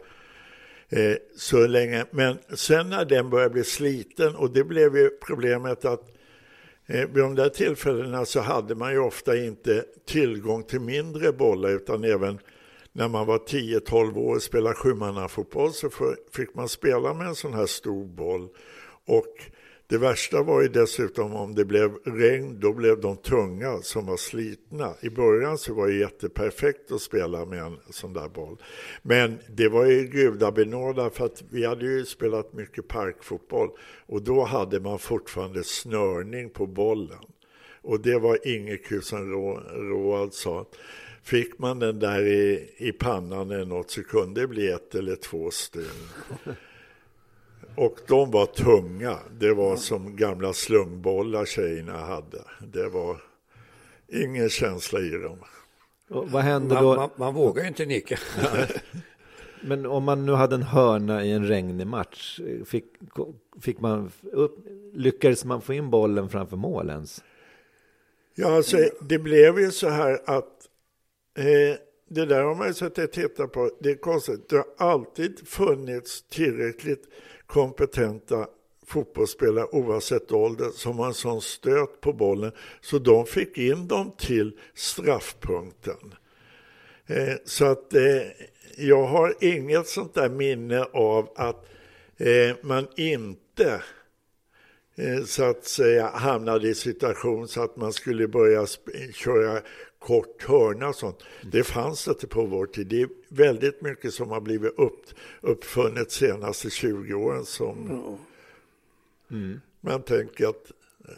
eh, 0.89 1.17
så 1.37 1.67
länge. 1.67 2.05
Men 2.11 2.39
sen 2.55 2.91
när 2.91 3.05
den 3.05 3.31
började 3.31 3.53
bli 3.53 3.65
sliten 3.65 4.37
och 4.37 4.51
det 4.51 4.65
blev 4.65 4.97
ju 4.97 5.11
problemet 5.11 5.85
att 5.85 6.17
Eh, 6.89 7.07
vid 7.07 7.23
de 7.23 7.35
där 7.35 7.49
tillfällena 7.49 8.25
så 8.25 8.41
hade 8.41 8.75
man 8.75 8.93
ju 8.93 8.99
ofta 8.99 9.37
inte 9.37 9.85
tillgång 10.07 10.63
till 10.63 10.81
mindre 10.81 11.33
bollar 11.33 11.71
utan 11.71 12.05
även 12.05 12.39
när 12.97 13.09
man 13.09 13.27
var 13.27 13.39
10-12 13.39 14.17
år 14.17 14.35
och 14.35 14.43
spelade 14.43 14.75
sjumannafotboll 14.75 15.73
så 15.73 15.91
fick 16.33 16.55
man 16.55 16.69
spela 16.69 17.15
med 17.15 17.27
en 17.27 17.35
sån 17.35 17.55
här 17.55 17.67
stor 17.67 18.05
boll. 18.05 18.49
Och 19.07 19.35
det 19.87 19.99
värsta 19.99 20.43
var 20.43 20.63
ju 20.63 20.69
dessutom 20.69 21.35
om 21.35 21.55
det 21.55 21.65
blev 21.65 21.95
regn, 22.05 22.61
då 22.61 22.73
blev 22.73 23.01
de 23.01 23.17
tunga 23.17 23.79
som 23.83 24.07
var 24.07 24.17
slitna. 24.17 24.95
I 25.01 25.11
början 25.11 25.59
så 25.59 25.75
var 25.75 25.87
det 25.87 25.95
jätteperfekt 25.95 26.93
att 26.93 27.01
spela 27.01 27.45
med 27.45 27.63
en 27.63 27.79
sån 27.91 28.13
där 28.13 28.29
boll. 28.29 28.57
Men 29.03 29.39
det 29.49 29.69
var 29.69 29.85
ju 29.87 30.03
gudabenådat 30.03 31.15
för 31.15 31.25
att 31.25 31.43
vi 31.51 31.67
hade 31.67 31.85
ju 31.85 32.05
spelat 32.05 32.53
mycket 32.53 32.89
parkfotboll 32.89 33.71
och 34.07 34.23
då 34.23 34.45
hade 34.45 34.81
man 34.81 34.99
fortfarande 34.99 35.65
snörning 35.65 36.51
på 36.51 36.67
bollen. 36.67 37.25
Och 37.83 38.01
det 38.01 38.19
var 38.19 38.49
inget 38.49 38.87
kul 38.87 39.03
som 39.03 39.33
Roald 39.91 40.35
sa. 40.35 40.67
Fick 41.27 41.59
man 41.59 41.79
den 41.79 41.99
där 41.99 42.27
i, 42.27 42.71
i 42.77 42.93
pannan 42.93 43.51
eller 43.51 43.65
något 43.65 43.91
så 43.91 44.03
kunde 44.03 44.41
det 44.41 44.47
bli 44.47 44.71
ett 44.71 44.95
eller 44.95 45.17
två 45.17 45.51
stygn. 45.51 46.09
Och 47.75 47.99
de 48.09 48.31
var 48.31 48.47
tunga. 48.47 49.19
Det 49.39 49.55
var 49.55 49.77
som 49.77 50.17
gamla 50.17 50.53
slungbollar 50.53 51.45
tjejerna 51.45 51.99
hade. 51.99 52.43
Det 52.73 52.89
var 52.89 53.23
ingen 54.09 54.49
känsla 54.49 55.01
i 55.01 55.11
dem. 55.11 55.39
Och 56.09 56.31
vad 56.31 56.43
hände 56.43 56.75
Man, 56.75 56.85
då? 56.85 56.95
man, 56.97 57.11
man 57.17 57.35
vågar 57.35 57.63
ju 57.63 57.69
inte 57.69 57.87
nicka. 57.87 58.19
Men 59.61 59.87
om 59.87 60.05
man 60.05 60.27
nu 60.27 60.33
hade 60.33 60.55
en 60.55 60.63
hörna 60.63 61.25
i 61.25 61.33
en 61.33 61.47
regnig 61.47 61.87
match, 61.87 62.41
fick, 62.65 62.85
fick 63.61 63.81
man 63.81 64.11
upp, 64.33 64.67
lyckades 64.93 65.45
man 65.45 65.63
få 65.63 65.75
in 65.75 65.91
bollen 65.91 66.29
framför 66.29 66.57
mål 66.57 66.91
ens? 66.91 67.25
Ja, 68.35 68.57
alltså, 68.57 68.77
det 69.01 69.19
blev 69.19 69.59
ju 69.59 69.71
så 69.71 69.89
här 69.89 70.19
att 70.25 70.56
eh, 71.37 71.77
det 72.09 72.27
där 72.27 72.43
har 72.43 72.55
man 72.55 72.67
ju 72.67 72.75
suttit 72.75 73.05
och 73.05 73.13
tittat 73.13 73.53
på. 73.53 73.71
Det 73.81 73.91
är 73.91 73.95
konstigt. 73.95 74.49
Det 74.49 74.57
har 74.57 74.67
alltid 74.77 75.49
funnits 75.49 76.23
tillräckligt 76.29 77.05
kompetenta 77.47 78.49
fotbollsspelare 78.87 79.67
oavsett 79.73 80.33
ålder 80.33 80.71
som 80.71 80.99
har 80.99 81.07
en 81.07 81.15
sån 81.15 81.41
stöt 81.41 82.01
på 82.01 82.13
bollen 82.13 82.53
så 82.81 82.99
de 82.99 83.27
fick 83.27 83.59
in 83.59 83.89
dem 83.89 84.13
till 84.19 84.59
straffpunkten. 84.75 86.15
Eh, 87.07 87.35
så 87.45 87.65
att 87.65 87.95
eh, 87.95 88.23
jag 88.77 89.07
har 89.07 89.35
inget 89.41 89.87
sånt 89.87 90.15
där 90.15 90.29
minne 90.29 90.83
av 90.83 91.29
att 91.37 91.67
eh, 92.17 92.57
man 92.63 92.87
inte 92.97 93.83
så 95.27 95.45
att 95.45 95.65
säga 95.65 96.09
hamnade 96.09 96.69
i 96.69 96.75
situation 96.75 97.49
så 97.49 97.63
att 97.63 97.77
man 97.77 97.93
skulle 97.93 98.29
börja 98.29 98.67
köra 99.15 99.61
kort 99.99 100.45
hörna 100.49 100.89
och 100.89 100.95
sånt. 100.95 101.23
Det 101.43 101.65
fanns 101.65 102.09
inte 102.09 102.27
på 102.27 102.47
vår 102.47 102.67
tid. 102.67 102.87
Det 102.87 103.03
är 103.03 103.09
väldigt 103.29 103.83
mycket 103.83 104.15
som 104.15 104.31
har 104.31 104.41
blivit 104.41 104.79
upp, 104.79 105.05
uppfunnet 105.41 106.11
senaste 106.11 106.71
20 106.71 107.15
åren 107.15 107.45
som 107.45 108.17
man 109.81 110.03
tänker 110.03 110.49
att, 110.49 110.73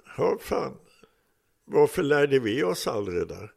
hör 0.05 0.37
fan, 0.41 0.77
varför 1.65 2.03
lärde 2.03 2.39
vi 2.39 2.63
oss 2.63 2.87
aldrig 2.87 3.19
det 3.19 3.35
där? 3.35 3.53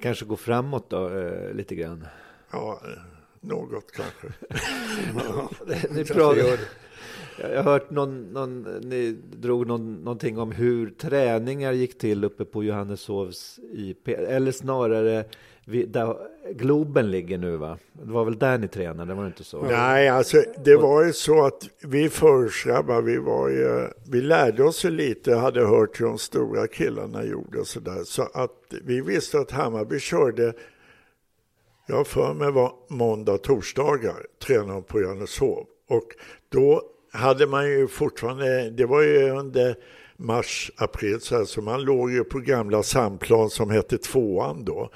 Kanske 0.00 0.24
gå 0.24 0.36
framåt 0.36 0.90
då, 0.90 1.08
eh, 1.08 1.54
lite 1.54 1.74
grann. 1.74 2.06
Ja, 2.50 2.80
eh, 2.84 3.02
något 3.40 3.92
kanske. 3.92 4.28
Pratar, 6.14 6.36
gör 6.36 6.56
det 6.56 6.68
jag 7.40 7.62
har 7.62 7.72
hört 7.72 7.90
någon, 7.90 8.32
någon, 8.32 8.62
ni 8.62 9.16
drog 9.30 9.66
någon, 9.66 9.94
någonting 9.94 10.38
om 10.38 10.52
hur 10.52 10.90
träningar 10.90 11.72
gick 11.72 11.98
till 11.98 12.24
uppe 12.24 12.44
på 12.44 12.64
Johanneshovs 12.64 13.60
IP, 13.72 14.08
eller 14.08 14.52
snarare 14.52 15.24
vid, 15.64 15.88
där 15.88 16.16
Globen 16.50 17.10
ligger 17.10 17.38
nu 17.38 17.56
va? 17.56 17.78
Det 17.92 18.12
var 18.12 18.24
väl 18.24 18.38
där 18.38 18.58
ni 18.58 18.68
tränade, 18.68 19.14
var 19.14 19.22
det 19.22 19.26
inte 19.26 19.44
så? 19.44 19.62
Nej, 19.62 20.08
alltså 20.08 20.42
det 20.64 20.76
var 20.76 21.04
ju 21.04 21.12
så 21.12 21.46
att 21.46 21.68
vi 21.82 22.08
förgrabbar, 22.08 23.02
vi 23.02 23.16
var 23.16 23.48
ju, 23.48 23.88
vi 24.10 24.20
lärde 24.20 24.64
oss 24.64 24.84
ju 24.84 24.90
lite, 24.90 25.34
hade 25.34 25.66
hört 25.66 26.00
hur 26.00 26.06
de 26.06 26.18
stora 26.18 26.66
killarna 26.66 27.24
gjorde 27.24 27.58
och 27.58 27.66
sådär. 27.66 28.04
Så 28.04 28.22
att 28.22 28.74
vi 28.84 29.00
visste 29.00 29.38
att 29.38 29.50
Hammarby 29.50 29.98
körde, 29.98 30.52
jag 31.86 31.96
har 31.96 32.04
för 32.04 32.34
mig 32.34 32.52
var 32.52 32.72
måndag 32.88 33.38
torsdagar, 33.38 34.26
tränade 34.46 34.82
på 34.82 35.00
Johanneshov. 35.00 35.66
Och 35.88 36.08
då 36.48 36.82
hade 37.12 37.46
man 37.46 37.70
ju 37.70 37.88
fortfarande, 37.88 38.70
det 38.70 38.86
var 38.86 39.02
ju 39.02 39.30
under 39.30 39.76
mars, 40.16 40.70
april 40.76 41.20
så 41.20 41.36
här, 41.36 41.44
så 41.44 41.62
man 41.62 41.82
låg 41.82 42.10
ju 42.10 42.24
på 42.24 42.38
gamla 42.38 42.82
samplan 42.82 43.50
som 43.50 43.70
hette 43.70 43.98
tvåan 43.98 44.64
då 44.64 44.90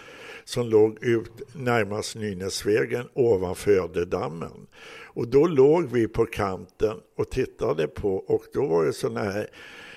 som 0.45 0.67
låg 0.67 1.05
ut 1.05 1.33
närmast 1.55 2.17
Nynäsvägen 2.17 3.09
ovanför 3.15 3.71
Ödedammen. 3.71 4.67
Och 5.15 5.29
då 5.29 5.47
låg 5.47 5.91
vi 5.93 6.09
på 6.09 6.27
kanten 6.27 6.97
och 7.17 7.31
tittade 7.31 7.89
på 7.89 8.17
och 8.17 8.45
då 8.53 8.67
var 8.67 8.85
det 8.85 8.93
sådana 8.93 9.21
här 9.21 9.47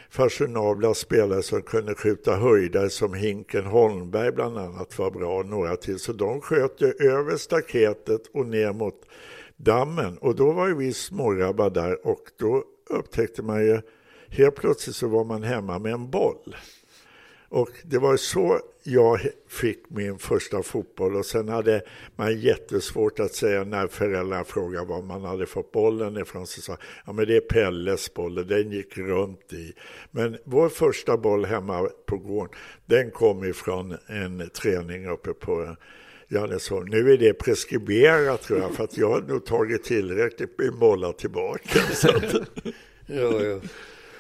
fashionabla 0.10 0.94
spelare 0.94 1.44
som 1.44 1.62
kunde 1.62 1.96
skjuta 1.96 2.36
höjdare 2.36 2.90
som 2.90 3.14
Hinken 3.14 3.66
Holmberg 3.66 4.32
bland 4.32 4.58
annat 4.58 5.00
var 5.00 5.12
bra 5.12 5.40
och 5.40 5.46
några 5.46 5.76
till. 5.76 6.00
Så 6.00 6.14
de 6.14 6.42
sköt 6.42 6.82
ju 6.82 6.94
över 7.10 7.38
staketet 7.38 8.22
och 8.34 8.46
ner 8.46 8.74
mot 8.74 9.06
dammen 9.58 10.18
och 10.18 10.36
då 10.36 10.52
var 10.52 10.68
ju 10.68 10.76
vi 10.76 10.94
smågrabbar 10.94 11.70
där 11.70 12.08
och 12.08 12.22
då 12.40 12.64
upptäckte 12.90 13.44
man 13.44 13.66
ju 13.66 13.82
helt 14.30 14.56
plötsligt 14.56 14.96
så 14.96 15.08
var 15.08 15.24
man 15.24 15.44
hemma 15.44 15.80
med 15.80 15.94
en 15.94 16.10
boll. 16.10 16.56
Och 17.50 17.70
det 17.84 17.98
var 17.98 18.18
så 18.18 18.60
jag 18.84 19.20
fick 19.48 19.90
min 19.90 20.18
första 20.18 20.64
fotboll 20.64 21.16
och 21.16 21.26
sen 21.26 21.50
hade 21.50 21.82
man 22.16 22.40
jättesvårt 22.40 23.20
att 23.20 23.34
säga 23.34 23.64
när 23.64 23.88
föräldrarna 23.88 24.44
frågade 24.44 24.86
var 24.86 25.02
man 25.02 25.24
hade 25.24 25.46
fått 25.46 25.72
bollen 25.72 26.18
ifrån. 26.18 26.48
Så 26.48 26.62
sa 26.62 26.78
ja 27.06 27.14
men 27.14 27.28
det 27.28 27.36
är 27.36 27.42
Pelles 27.42 28.14
boll 28.14 28.38
och 28.38 28.46
den 28.46 28.72
gick 28.72 28.98
runt 28.98 29.54
i. 29.54 29.74
Men 30.12 30.38
vår 30.44 30.70
första 30.70 31.18
boll 31.18 31.46
hemma 31.46 31.90
på 32.06 32.18
gården, 32.18 32.56
den 32.86 33.12
kom 33.12 33.44
ifrån 33.44 33.98
en 34.08 34.50
träning 34.50 35.10
uppe 35.10 35.34
på 35.34 35.76
Johannesholm. 36.28 36.90
Nu 36.90 37.14
är 37.14 37.18
det 37.18 37.34
preskriberat 37.34 38.42
tror 38.42 38.60
jag 38.60 38.74
för 38.74 38.84
att 38.84 38.98
jag 38.98 39.10
har 39.10 39.22
nog 39.22 39.46
tagit 39.46 39.84
tillräckligt 39.84 40.60
med 40.60 40.74
bollar 40.74 41.12
tillbaka. 41.12 41.80
Så 41.94 42.10
att... 42.10 42.34
ja, 43.06 43.42
ja. 43.42 43.60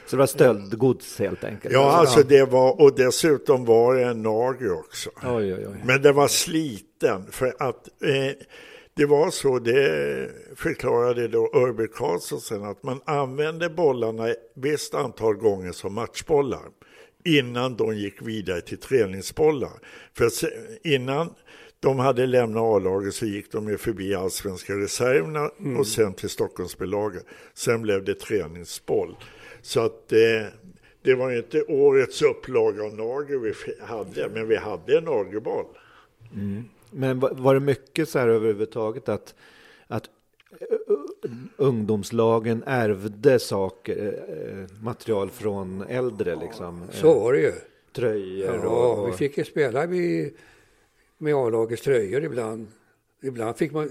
Så 0.06 0.16
det 0.16 0.20
var 0.20 0.28
stöldgods 0.28 1.20
helt 1.20 1.44
enkelt? 1.44 1.74
Ja, 1.74 1.92
alltså 1.92 2.24
det 2.24 2.46
var, 2.46 2.82
och 2.82 2.96
dessutom 2.96 3.66
var 3.66 3.96
det 3.96 4.04
en 4.04 4.22
nager 4.22 4.74
också. 4.74 5.10
Oj, 5.24 5.54
oj, 5.54 5.68
oj. 5.68 5.82
Men 5.86 6.02
det 6.02 6.12
var 6.12 6.28
sliten 6.28 7.32
för 7.32 7.56
att 7.60 7.88
eh, 8.04 8.46
det 8.94 9.06
var 9.06 9.32
så, 9.32 9.60
det 9.60 10.32
förklarade 10.56 11.28
då 11.28 11.52
Örby 11.54 11.88
Karlsson 11.88 12.42
sen, 12.42 12.64
att 12.64 12.84
man 12.84 13.02
använde 13.06 13.70
bollarna 13.70 14.30
ett 14.30 14.52
visst 14.56 14.94
antal 14.94 15.36
gånger 15.36 15.72
som 15.72 15.94
matchbollar 15.94 16.62
innan 17.26 17.76
de 17.76 17.96
gick 17.96 18.22
vidare 18.22 18.62
till 18.62 18.78
träningsbollar. 18.78 19.72
För 20.14 20.30
innan 20.84 21.34
de 21.86 22.00
hade 22.00 22.26
lämnat 22.26 22.64
A-laget 22.64 23.16
så 23.16 23.26
gick 23.26 23.52
de 23.52 23.70
ju 23.70 23.78
förbi 23.78 24.16
allsvenska 24.16 24.74
reserverna 24.74 25.52
mm. 25.60 25.80
och 25.80 25.88
sen 25.88 26.14
till 26.14 26.30
Stockholmsbelaget. 26.30 27.26
Sen 27.54 27.82
blev 27.82 28.04
det 28.04 28.20
träningsboll. 28.20 29.16
Så 29.62 29.80
att 29.80 30.12
eh, 30.12 30.48
det 31.02 31.16
var 31.16 31.32
inte 31.32 31.64
årets 31.64 32.22
upplaga 32.22 32.84
av 32.84 32.94
Nager 32.94 33.38
vi 33.38 33.54
hade, 33.86 34.30
men 34.30 34.48
vi 34.48 34.56
hade 34.56 34.98
en 34.98 35.04
Nagerboll. 35.04 35.66
Mm. 36.34 36.64
Men 36.92 37.20
var 37.20 37.54
det 37.54 37.60
mycket 37.60 38.10
så 38.10 38.20
här 38.20 38.28
överhuvudtaget 38.28 39.10
att, 39.10 39.36
att 39.88 40.04
ungdomslagen 41.58 42.64
ärvde 42.66 43.40
saker, 43.40 44.24
eh, 44.28 44.84
material 44.84 45.30
från 45.30 45.82
äldre 45.82 46.36
liksom? 46.36 46.84
Så 46.92 47.20
var 47.20 47.34
det 47.34 47.40
ju. 47.40 47.54
Tröjor 47.94 48.60
ja, 48.64 48.70
och... 48.70 49.08
vi 49.08 49.12
fick 49.12 49.38
ju 49.38 49.44
spela 49.44 49.88
med, 49.88 50.32
med 51.18 51.36
A-lagets 51.36 51.82
tröjor 51.82 52.24
ibland. 52.24 52.68
Ibland 53.24 53.58
fick 53.58 53.72
man 53.72 53.90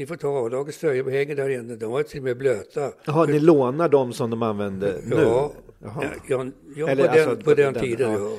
ni 0.00 0.06
får 0.06 0.16
ta 0.16 0.46
A-lagets 0.46 0.78
tröjor 0.78 1.04
på 1.04 1.10
hänger 1.10 1.36
där 1.36 1.48
inne. 1.48 1.76
De 1.76 1.90
var 1.90 2.02
till 2.02 2.18
och 2.18 2.24
med 2.24 2.36
blöta. 2.36 2.92
Jaha, 3.04 3.26
ni 3.26 3.40
lånar 3.40 3.88
dem 3.88 4.12
som 4.12 4.30
de 4.30 4.42
använde 4.42 5.00
nu? 5.04 5.16
Ja, 5.16 5.52
ja, 5.78 6.04
ja, 6.28 6.46
ja 6.76 6.88
Eller, 6.88 7.08
på, 7.08 7.14
den, 7.14 7.28
alltså, 7.28 7.44
på 7.44 7.54
den, 7.54 7.74
den 7.74 7.82
tiden. 7.82 8.12
Ja. 8.12 8.38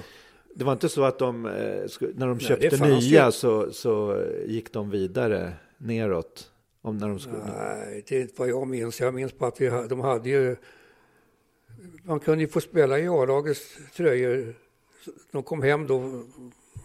Det 0.55 0.63
var 0.63 0.73
inte 0.73 0.89
så 0.89 1.03
att 1.03 1.19
de, 1.19 1.45
eh, 1.45 1.51
när 2.15 2.27
de 2.27 2.39
köpte 2.39 2.77
Nej, 2.77 2.99
nya 2.99 3.31
så, 3.31 3.71
så 3.71 4.25
gick 4.45 4.73
de 4.73 4.89
vidare 4.89 5.53
neråt? 5.77 6.51
Om 6.81 6.97
när 6.97 7.07
de 7.07 7.19
skulle... 7.19 7.37
Nej, 7.37 8.03
det 8.07 8.17
är 8.17 8.21
inte 8.21 8.33
vad 8.37 8.49
jag 8.49 8.67
minns. 8.67 8.99
Jag 8.99 9.13
minns 9.13 9.37
bara 9.37 9.47
att 9.47 9.61
vi, 9.61 9.69
de 9.89 9.99
hade 9.99 10.29
ju... 10.29 10.55
Man 12.03 12.19
kunde 12.19 12.43
ju 12.43 12.47
få 12.47 12.61
spela 12.61 12.99
i 12.99 13.07
A-lagets 13.07 13.77
tröjor. 13.95 14.53
De 15.31 15.43
kom 15.43 15.61
hem 15.61 15.87
då 15.87 16.23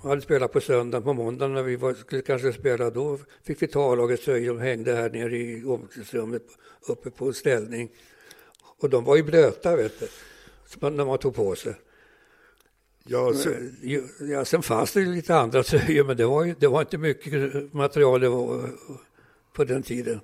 hade 0.03 0.20
spelat 0.20 0.53
på 0.53 0.61
söndagen, 0.61 1.03
på 1.03 1.12
måndagen 1.12 1.55
när 1.55 1.62
vi 1.62 1.76
var, 1.76 1.94
skulle 1.94 2.22
kanske 2.22 2.53
spela, 2.53 2.90
då 2.90 3.18
fick 3.42 3.62
vi 3.62 3.66
ta 3.66 3.92
A-lagets 3.92 4.24
tröjor. 4.24 4.55
De 4.55 4.61
hängde 4.61 4.94
här 4.94 5.11
nere 5.11 5.36
i 5.36 5.64
omklädningsrummet 5.64 6.42
uppe 6.88 7.11
på 7.11 7.32
ställning. 7.32 7.90
Och 8.78 8.90
de 8.90 9.05
var 9.05 9.16
ju 9.16 9.22
blöta, 9.22 9.76
vet 9.76 10.01
du, 10.80 10.90
när 10.90 11.05
man 11.05 11.18
tog 11.18 11.34
på 11.34 11.55
sig. 11.55 11.74
Ja, 13.05 13.34
så... 13.34 13.51
ja, 14.20 14.44
sen 14.44 14.62
fanns 14.62 14.92
det 14.92 15.01
lite 15.01 15.36
andra 15.36 15.62
tröjor, 15.62 16.05
men 16.05 16.16
det 16.16 16.26
var, 16.26 16.44
ju, 16.44 16.55
det 16.59 16.66
var 16.66 16.80
inte 16.80 16.99
mycket 16.99 17.72
material 17.72 18.20
det 18.20 18.28
var 18.28 18.70
på 19.53 19.64
den 19.64 19.82
tiden. 19.82 20.20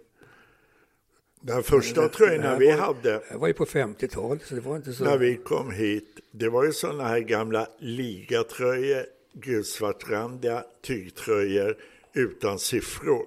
Den 1.40 1.62
första 1.62 2.08
tröjorna 2.08 2.58
vi 2.58 2.70
hade. 2.70 3.22
Det 3.30 3.36
var 3.36 3.48
ju 3.48 3.54
på 3.54 3.64
50-talet, 3.64 4.42
så 4.46 4.54
det 4.54 4.60
var 4.60 4.76
inte 4.76 4.92
så. 4.92 5.04
När 5.04 5.18
vi 5.18 5.36
kom 5.36 5.70
hit, 5.70 6.20
det 6.30 6.48
var 6.48 6.64
ju 6.64 6.72
sådana 6.72 7.04
här 7.04 7.20
gamla 7.20 7.66
ligatröjor 7.78 9.04
gulsvartrandiga 9.32 10.64
tygtröjor 10.82 11.76
utan 12.12 12.58
siffror. 12.58 13.26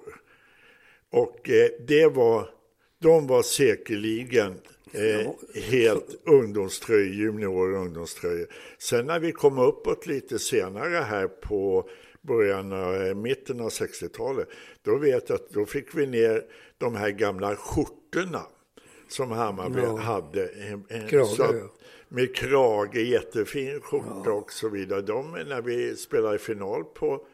Och 1.10 1.50
eh, 1.50 1.68
det 1.86 2.06
var, 2.06 2.50
de 2.98 3.26
var 3.26 3.42
säkerligen 3.42 4.60
eh, 4.92 5.30
helt 5.62 6.20
ungdomströjor, 6.24 7.14
junior 7.14 7.74
och 7.74 7.82
ungdomströjor. 7.82 8.46
Sen 8.78 9.06
när 9.06 9.20
vi 9.20 9.32
kom 9.32 9.58
uppåt 9.58 10.06
lite 10.06 10.38
senare 10.38 10.96
här 10.96 11.28
på 11.28 11.88
början 12.20 12.72
av, 12.72 12.94
eh, 12.94 13.14
mitten 13.14 13.60
av 13.60 13.68
60-talet, 13.68 14.48
då 14.82 14.98
vet 14.98 15.28
jag 15.28 15.36
att 15.36 15.50
då 15.50 15.66
fick 15.66 15.94
vi 15.94 16.06
ner 16.06 16.44
de 16.78 16.94
här 16.94 17.10
gamla 17.10 17.56
skjortorna 17.56 18.42
som 19.08 19.30
Hammarby 19.30 19.80
ja. 19.80 19.96
hade. 19.96 20.48
Krage, 21.08 21.26
så 21.26 21.42
att, 21.42 21.54
med 22.08 22.36
krage, 22.36 22.96
jättefin 22.96 23.80
skjorta 23.80 24.22
ja. 24.24 24.32
och 24.32 24.52
så 24.52 24.68
vidare. 24.68 25.02
De, 25.02 25.30
när 25.30 25.62
vi 25.62 25.96
spelade 25.96 26.38
final 26.38 26.84
på 26.84 27.26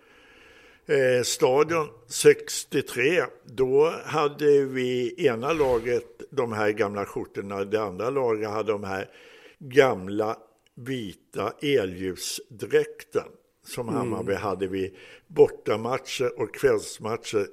eh, 0.87 1.23
Stadion 1.23 1.89
63, 2.07 3.23
då 3.45 3.95
hade 4.05 4.65
vi 4.65 5.15
ena 5.27 5.53
laget 5.53 6.23
de 6.31 6.53
här 6.53 6.71
gamla 6.71 7.05
skjortorna, 7.05 7.65
det 7.65 7.83
andra 7.83 8.11
laget 8.11 8.51
hade 8.51 8.73
de 8.73 8.85
här 8.85 9.11
gamla 9.59 10.37
vita 10.75 11.53
elljusdräkten 11.63 13.29
som 13.67 13.89
mm. 13.89 13.99
Hammarby 13.99 14.35
hade 14.35 14.67
vid 14.67 14.97
bortamatcher 15.27 16.41
och 16.41 16.55
kvällsmatcher. 16.55 17.47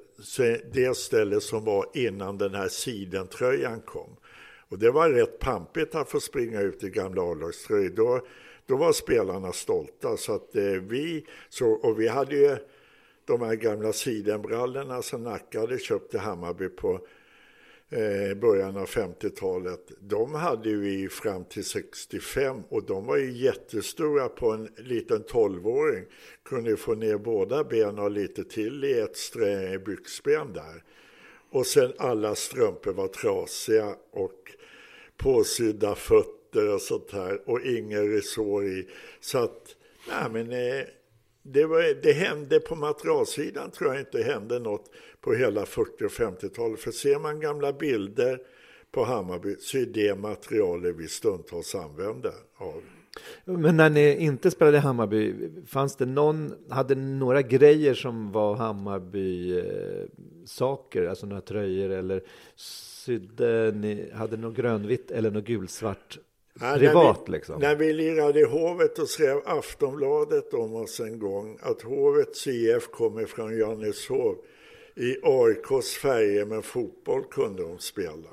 Det 0.72 0.96
ställe 0.96 1.40
som 1.40 1.64
var 1.64 1.86
innan 1.94 2.38
den 2.38 2.54
här 2.54 2.68
sidentröjan 2.68 3.80
kom. 3.80 4.16
Och 4.70 4.78
det 4.78 4.90
var 4.90 5.10
rätt 5.10 5.38
pampigt 5.38 5.94
att 5.94 6.10
få 6.10 6.20
springa 6.20 6.60
ut 6.60 6.84
i 6.84 6.90
gamla 6.90 7.22
A-lagströjor. 7.22 7.90
Då, 7.90 8.20
då 8.66 8.76
var 8.76 8.92
spelarna 8.92 9.52
stolta. 9.52 10.16
Så 10.16 10.34
att 10.34 10.56
eh, 10.56 10.64
vi 10.64 11.26
så, 11.48 11.70
och 11.70 12.00
vi 12.00 12.08
hade 12.08 12.36
ju 12.36 12.56
de 13.24 13.40
här 13.42 13.54
gamla 13.54 13.92
sidenbrallorna 13.92 15.02
som 15.02 15.24
Nacka 15.24 15.60
hade 15.60 15.78
köpt 15.78 16.10
till 16.10 16.20
Hammarby 16.20 16.68
på 16.68 17.00
eh, 17.88 18.36
början 18.36 18.76
av 18.76 18.86
50-talet. 18.86 19.92
De 20.00 20.34
hade 20.34 20.74
vi 20.74 21.08
fram 21.08 21.44
till 21.44 21.64
65 21.64 22.62
och 22.68 22.84
de 22.86 23.06
var 23.06 23.16
ju 23.16 23.32
jättestora 23.32 24.28
på 24.28 24.50
en 24.50 24.68
liten 24.76 25.24
12-åring. 25.24 26.04
Kunde 26.44 26.76
få 26.76 26.94
ner 26.94 27.18
båda 27.18 27.64
benen 27.64 27.98
och 27.98 28.10
lite 28.10 28.44
till 28.44 28.84
i 28.84 29.00
ett 29.00 29.84
byxben 29.84 30.52
där. 30.52 30.84
Och 31.50 31.66
sen 31.66 31.92
alla 31.98 32.34
strumpor 32.34 32.92
var 32.92 33.08
trasiga 33.08 33.96
och 34.10 34.52
påsydda 35.22 35.94
fötter 35.94 36.74
och 36.74 36.80
sånt 36.80 37.10
här 37.12 37.40
och 37.46 37.60
ingen 37.60 38.12
resår 38.12 38.66
i. 38.66 38.88
Så 39.20 39.38
att, 39.38 39.76
nej 40.08 40.30
men 40.32 40.52
eh, 40.52 40.84
det, 41.42 41.64
var, 41.64 42.02
det 42.02 42.12
hände 42.12 42.60
på 42.60 42.74
materialsidan 42.74 43.70
tror 43.70 43.90
jag 43.90 44.00
inte 44.00 44.22
hände 44.22 44.58
något 44.58 44.90
på 45.20 45.32
hela 45.32 45.66
40 45.66 46.04
och 46.04 46.10
50-talet. 46.10 46.80
För 46.80 46.90
ser 46.90 47.18
man 47.18 47.40
gamla 47.40 47.72
bilder 47.72 48.38
på 48.92 49.04
Hammarby 49.04 49.56
så 49.60 49.78
är 49.78 49.86
det 49.86 50.18
materialet 50.18 50.96
vi 50.96 51.08
stundtals 51.08 51.74
använder 51.74 52.32
av. 52.56 52.82
Men 53.44 53.76
när 53.76 53.90
ni 53.90 54.16
inte 54.16 54.50
spelade 54.50 54.76
i 54.76 54.80
Hammarby, 54.80 55.34
fanns 55.66 55.96
det 55.96 56.06
någon, 56.06 56.54
hade 56.68 56.94
ni 56.94 57.18
några 57.18 57.42
grejer 57.42 57.94
som 57.94 58.32
var 58.32 58.56
Hammarby-saker, 58.56 61.04
eh, 61.04 61.10
alltså 61.10 61.26
några 61.26 61.42
tröjor 61.42 61.90
eller 61.90 62.22
sydde 63.10 63.72
ni, 63.72 64.10
hade 64.12 64.36
något 64.36 64.56
grönvitt 64.56 65.10
eller 65.10 65.30
något 65.30 65.44
gulsvart 65.44 66.18
ja, 66.60 66.74
privat 66.78 67.18
när 67.18 67.26
vi, 67.26 67.32
liksom? 67.32 67.60
När 67.60 67.76
vi 67.76 67.92
lirade 67.92 68.40
i 68.40 68.44
Hovet 68.44 68.98
och 68.98 69.08
skrev 69.08 69.40
Aftonbladet 69.44 70.54
om 70.54 70.74
oss 70.74 71.00
en 71.00 71.18
gång 71.18 71.58
att 71.62 71.82
Hovets 71.82 72.46
IF 72.46 72.90
kommer 72.90 73.26
från 73.26 73.58
Johanneshov 73.58 74.36
i 74.94 75.16
AIKs 75.22 75.94
färger 75.94 76.44
men 76.44 76.62
fotboll 76.62 77.24
kunde 77.24 77.62
de 77.62 77.78
spela. 77.78 78.30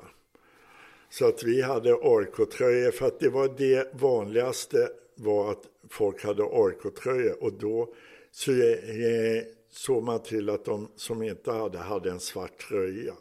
Så 1.10 1.28
att 1.28 1.42
vi 1.42 1.62
hade 1.62 1.94
AIK-tröjor 1.94 2.90
för 2.90 3.06
att 3.06 3.20
det 3.20 3.28
var 3.28 3.54
det 3.58 3.94
vanligaste 3.94 4.88
var 5.14 5.50
att 5.50 5.62
folk 5.90 6.24
hade 6.24 6.42
AIK-tröjor 6.42 7.42
och 7.44 7.52
då 7.52 7.94
så, 8.32 8.52
eh, 8.52 9.42
såg 9.70 10.02
man 10.02 10.22
till 10.22 10.50
att 10.50 10.64
de 10.64 10.88
som 10.96 11.22
inte 11.22 11.52
hade 11.52 11.78
hade 11.78 12.10
en 12.10 12.20
svart 12.20 12.58
tröja. 12.68 13.14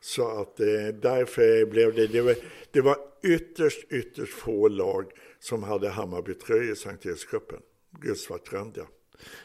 Så 0.00 0.40
att 0.40 0.60
eh, 0.60 0.66
därför 1.02 1.66
blev 1.66 1.94
det, 1.94 2.06
det 2.06 2.20
var, 2.20 2.34
det 2.70 2.80
var 2.80 2.96
ytterst, 3.22 3.92
ytterst 3.92 4.32
få 4.32 4.68
lag 4.68 5.04
som 5.40 5.62
hade 5.62 5.88
Hammarbytröjor 5.88 6.72
i 6.72 6.76
Sankt 6.76 7.06
Erikscupen, 7.06 7.58
gulsvartrandiga. 8.00 8.86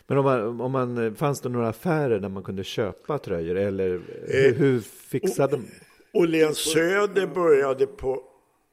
Men 0.08 0.18
om 0.18 0.26
man, 0.26 0.62
om 0.62 0.72
man, 0.72 1.16
fanns 1.16 1.42
det 1.42 1.50
några 1.50 1.70
affärer 1.70 2.20
där 2.20 2.30
man 2.30 2.44
kunde 2.44 2.64
köpa 2.64 3.18
tröjor 3.18 3.56
eller 3.56 3.90
hur, 3.90 4.02
eh, 4.48 4.54
hur 4.54 4.80
fixade 4.80 5.56
de? 5.56 5.66
Åhléns 6.14 6.58
Söder 6.58 7.28
började 7.28 7.88
på 7.88 8.24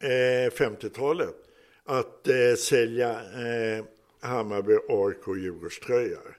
eh, 0.02 0.50
50-talet 0.50 1.34
att 1.84 2.28
eh, 2.28 2.54
sälja 2.58 3.10
eh, 3.10 3.84
Hammarby, 4.20 4.74
AIK 4.88 5.28
och 5.28 5.38
Djurgårdströjor. 5.38 6.36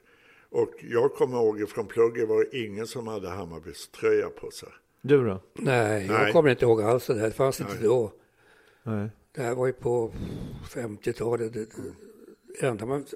Och 0.50 0.74
jag 0.80 1.14
kommer 1.14 1.36
ihåg 1.36 1.68
från 1.68 1.86
plugget 1.86 2.28
var 2.28 2.44
det 2.44 2.58
ingen 2.58 2.86
som 2.86 3.08
hade 3.08 3.28
Hammarbys 3.28 3.88
tröja 3.88 4.28
på 4.28 4.50
sig. 4.50 4.68
Du 5.02 5.24
då? 5.24 5.40
Nej, 5.54 6.06
jag 6.06 6.20
Nej. 6.20 6.32
kommer 6.32 6.50
inte 6.50 6.64
ihåg 6.64 6.82
alls 6.82 7.06
det 7.06 7.14
där. 7.14 7.22
Det 7.22 7.30
fanns 7.32 7.60
inte 7.60 7.74
Nej. 7.74 7.82
då. 7.84 8.12
Nej. 8.82 9.08
Det 9.32 9.42
här 9.42 9.54
var 9.54 9.66
ju 9.66 9.72
på 9.72 10.12
50-talet. 10.70 11.52
Det 11.52 11.66
det 12.60 12.66
enda 12.66 12.86
man 12.86 13.06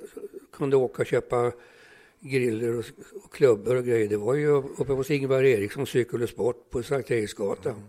kunde 0.52 0.76
åka 0.76 1.02
och 1.02 1.06
köpa 1.06 1.52
griller 2.20 2.78
och, 2.78 2.84
och 3.24 3.32
klubbor 3.34 3.76
och 3.76 3.84
grejer, 3.84 4.08
det 4.08 4.16
var 4.16 4.34
ju 4.34 4.48
uppe 4.48 4.92
hos 4.92 5.10
Ingvar 5.10 5.42
Eriksson 5.42 5.86
Cykel 5.86 6.22
och 6.22 6.28
Sport 6.28 6.70
på 6.70 6.82
Sankt 6.82 7.10
Eriksgatan. 7.10 7.82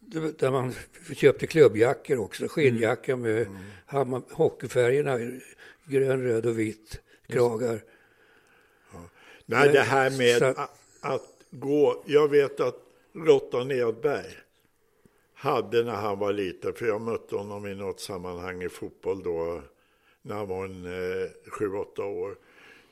Det- 0.00 0.38
Där 0.38 0.50
man 0.50 0.72
köpte 1.14 1.46
klubbjackor 1.46 2.18
också, 2.18 2.48
skinnjackor 2.48 3.16
med 3.16 3.46
Hammar, 3.86 4.22
hockeyfärgerna, 4.30 5.18
grön, 5.84 6.22
röd 6.22 6.46
och 6.46 6.58
vit 6.58 7.00
kragar. 7.26 7.80
Nej, 9.46 9.68
det 9.72 9.80
här 9.80 10.10
Så 10.10 10.16
med 10.18 10.42
att, 10.42 10.70
att 11.00 11.22
gå. 11.50 12.02
Jag 12.06 12.28
vet 12.30 12.60
att 12.60 12.80
Rottan 13.14 13.70
Edberg 13.70 14.26
hade 15.34 15.82
när 15.84 15.92
han 15.92 16.18
var 16.18 16.32
liten, 16.32 16.74
för 16.74 16.86
jag 16.86 17.00
mötte 17.00 17.36
honom 17.36 17.66
i 17.66 17.74
något 17.74 18.00
sammanhang 18.00 18.62
i 18.62 18.68
fotboll 18.68 19.22
då, 19.22 19.62
när 20.22 20.34
han 20.34 20.48
var 20.48 20.64
en 20.64 20.84
eh, 20.84 21.28
7-8 21.60 22.00
år. 22.00 22.36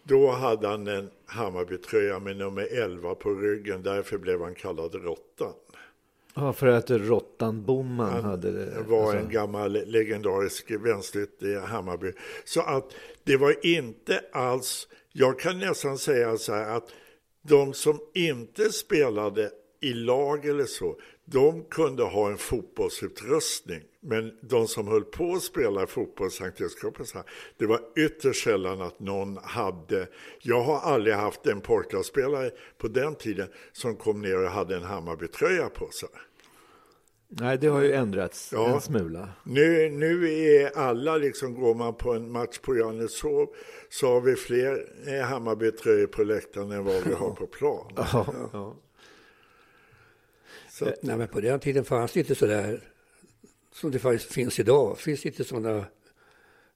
Då 0.03 0.31
hade 0.31 0.69
han 0.69 0.87
en 0.87 1.11
Hammarbytröja 1.27 2.19
med 2.19 2.37
nummer 2.37 2.69
11 2.71 3.15
på 3.15 3.31
ryggen, 3.35 3.83
därför 3.83 4.19
blev 4.19 4.41
han 4.43 4.55
kallad 4.55 4.95
Råttan. 4.95 5.53
Ja, 6.35 6.53
för 6.53 6.67
att 6.67 6.91
Råttan 6.91 7.65
Boman 7.65 8.13
Han 8.13 8.25
hade 8.25 8.53
det. 8.53 8.83
var 8.83 9.03
alltså. 9.03 9.19
en 9.19 9.29
gammal 9.31 9.73
legendarisk 9.73 10.71
vänsterytter 10.71 11.47
i 11.47 11.57
Hammarby. 11.57 12.13
Så 12.45 12.61
att 12.61 12.95
det 13.25 13.37
var 13.37 13.67
inte 13.67 14.25
alls, 14.33 14.89
jag 15.13 15.39
kan 15.39 15.59
nästan 15.59 15.99
säga 15.99 16.37
så 16.37 16.53
här 16.53 16.77
att 16.77 16.89
de 17.43 17.75
som 17.75 18.01
inte 18.15 18.73
spelade 18.73 19.51
i 19.83 19.93
lag 19.95 20.47
eller 20.47 20.65
så, 20.65 20.97
de 21.25 21.65
kunde 21.65 22.03
ha 22.03 22.31
en 22.31 22.39
fotbollsutrustning. 22.39 23.81
Men 24.01 24.33
de 24.41 24.69
som 24.69 24.89
höll 24.89 25.05
på 25.05 25.33
att 25.33 25.43
spela 25.43 25.87
fotboll, 25.87 26.31
Sankt 26.31 26.61
här, 26.61 27.25
det 27.57 27.67
var 27.67 27.81
ytterst 27.97 28.45
sällan 28.45 28.83
att 28.83 29.01
någon 29.01 29.37
hade, 29.43 30.09
jag 30.43 30.63
har 30.63 30.79
aldrig 30.79 31.15
haft 31.15 31.47
en 31.47 31.61
porrklubbsspelare 31.61 32.51
på 32.79 32.89
den 32.89 33.15
tiden 33.15 33.49
som 33.73 33.97
kom 33.97 34.21
ner 34.21 34.45
och 34.45 34.51
hade 34.51 34.77
en 34.77 34.83
Hammarbytröja 34.83 35.69
på 35.69 35.91
sig. 35.91 36.09
Nej, 37.29 37.59
det 37.59 37.67
har 37.67 37.83
ju 37.83 37.93
ändrats 37.93 38.53
Ja. 38.53 38.75
en 38.75 38.81
smula. 38.81 39.29
Nu, 39.45 39.91
nu 39.91 40.33
är 40.33 40.79
alla, 40.79 41.17
liksom, 41.17 41.55
går 41.55 41.75
man 41.75 41.95
på 41.95 42.13
en 42.13 42.31
match 42.33 42.59
på 42.59 42.77
Johanneshov 42.77 43.49
så 43.91 44.07
har 44.13 44.21
vi 44.21 44.37
fler 44.37 44.87
eh, 45.07 45.21
Hammarbytröjor 45.25 46.07
på 46.07 46.23
läktaren 46.25 46.71
än 46.71 46.85
vad 46.85 47.03
vi 47.03 47.15
har 47.15 47.31
på 47.31 47.47
plan. 47.47 47.93
Ja, 47.97 48.27
ja. 48.53 48.77
Så, 50.85 50.89
att- 50.91 51.03
Nej, 51.03 51.17
men 51.17 51.29
på 51.29 51.41
den 51.41 51.61
tiden 51.61 51.85
fanns 51.85 52.13
det 52.13 52.21
inte 52.21 52.35
så 52.35 52.47
där 52.47 52.89
som 53.73 53.91
det 53.91 53.99
finns, 53.99 54.25
finns 54.25 54.59
idag. 54.59 54.95
Det 54.97 55.03
finns 55.03 55.27
inte 55.27 55.45
sådana, 55.45 55.85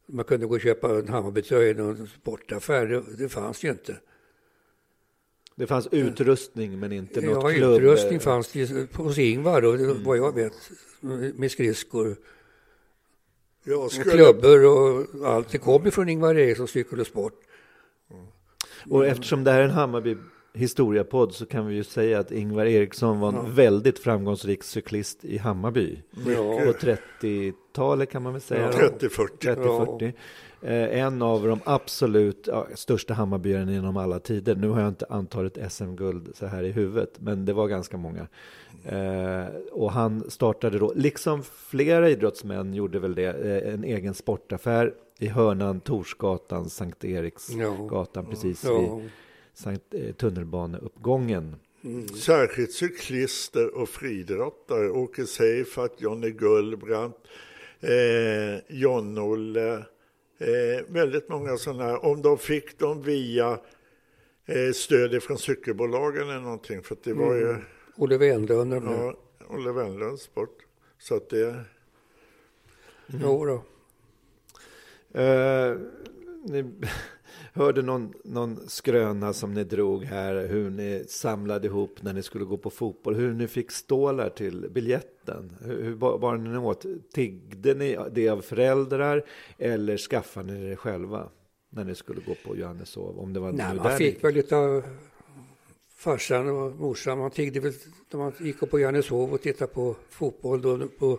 man 0.06 0.24
kunde 0.24 0.46
gå 0.46 0.54
och 0.54 0.60
köpa 0.60 0.98
en 0.98 1.08
Hammarbytröja 1.08 1.70
i 1.70 1.74
någon 1.74 2.06
sportaffär. 2.08 2.86
Det, 2.86 3.02
det 3.18 3.28
fanns 3.28 3.64
ju 3.64 3.70
inte. 3.70 3.96
Det 5.54 5.66
fanns 5.66 5.88
utrustning 5.90 6.78
men 6.80 6.92
inte 6.92 7.20
något 7.20 7.52
Ja, 7.52 7.58
klubb. 7.58 7.82
utrustning 7.82 8.20
fanns 8.20 8.52
det 8.52 8.58
ju 8.58 8.86
hos 8.94 9.18
Ingvar 9.18 9.62
då, 9.62 9.72
det- 9.76 9.94
vad 9.94 10.16
jag 10.18 10.34
vet, 10.34 10.52
med 11.38 11.50
skridskor. 11.50 12.16
Och 13.84 13.92
skulle, 13.92 14.10
klubbor 14.10 14.64
och 14.66 15.06
allt. 15.28 15.48
Det 15.48 15.58
kom 15.58 15.84
ju 15.84 15.90
från 15.90 16.08
Ingvar 16.08 16.34
Eriksson 16.34 16.68
Cykel 16.68 17.00
och 17.00 17.06
Sport. 17.06 17.40
Och 18.90 19.06
eftersom 19.06 19.44
det 19.44 19.50
här 19.50 19.60
är 19.60 19.64
en 19.64 19.70
Hammarby 19.70 20.16
historiapodd 20.56 21.34
så 21.34 21.46
kan 21.46 21.66
vi 21.66 21.74
ju 21.74 21.84
säga 21.84 22.18
att 22.18 22.32
Ingvar 22.32 22.66
Eriksson 22.66 23.20
var 23.20 23.28
en 23.28 23.54
väldigt 23.54 23.98
framgångsrik 23.98 24.62
cyklist 24.64 25.24
i 25.24 25.38
Hammarby. 25.38 25.98
Ja. 26.26 26.60
På 26.66 26.72
30-talet 26.72 28.10
kan 28.10 28.22
man 28.22 28.32
väl 28.32 28.42
säga. 28.42 28.70
Ja. 28.72 28.88
30-40. 28.98 29.56
30-40. 29.56 30.12
Eh, 30.62 31.00
en 31.02 31.22
av 31.22 31.46
de 31.46 31.60
absolut 31.64 32.44
ja, 32.46 32.66
största 32.74 33.14
Hammarbyarna 33.14 33.72
genom 33.72 33.96
alla 33.96 34.18
tider. 34.18 34.54
Nu 34.54 34.68
har 34.68 34.80
jag 34.80 34.88
inte 34.88 35.06
antalet 35.08 35.72
SM-guld 35.72 36.36
så 36.36 36.46
här 36.46 36.62
i 36.62 36.70
huvudet, 36.72 37.12
men 37.18 37.44
det 37.44 37.52
var 37.52 37.68
ganska 37.68 37.96
många. 37.96 38.26
Eh, 38.84 39.46
och 39.72 39.92
han 39.92 40.30
startade 40.30 40.78
då, 40.78 40.92
liksom 40.96 41.42
flera 41.42 42.10
idrottsmän 42.10 42.74
gjorde 42.74 42.98
väl 42.98 43.14
det, 43.14 43.26
eh, 43.64 43.74
en 43.74 43.84
egen 43.84 44.14
sportaffär 44.14 44.94
i 45.18 45.26
hörnan 45.28 45.80
Torsgatan, 45.80 46.70
Sankt 46.70 47.04
Eriksgatan, 47.04 48.26
precis 48.26 48.64
Ja. 48.64 48.78
vid 48.78 49.10
Sankt, 49.56 49.94
eh, 49.94 50.14
tunnelbaneuppgången. 50.14 51.56
Särskilt 52.18 52.72
cyklister 52.72 53.74
och 53.74 53.88
friidrottare. 53.88 54.90
Åke 54.90 55.26
Seifert, 55.26 56.00
Jonny 56.00 56.30
Gullbrand, 56.30 57.12
eh, 57.80 58.60
John-Olle. 58.68 59.74
Eh, 60.38 60.84
väldigt 60.88 61.28
många 61.28 61.56
sådana 61.56 61.84
här. 61.84 62.04
Om 62.04 62.22
de 62.22 62.38
fick 62.38 62.78
dem 62.78 63.02
via 63.02 63.58
eh, 64.46 64.72
stöd 64.74 65.22
från 65.22 65.38
cykelbolagen 65.38 66.22
eller 66.22 66.40
någonting. 66.40 66.82
För 66.82 66.96
det 67.02 67.12
var 67.12 67.34
ju 67.34 67.56
Olle 67.96 68.16
och 68.16 68.66
de 68.66 68.70
där. 68.70 68.92
ja, 68.92 69.14
Olle 69.48 69.72
Wendlunds 69.72 70.22
sport. 70.22 70.58
Så 70.98 71.14
att 71.16 71.30
det... 71.30 71.64
Jo 73.06 73.44
då. 73.44 73.62
Ni 76.44 76.64
hörde 77.56 77.82
någon, 77.82 78.12
någon 78.24 78.68
skröna 78.68 79.32
som 79.32 79.54
ni 79.54 79.64
drog 79.64 80.04
här, 80.04 80.46
hur 80.46 80.70
ni 80.70 81.04
samlade 81.08 81.66
ihop 81.66 82.02
när 82.02 82.12
ni 82.12 82.22
skulle 82.22 82.44
gå 82.44 82.56
på 82.56 82.70
fotboll, 82.70 83.14
hur 83.14 83.32
ni 83.32 83.48
fick 83.48 83.70
stålar 83.70 84.28
till 84.28 84.70
biljetten. 84.70 85.56
Hur, 85.60 85.94
bar 85.96 86.36
ni 86.36 86.58
åt? 86.58 86.86
Tiggde 87.12 87.74
ni 87.74 87.98
det 88.12 88.28
av 88.28 88.40
föräldrar 88.40 89.24
eller 89.58 89.96
skaffade 89.96 90.52
ni 90.52 90.68
det 90.68 90.76
själva 90.76 91.28
när 91.70 91.84
ni 91.84 91.94
skulle 91.94 92.20
gå 92.20 92.34
på 92.44 92.56
Johanneshov? 92.56 93.18
Om 93.18 93.32
det 93.32 93.40
var 93.40 93.52
Nej, 93.52 93.74
man 93.74 93.96
fick 93.96 94.24
väl 94.24 94.34
lite 94.34 94.56
av 94.56 94.82
farsan 95.96 96.48
och 96.48 96.76
morsan. 96.76 97.18
Man 97.18 97.30
tiggde 97.30 97.60
väl 97.60 97.72
när 98.10 98.18
man 98.18 98.32
gick 98.40 98.70
på 98.70 98.80
Johanneshov 98.80 99.32
och 99.32 99.42
tittade 99.42 99.72
på 99.72 99.96
fotboll 100.10 100.62
då 100.62 100.88
på 100.98 101.18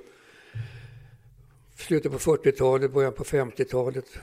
slutet 1.76 2.12
på 2.12 2.18
40-talet, 2.18 2.94
början 2.94 3.14
på 3.14 3.24
50-talet. 3.24 4.20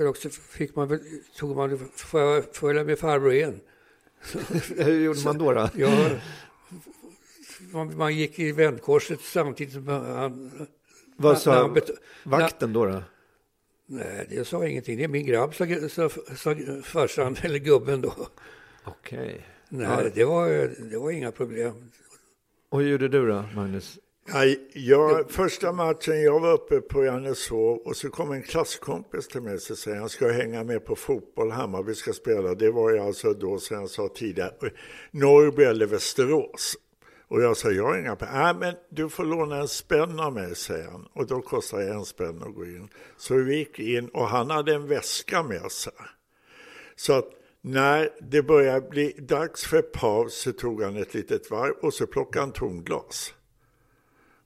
Eller 0.00 0.10
också 0.10 0.30
fick 0.30 0.76
man 0.76 1.00
tog 1.36 1.56
man, 1.56 1.78
följa 2.52 2.84
med 2.84 2.98
farbror 2.98 3.32
igen? 3.32 3.60
Hur 4.76 5.00
gjorde 5.04 5.20
man 5.24 5.38
då? 5.38 5.52
då? 5.52 5.68
Ja, 5.74 6.10
man, 7.72 7.96
man 7.96 8.16
gick 8.16 8.38
i 8.38 8.52
vändkorset 8.52 9.20
samtidigt 9.20 9.72
som 9.74 9.88
han... 9.88 10.66
Vad 11.16 11.38
sa 11.38 11.54
han 11.54 11.78
vakten 12.24 12.72
då? 12.72 12.86
då? 12.86 13.02
Nej, 13.86 14.26
det 14.30 14.44
sa 14.44 14.66
ingenting. 14.66 14.96
Det 14.96 15.04
är 15.04 15.08
min 15.08 15.26
grabb, 15.26 15.54
sa, 15.54 15.66
sa, 15.88 16.08
sa 16.36 16.54
farsan, 16.82 17.36
eller 17.42 17.58
gubben 17.58 18.00
då. 18.00 18.14
Okej. 18.84 19.46
Nej, 19.68 19.86
Ja. 19.88 20.10
det, 20.14 20.24
var, 20.24 20.48
det 20.90 20.98
var 20.98 21.10
inga 21.10 21.32
problem. 21.32 21.90
Och 22.68 22.80
hur 22.80 22.88
gjorde 22.88 23.08
du 23.08 23.26
då, 23.26 23.44
Magnus? 23.54 23.98
Nej, 24.32 24.70
jag, 24.72 25.30
första 25.30 25.72
matchen 25.72 26.22
jag 26.22 26.40
var 26.40 26.52
uppe 26.52 26.80
på 26.80 27.04
Johanneshov 27.04 27.78
och 27.78 27.96
så 27.96 28.10
kom 28.10 28.32
en 28.32 28.42
klasskompis 28.42 29.28
till 29.28 29.40
mig 29.40 29.54
och 29.54 29.60
säger 29.60 29.98
han 29.98 30.08
ska 30.08 30.32
hänga 30.32 30.64
med 30.64 30.84
på 30.84 30.96
fotboll, 30.96 31.50
Hammarby 31.50 31.94
ska 31.94 32.12
spela. 32.12 32.54
Det 32.54 32.70
var 32.70 32.90
ju 32.90 32.98
alltså 32.98 33.32
då, 33.32 33.58
som 33.58 33.76
jag 33.76 33.90
sa 33.90 34.08
tidigare, 34.08 34.52
Norrby 35.10 35.62
eller 35.62 35.86
Västerås. 35.86 36.74
Och 37.28 37.42
jag 37.42 37.56
sa, 37.56 37.70
jag 37.70 37.84
har 37.84 37.98
inga 37.98 38.16
pengar. 38.16 38.42
Nej, 38.42 38.54
men 38.54 38.74
du 38.90 39.08
får 39.08 39.24
låna 39.24 39.56
en 39.56 39.68
spänn 39.68 40.20
av 40.20 40.32
mig, 40.32 40.56
säger 40.56 40.88
han. 40.90 41.08
Och 41.12 41.26
då 41.26 41.40
kostar 41.40 41.78
det 41.78 41.92
en 41.92 42.04
spänn 42.04 42.42
att 42.42 42.54
gå 42.54 42.64
in. 42.64 42.88
Så 43.16 43.34
vi 43.34 43.56
gick 43.56 43.78
in 43.78 44.08
och 44.08 44.28
han 44.28 44.50
hade 44.50 44.74
en 44.74 44.88
väska 44.88 45.42
med 45.42 45.72
sig. 45.72 45.92
Så 46.96 47.12
att 47.12 47.28
när 47.60 48.10
det 48.20 48.42
började 48.42 48.88
bli 48.88 49.12
dags 49.18 49.64
för 49.64 49.82
paus 49.82 50.34
så 50.34 50.52
tog 50.52 50.82
han 50.82 50.96
ett 50.96 51.14
litet 51.14 51.50
varv 51.50 51.72
och 51.82 51.94
så 51.94 52.06
plockade 52.06 52.44
han 52.44 52.52
tomglas. 52.52 53.34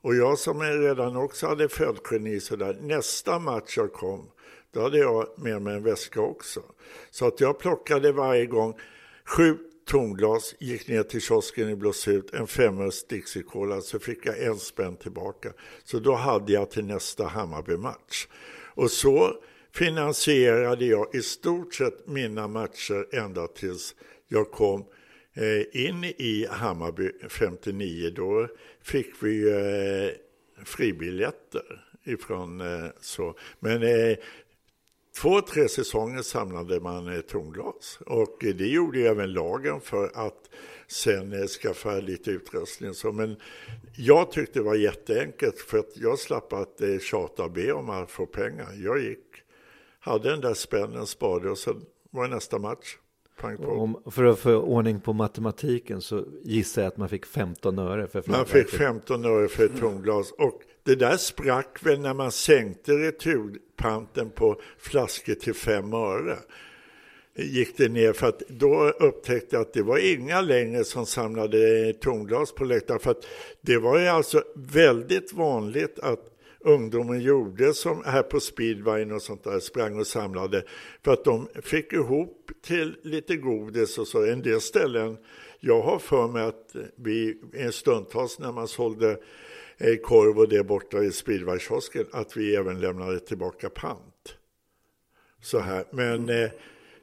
Och 0.05 0.15
jag 0.15 0.39
som 0.39 0.63
redan 0.63 1.17
också 1.17 1.47
hade 1.47 1.69
fältgeni 1.69 2.41
sådär, 2.41 2.79
nästa 2.81 3.39
match 3.39 3.77
jag 3.77 3.93
kom, 3.93 4.31
då 4.73 4.81
hade 4.83 4.99
jag 4.99 5.29
med 5.37 5.63
mig 5.63 5.77
en 5.77 5.83
väska 5.83 6.21
också. 6.21 6.63
Så 7.11 7.27
att 7.27 7.41
jag 7.41 7.59
plockade 7.59 8.13
varje 8.13 8.47
gång 8.47 8.79
sju 9.25 9.59
tomglas, 9.87 10.55
gick 10.59 10.89
ner 10.89 11.03
till 11.03 11.21
kiosken 11.21 11.69
i 11.69 11.77
Blåshult, 11.77 12.35
en 12.35 12.47
femöls 12.47 13.07
Dixie-cola, 13.07 13.81
så 13.81 13.99
fick 13.99 14.27
jag 14.27 14.43
en 14.43 14.59
spänn 14.59 14.97
tillbaka. 14.97 15.53
Så 15.85 15.99
då 15.99 16.15
hade 16.15 16.53
jag 16.53 16.71
till 16.71 16.85
nästa 16.85 17.25
Hammarby-match. 17.27 18.29
Och 18.75 18.91
så 18.91 19.37
finansierade 19.73 20.85
jag 20.85 21.15
i 21.15 21.23
stort 21.23 21.75
sett 21.75 22.07
mina 22.07 22.49
matcher 22.49 23.07
ända 23.13 23.47
tills 23.47 23.95
jag 24.29 24.51
kom 24.51 24.85
Eh, 25.37 25.87
in 25.87 26.05
i 26.05 26.47
Hammarby 26.51 27.11
59. 27.29 28.11
Då 28.11 28.49
fick 28.83 29.23
vi 29.23 29.51
eh, 29.51 30.65
fribiljetter 30.65 31.85
ifrån 32.05 32.61
eh, 32.61 32.91
så. 33.01 33.35
Men 33.61 33.83
eh, 33.83 34.17
två, 35.17 35.41
tre 35.41 35.69
säsonger 35.69 36.23
samlade 36.23 36.81
man 36.81 37.09
eh, 37.09 37.21
tonglas 37.21 37.99
och 38.07 38.45
eh, 38.45 38.55
det 38.55 38.67
gjorde 38.67 38.99
ju 38.99 39.07
även 39.07 39.33
lagen 39.33 39.81
för 39.81 40.11
att 40.15 40.51
sen 40.87 41.33
eh, 41.33 41.47
skaffa 41.47 42.01
lite 42.01 42.31
utrustning. 42.31 42.95
Så, 42.95 43.13
men 43.13 43.37
jag 43.97 44.33
tyckte 44.33 44.59
det 44.59 44.65
var 44.65 44.75
jätteenkelt 44.75 45.59
för 45.59 45.79
att 45.79 45.97
jag 45.97 46.19
slapp 46.19 46.53
att 46.53 46.81
eh, 46.81 46.99
tjata 46.99 47.45
och 47.45 47.53
be 47.53 47.73
om 47.73 47.91
att 47.91 48.11
få 48.11 48.27
pengar. 48.27 48.69
Jag 48.85 49.03
gick, 49.03 49.43
hade 50.01 50.31
den 50.31 50.41
där 50.41 50.55
spännen, 50.55 51.07
sparade 51.07 51.51
och 51.51 51.59
sen 51.59 51.85
var 52.11 52.29
det 52.29 52.35
nästa 52.35 52.59
match. 52.59 52.97
Om, 53.59 54.03
för 54.11 54.25
att 54.25 54.39
få 54.39 54.55
ordning 54.55 55.01
på 55.01 55.13
matematiken 55.13 56.01
så 56.01 56.25
gissar 56.43 56.83
jag 56.83 56.89
att 56.89 56.97
man 56.97 57.09
fick 57.09 57.27
15 57.27 57.79
öre 57.79 58.07
för 58.07 58.23
Man 58.27 58.47
fick 58.47 58.69
15 58.69 59.25
öre 59.25 59.49
för 59.49 59.65
ett 59.65 59.81
tonglas 59.81 60.31
och 60.31 60.61
det 60.83 60.95
där 60.95 61.17
sprack 61.17 61.87
väl 61.87 62.01
när 62.01 62.15
man 62.15 62.33
sänkte 62.33 62.93
returpanten 62.93 64.31
på 64.31 64.61
flaskor 64.79 65.35
till 65.35 65.55
5 65.55 65.93
öre. 65.93 66.37
Gick 67.37 67.77
det 67.77 67.89
ner 67.89 68.13
för 68.13 68.29
att 68.29 68.43
då 68.49 68.89
upptäckte 68.89 69.57
jag 69.57 69.63
att 69.63 69.73
det 69.73 69.83
var 69.83 69.99
inga 69.99 70.41
längre 70.41 70.85
som 70.85 71.07
samlade 71.07 71.93
tonglas 71.93 72.53
på 72.53 72.65
läktaren. 72.65 73.01
För 73.01 73.11
att 73.11 73.27
det 73.61 73.79
var 73.79 73.99
ju 73.99 74.07
alltså 74.07 74.43
väldigt 74.55 75.33
vanligt 75.33 75.99
att 75.99 76.34
ungdomen 76.65 77.21
gjorde 77.21 77.75
som 77.75 78.03
här 78.05 78.23
på 78.23 78.41
speedway 78.41 79.13
och 79.13 79.23
sånt 79.23 79.45
där, 79.45 79.61
sprang 79.61 79.99
och 79.99 80.07
samlade. 80.07 80.65
För 81.05 81.13
att 81.13 81.25
de 81.25 81.49
fick 81.63 81.93
ihop 81.93 82.51
till 82.63 82.97
lite 83.03 83.37
godis 83.37 83.99
och 83.99 84.07
så. 84.07 84.25
En 84.25 84.43
del 84.43 84.61
ställen, 84.61 85.17
jag 85.61 85.83
har 85.83 85.99
för 85.99 86.29
mig 86.29 86.43
att 86.43 86.77
vi 86.97 87.41
en 87.53 87.73
stundtals 87.73 88.39
när 88.39 88.53
man 88.53 88.69
sålde 88.69 89.11
eh, 89.79 89.97
korv 89.97 90.39
och 90.39 90.49
det 90.49 90.65
borta 90.65 91.03
i 91.03 91.13
speedwaykiosken, 91.13 92.07
att 92.13 92.37
vi 92.37 92.57
även 92.57 92.81
lämnade 92.81 93.21
tillbaka 93.21 93.71
pant. 93.71 94.37
Så 95.43 95.59
här, 95.59 95.85
men 95.91 96.29
eh, 96.29 96.51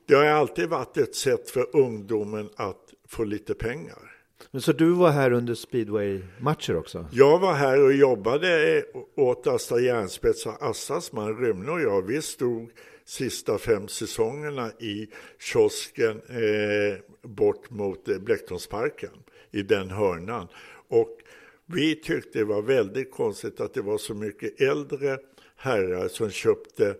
det 0.05 0.15
har 0.15 0.25
alltid 0.25 0.69
varit 0.69 0.97
ett 0.97 1.15
sätt 1.15 1.49
för 1.49 1.75
ungdomen 1.75 2.49
att 2.55 2.93
få 3.07 3.23
lite 3.23 3.53
pengar. 3.53 4.10
Men 4.51 4.61
så 4.61 4.71
du 4.71 4.89
var 4.89 5.11
här 5.11 5.31
under 5.31 5.55
speedway-matcher 5.55 6.75
också? 6.75 7.05
Jag 7.11 7.39
var 7.39 7.53
här 7.53 7.83
och 7.83 7.93
jobbade 7.93 8.83
åt 9.15 9.47
Asta 9.47 9.79
Järnspets 9.79 10.45
och 10.45 10.69
Astas 10.69 11.11
man 11.11 11.37
Rymne 11.37 11.71
och 11.71 11.81
jag. 11.81 12.01
Vi 12.07 12.21
stod 12.21 12.71
sista 13.05 13.57
fem 13.57 13.87
säsongerna 13.87 14.71
i 14.79 15.07
kiosken 15.39 16.21
eh, 16.29 17.29
bort 17.29 17.69
mot 17.69 18.07
eh, 18.07 18.17
Blecktornsparken 18.17 19.23
i 19.51 19.61
den 19.61 19.89
hörnan. 19.89 20.47
Och 20.87 21.17
vi 21.65 21.95
tyckte 21.95 22.39
det 22.39 22.45
var 22.45 22.61
väldigt 22.61 23.11
konstigt 23.11 23.61
att 23.61 23.73
det 23.73 23.81
var 23.81 23.97
så 23.97 24.13
mycket 24.13 24.61
äldre 24.61 25.17
herrar 25.55 26.07
som 26.07 26.29
köpte 26.29 26.95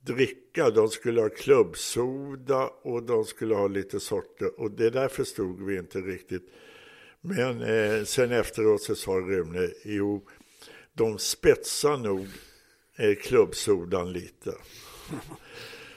dricka. 0.00 0.70
De 0.70 0.88
skulle 0.88 1.20
ha 1.20 1.28
klubbsoda 1.28 2.70
och 2.82 3.02
de 3.02 3.24
skulle 3.24 3.54
ha 3.54 3.66
lite 3.66 4.00
sorter 4.00 4.60
och 4.60 4.70
det 4.70 4.90
där 4.90 5.08
förstod 5.08 5.62
vi 5.62 5.78
inte 5.78 5.98
riktigt. 5.98 6.48
Men 7.28 7.62
eh, 7.62 8.04
sen 8.04 8.32
efteråt 8.32 8.82
så 8.82 8.94
sa 8.94 9.10
Rune, 9.10 9.68
jo, 9.84 10.22
de 10.94 11.18
spetsar 11.18 11.96
nog 11.96 12.26
eh, 12.96 13.14
klubbsodan 13.14 14.12
lite. 14.12 14.54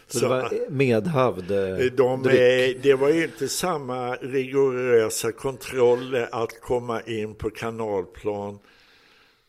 Så, 0.08 0.20
så 0.20 0.26
det 0.26 0.30
var 0.30 0.70
medhavd 0.70 1.52
eh, 1.52 1.78
de, 1.98 2.26
eh, 2.30 2.82
Det 2.82 2.98
var 3.00 3.24
inte 3.24 3.48
samma 3.48 4.16
rigorösa 4.16 5.32
kontroller 5.32 6.30
att 6.32 6.62
komma 6.62 7.02
in 7.02 7.36
på 7.36 7.50
kanalplan 7.50 8.60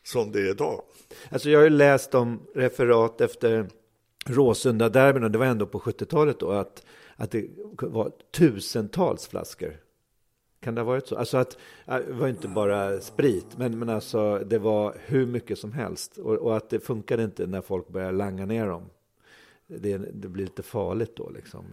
som 0.03 0.31
det 0.31 0.39
är 0.39 0.49
idag. 0.49 0.81
Alltså 1.29 1.49
jag 1.49 1.59
har 1.59 1.63
ju 1.63 1.69
läst 1.69 2.15
om 2.15 2.39
referat 2.55 3.21
efter 3.21 3.69
Råsunda-derbyn 4.25 5.23
och 5.23 5.31
det 5.31 5.37
var 5.37 5.45
ändå 5.45 5.65
på 5.65 5.79
70-talet 5.79 6.39
då 6.39 6.51
att, 6.51 6.85
att 7.15 7.31
det 7.31 7.45
var 7.81 8.11
tusentals 8.31 9.27
flaskor 9.27 9.77
kan 10.61 10.75
det 10.75 10.81
ha 10.81 10.85
varit 10.85 11.07
så? 11.07 11.17
Alltså 11.17 11.37
att 11.37 11.57
äh, 11.87 11.95
det 11.95 12.13
var 12.13 12.27
inte 12.27 12.47
bara 12.47 12.99
sprit, 12.99 13.57
men, 13.57 13.79
men 13.79 13.89
alltså 13.89 14.39
det 14.39 14.59
var 14.59 14.95
hur 15.05 15.25
mycket 15.25 15.59
som 15.59 15.73
helst. 15.73 16.17
Och, 16.17 16.35
och 16.35 16.57
att 16.57 16.69
det 16.69 16.79
funkade 16.79 17.23
inte 17.23 17.47
när 17.47 17.61
folk 17.61 17.87
började 17.87 18.17
langa 18.17 18.45
ner 18.45 18.67
dem. 18.67 18.83
Det, 19.67 19.97
det 19.97 20.27
blir 20.27 20.45
lite 20.45 20.63
farligt 20.63 21.15
då 21.15 21.29
liksom. 21.29 21.65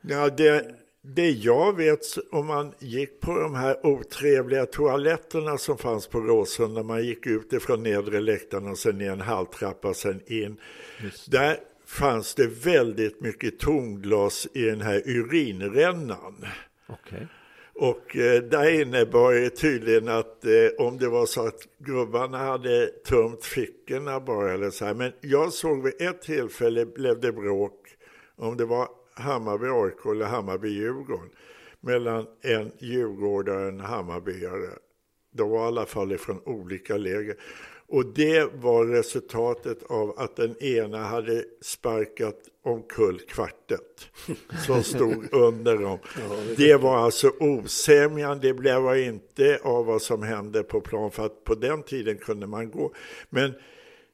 Ja, 0.00 0.30
det, 0.30 0.74
det 1.02 1.30
jag 1.30 1.76
vet, 1.76 2.00
om 2.30 2.46
man 2.46 2.72
gick 2.78 3.20
på 3.20 3.38
de 3.38 3.54
här 3.54 3.86
otrevliga 3.86 4.66
toaletterna 4.66 5.58
som 5.58 5.78
fanns 5.78 6.06
på 6.06 6.20
Råsunda, 6.20 6.82
man 6.82 7.04
gick 7.04 7.26
ut 7.26 7.52
ifrån 7.52 7.82
nedre 7.82 8.20
läktaren 8.20 8.68
och 8.68 8.78
sen 8.78 8.98
ner 8.98 9.12
en 9.12 9.20
halvtrappa, 9.20 9.94
sen 9.94 10.20
in. 10.26 10.56
Där 11.28 11.56
fanns 11.86 12.34
det 12.34 12.46
väldigt 12.46 13.20
mycket 13.20 13.58
tonglas 13.58 14.48
i 14.54 14.62
den 14.62 14.80
här 14.80 15.02
urinrännan. 15.06 16.46
Okay. 16.88 17.26
Och 17.80 18.16
eh, 18.16 18.42
där 18.42 18.80
innebar 18.80 19.32
det 19.32 19.50
tydligen 19.50 20.08
att 20.08 20.44
eh, 20.44 20.86
om 20.86 20.98
det 20.98 21.08
var 21.08 21.26
så 21.26 21.46
att 21.46 21.68
gubbarna 21.78 22.38
hade 22.38 22.86
tömt 22.86 23.44
fickorna 23.44 24.20
bara 24.20 24.52
eller 24.52 24.70
så 24.70 24.84
här. 24.84 24.94
Men 24.94 25.12
jag 25.20 25.52
såg 25.52 25.82
vid 25.82 26.02
ett 26.02 26.22
tillfälle 26.22 26.86
blev 26.86 27.20
det 27.20 27.32
bråk, 27.32 27.96
om 28.36 28.56
det 28.56 28.64
var 28.64 28.88
Hammarby 29.14 29.66
AIK 29.66 30.06
eller 30.06 30.26
Hammarby 30.26 30.68
Djurgården, 30.68 31.30
mellan 31.80 32.26
en 32.42 32.72
djurgårdare 32.78 33.62
och 33.62 33.68
en 33.68 33.80
Hammarbyare. 33.80 34.70
De 35.32 35.50
var 35.50 35.64
i 35.64 35.66
alla 35.66 35.86
fall 35.86 36.18
från 36.18 36.40
olika 36.44 36.96
läger. 36.96 37.36
Och 37.86 38.06
det 38.06 38.54
var 38.54 38.86
resultatet 38.86 39.82
av 39.82 40.14
att 40.18 40.36
den 40.36 40.62
ena 40.62 40.98
hade 40.98 41.44
sparkat 41.60 42.36
omkull 42.64 43.20
kvartet 43.20 44.10
som 44.66 44.82
stod 44.82 45.34
under 45.34 45.76
dem. 45.76 45.98
Det 46.56 46.76
var 46.76 46.96
alltså 46.96 47.32
osämjan, 47.40 48.38
det 48.42 48.54
blev 48.54 48.96
inte 48.96 49.60
av 49.62 49.86
vad 49.86 50.02
som 50.02 50.22
hände 50.22 50.62
på 50.62 50.80
plan 50.80 51.10
för 51.10 51.26
att 51.26 51.44
på 51.44 51.54
den 51.54 51.82
tiden 51.82 52.18
kunde 52.18 52.46
man 52.46 52.70
gå. 52.70 52.94
Men 53.28 53.52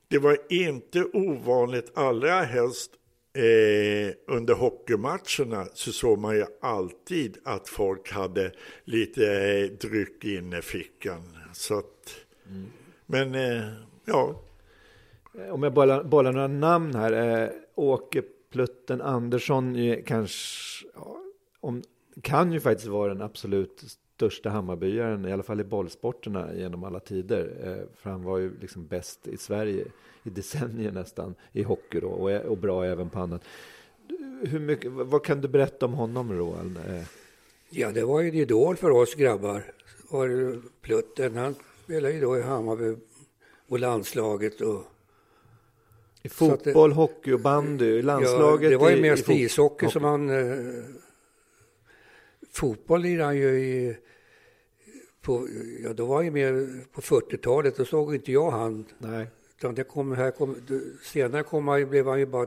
det 0.09 0.19
var 0.19 0.39
inte 0.49 1.05
ovanligt, 1.05 1.93
allra 1.95 2.43
helst 2.43 2.91
eh, 3.37 4.14
under 4.26 4.55
hockeymatcherna 4.55 5.66
så 5.74 5.93
såg 5.93 6.18
man 6.18 6.37
ju 6.37 6.45
alltid 6.61 7.39
att 7.45 7.68
folk 7.68 8.12
hade 8.12 8.53
lite 8.84 9.26
eh, 9.26 9.70
dryck 9.70 10.24
inne 10.24 10.59
i 10.59 10.62
fickan. 10.62 11.39
Så 11.53 11.78
att, 11.78 12.16
mm. 12.49 12.66
Men 13.07 13.34
eh, 13.34 13.72
ja. 14.05 14.43
Om 15.51 15.62
jag 15.62 15.72
bollar, 15.72 16.05
bollar 16.05 16.32
några 16.32 16.49
namn 16.49 16.95
här. 16.95 17.43
Eh, 17.43 17.51
Åke 17.74 18.22
Plutten 18.51 19.01
Andersson 19.01 19.97
kanske, 20.07 20.87
ja, 20.95 21.16
om, 21.61 21.82
kan 22.22 22.53
ju 22.53 22.61
faktiskt 22.61 22.89
vara 22.89 23.14
den 23.14 23.22
absolut 23.22 23.84
största 24.17 24.51
Hammarbyaren, 24.51 25.27
i 25.27 25.33
alla 25.33 25.43
fall 25.43 25.61
i 25.61 25.64
bollsporterna 25.64 26.55
genom 26.55 26.85
alla 26.85 27.01
tider. 27.01 27.53
Eh, 27.62 27.97
för 27.97 28.11
han 28.11 28.23
var 28.23 28.39
ju 28.39 28.61
liksom 28.61 28.87
bäst 28.87 29.29
i 29.29 29.37
Sverige 29.37 29.85
i 30.23 30.31
decennier 30.31 30.93
nästan 30.93 31.35
i 31.53 31.62
hockey 31.62 32.01
då 32.01 32.09
och, 32.09 32.31
och 32.31 32.59
bra 32.59 32.85
även 32.85 33.11
på 33.11 33.19
annat. 33.19 33.45
Hur 34.43 34.61
mycket, 34.61 34.93
vad 34.93 35.25
kan 35.25 35.41
du 35.41 35.49
berätta 35.49 35.87
om 35.87 35.93
honom 35.93 36.33
Roald? 36.33 36.77
Eh. 36.77 37.03
Ja, 37.71 37.93
det 37.93 38.05
var 38.05 38.21
ju 38.21 38.29
en 38.29 38.35
idol 38.35 38.77
för 38.77 38.91
oss 38.91 39.14
grabbar. 39.14 39.62
Var 40.09 40.61
Plutten, 40.81 41.37
han 41.37 41.55
spelade 41.85 42.14
ju 42.14 42.21
då 42.21 42.39
i 42.39 42.43
Hammarby 42.43 42.97
och 43.69 43.79
landslaget 43.79 44.61
och 44.61 44.85
i 46.23 46.29
fotboll, 46.29 46.91
det, 46.91 46.97
hockey 46.97 47.33
och 47.33 47.41
bandy, 47.41 48.03
landslaget? 48.03 48.62
Ja, 48.62 48.71
det 48.71 48.77
var 48.77 48.91
ju 48.91 49.01
mest 49.01 49.29
ishockey 49.29 49.89
som 49.89 50.05
han... 50.05 50.31
Fotboll 52.57 53.03
lirade 53.03 53.25
han 53.25 53.37
ju 53.37 53.49
i... 53.49 53.97
På, 55.21 55.49
ja, 55.85 55.93
då 55.93 56.07
var 56.07 56.17
han 56.17 56.25
ju 56.25 56.31
med 56.31 56.85
på 56.93 57.01
40-talet, 57.01 57.77
då 57.77 57.85
såg 57.85 58.15
inte 58.15 58.33
jag 58.33 58.51
han. 58.51 58.85
Nej. 58.99 59.27
Utan 59.59 59.75
det 59.75 59.85
kom, 59.85 60.13
här 60.13 60.31
kom, 60.31 60.57
senare 61.03 61.43
kom 61.43 61.69
han, 61.69 61.89
blev 61.89 62.07
han 62.07 62.19
ju 62.19 62.27
bara 62.27 62.47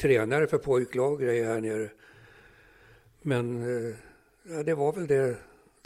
tränare 0.00 0.46
för 0.46 0.58
pojklag 0.58 1.22
här 1.22 1.60
nere. 1.60 1.88
Men 3.22 3.62
eh, 3.62 3.94
ja, 4.42 4.62
det 4.62 4.74
var 4.74 4.92
väl 4.92 5.06
det. 5.06 5.36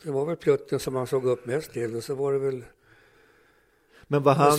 Det 0.03 0.11
var 0.11 0.27
väl 0.27 0.37
Plutten 0.37 0.79
som 0.79 0.95
han 0.95 1.07
såg 1.07 1.25
upp 1.25 1.47
mest 1.47 1.73
till 1.73 1.97
och 1.97 2.05
så 2.05 2.15
var 2.15 2.33
det 2.33 2.39
väl 2.39 2.65
men 4.07 4.23
vad 4.23 4.37
han... 4.37 4.59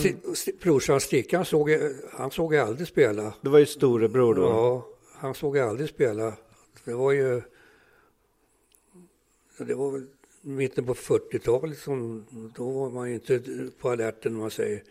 Brorsan 0.62 1.00
Stickan 1.00 1.44
såg, 1.44 1.70
han 2.12 2.30
såg 2.30 2.56
aldrig 2.56 2.88
spela. 2.88 3.34
Det 3.40 3.48
var 3.48 3.58
ju 3.58 3.66
storebror 3.66 4.34
då? 4.34 4.42
Ja, 4.42 4.86
han 5.14 5.34
såg 5.34 5.56
jag 5.56 5.68
aldrig 5.68 5.88
spela. 5.88 6.32
Det 6.84 6.94
var 6.94 7.12
ju... 7.12 7.42
Det 9.58 9.74
var 9.74 9.90
väl 9.90 10.06
mitten 10.40 10.86
på 10.86 10.94
40-talet 10.94 11.78
som... 11.78 12.26
Då 12.56 12.70
var 12.70 12.90
man 12.90 13.08
ju 13.08 13.14
inte 13.14 13.40
på 13.80 13.90
alerten 13.90 14.34
om 14.34 14.40
man 14.40 14.50
säger. 14.50 14.82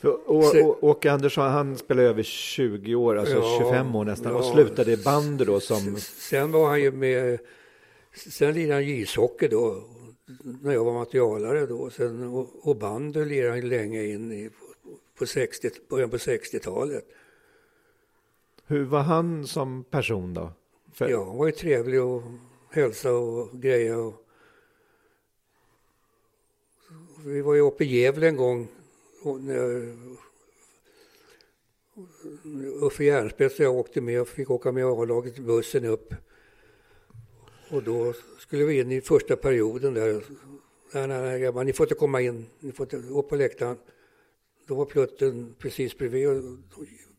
För 0.00 0.84
Åke 0.84 1.12
Andersson, 1.12 1.50
han 1.50 1.78
spelade 1.78 2.08
över 2.08 2.22
20 2.22 2.94
år, 2.94 3.16
alltså 3.16 3.34
ja, 3.34 3.58
25 3.60 3.94
år 3.94 4.04
nästan, 4.04 4.32
ja. 4.32 4.38
och 4.38 4.44
slutade 4.44 4.92
i 4.92 4.96
bandy 4.96 5.44
då 5.44 5.60
som... 5.60 5.96
Sen 5.98 6.52
var 6.52 6.68
han 6.68 6.80
ju 6.80 6.92
med... 6.92 7.38
Sen 8.14 8.54
lirade 8.54 8.74
han 8.74 8.82
ishockey 8.82 9.48
då. 9.48 9.84
när 10.62 10.72
jag 10.72 10.84
var 10.84 10.92
materialare 10.92 11.66
då. 11.66 11.90
Sen, 11.90 12.28
och, 12.28 12.68
och 12.68 12.76
bandy 12.76 13.24
lirade 13.24 13.50
han 13.50 13.68
länge 13.68 14.04
in 14.04 14.32
i, 14.32 14.50
på 15.18 15.26
60, 15.26 15.70
början 15.88 16.10
på 16.10 16.16
60-talet. 16.16 17.04
Hur 18.66 18.84
var 18.84 19.00
han 19.00 19.46
som 19.46 19.84
person 19.84 20.34
då? 20.34 20.52
För... 20.92 21.08
Ja, 21.08 21.24
han 21.24 21.36
var 21.36 21.46
ju 21.46 21.52
trevlig 21.52 22.02
och 22.02 22.22
hälsa 22.72 23.12
och 23.12 23.50
greja. 23.52 23.98
Och... 23.98 24.14
Vi 27.24 27.40
var 27.40 27.54
ju 27.54 27.60
uppe 27.60 27.84
i 27.84 28.00
Gävle 28.00 28.28
en 28.28 28.36
gång. 28.36 28.68
När... 29.40 29.96
Uffe 32.82 33.04
Järnspets 33.04 33.58
och 33.58 33.64
jag 33.64 33.74
åkte 33.74 34.00
med 34.00 34.20
och 34.20 34.28
fick 34.28 34.50
åka 34.50 34.72
med 34.72 34.84
A-laget 34.84 35.38
bussen 35.38 35.84
upp. 35.84 36.14
Och 37.70 37.82
då 37.82 38.12
skulle 38.38 38.64
vi 38.64 38.80
in 38.80 38.92
i 38.92 39.00
första 39.00 39.36
perioden 39.36 39.94
där. 39.94 40.24
Nej, 40.92 41.06
nej, 41.08 41.22
nej 41.22 41.40
grabbar, 41.40 41.64
ni 41.64 41.72
får 41.72 41.84
inte 41.84 41.94
komma 41.94 42.20
in. 42.20 42.46
Ni 42.60 42.72
får 42.72 42.84
inte 42.94 42.96
upp 42.96 43.28
på 43.28 43.36
läktaren. 43.36 43.76
Då 44.66 44.74
var 44.74 44.84
plutten 44.84 45.54
precis 45.58 45.98
bredvid 45.98 46.28
och 46.28 46.42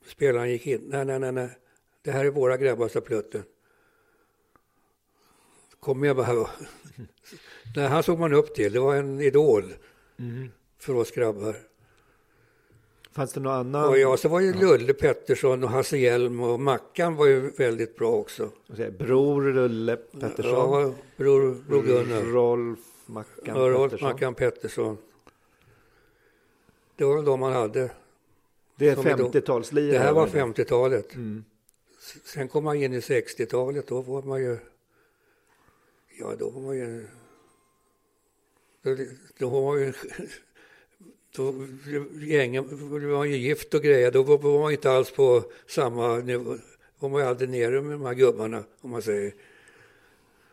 spelaren 0.06 0.51
gick 0.51 0.68
in. 0.68 0.82
Nej, 0.88 1.06
nej, 1.06 1.20
nej, 1.20 1.32
nej. 1.32 1.49
Det 2.01 2.12
här 2.12 2.26
är 2.26 2.30
våra 2.30 2.58
grabbar, 2.58 2.88
sa 2.88 3.01
plutten. 3.01 3.43
Kommer 5.84 6.08
jag 6.08 6.16
bara... 6.16 6.34
nej, 7.76 7.88
han 7.88 8.04
såg 8.04 8.20
man 8.20 8.34
upp 8.34 8.56
till. 8.56 8.74
Det 8.74 8.80
var 8.80 8.96
en 8.96 9.22
idol 9.22 9.74
mm. 10.20 10.50
för 10.80 10.96
oss 10.96 11.12
grabbar. 11.12 11.56
Fanns 13.12 13.34
det 13.34 13.40
någon 13.40 13.54
annan? 13.54 13.90
Och 13.90 13.98
ja, 13.98 14.18
så 14.18 14.30
var 14.30 14.40
ju 14.40 14.54
Lulle 14.54 14.94
Pettersson 14.94 15.64
och 15.64 15.70
Hasse 15.70 15.98
Hjelm 15.98 16.42
och 16.42 16.60
Mackan 16.60 17.16
var 17.16 17.26
ju 17.26 17.50
väldigt 17.50 17.96
bra 17.96 18.12
också. 18.12 18.50
Bror 19.00 19.54
Lulle 19.54 19.96
Pettersson? 19.96 20.82
Ja, 20.82 20.94
bror, 21.18 21.56
bror 21.68 21.84
Gunnar. 21.84 22.22
Rolf 22.22 22.80
Mackan 23.06 23.56
ja, 23.56 23.70
Rolf 23.70 23.92
Pettersson. 23.92 24.12
Mackan 24.12 24.36
Pettersson. 24.36 24.98
Det 26.96 27.06
var 27.06 27.16
väl 27.16 27.26
de 27.26 27.40
man 27.40 27.54
hade. 27.54 27.92
Det 28.76 28.90
är 28.90 28.96
50-talslirare? 28.96 29.92
Det 29.92 30.00
här 30.00 30.14
var 30.14 30.28
50-talet. 30.28 31.16
Mm. 31.16 31.44
Sen 32.26 32.48
kom 32.48 32.64
man 32.64 32.76
in 32.76 32.94
i 32.94 33.00
60-talet, 33.00 33.88
då 33.88 34.02
var 34.02 34.22
man 34.22 34.42
ju... 34.42 34.58
Ja, 36.24 36.36
då 36.39 36.49
var 36.49 36.74
ju... 36.74 37.05
Då, 38.84 38.97
då 39.38 39.49
var 39.49 39.78
ju 39.78 39.93
då 41.36 41.67
gängen 42.21 42.89
var 43.11 43.26
ju 43.26 43.38
gift 43.38 43.74
och 43.74 43.82
grejer, 43.82 44.11
då 44.11 44.24
var 44.24 44.59
man 44.59 44.71
inte 44.71 44.91
alls 44.91 45.11
på 45.11 45.43
samma 45.67 46.17
nivå. 46.17 46.43
Då 46.43 46.59
var 46.99 47.09
man 47.09 47.21
ju 47.21 47.28
aldrig 47.28 47.49
nere 47.49 47.82
med 47.82 47.91
de 47.91 48.05
här 48.05 48.13
gubbarna, 48.13 48.63
om 48.82 48.89
man 48.89 49.01
säger. 49.01 49.34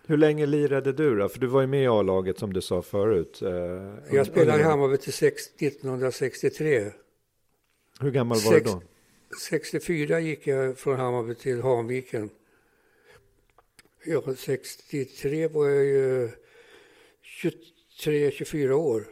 Hur 0.07 0.17
länge 0.17 0.47
lirade 0.47 0.93
du 0.93 1.17
då? 1.17 1.29
För 1.29 1.41
du 1.41 1.47
var 1.47 1.61
ju 1.61 1.67
med 1.67 1.83
i 1.83 1.87
A-laget 1.87 2.39
som 2.39 2.53
du 2.53 2.61
sa 2.61 2.83
förut. 2.83 3.43
Eh, 3.43 3.51
jag 4.17 4.27
spelade 4.27 4.61
i 4.61 4.63
Hammarby 4.63 4.97
till 4.97 5.27
1963. 5.27 6.93
Hur 8.01 8.11
gammal 8.11 8.39
var 8.39 8.53
Sex, 8.53 8.71
du 8.71 8.71
då? 8.71 8.83
64 9.51 10.21
gick 10.21 10.47
jag 10.47 10.79
från 10.79 10.97
Hammarby 10.97 11.35
till 11.35 11.63
Hanviken. 11.63 12.31
Ja, 14.05 14.35
63 14.37 15.49
var 15.49 15.69
jag 15.69 15.85
ju 15.85 16.31
23-24 18.01 18.71
år. 18.73 19.05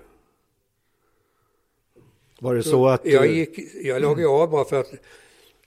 Var 2.41 2.55
det 2.55 2.63
så 2.63 2.89
att... 2.89 3.07
Jag, 3.07 3.27
gick, 3.27 3.59
jag 3.75 4.03
låg 4.03 4.25
av 4.25 4.51
bara 4.51 4.65
för 4.65 4.81
att 4.81 4.95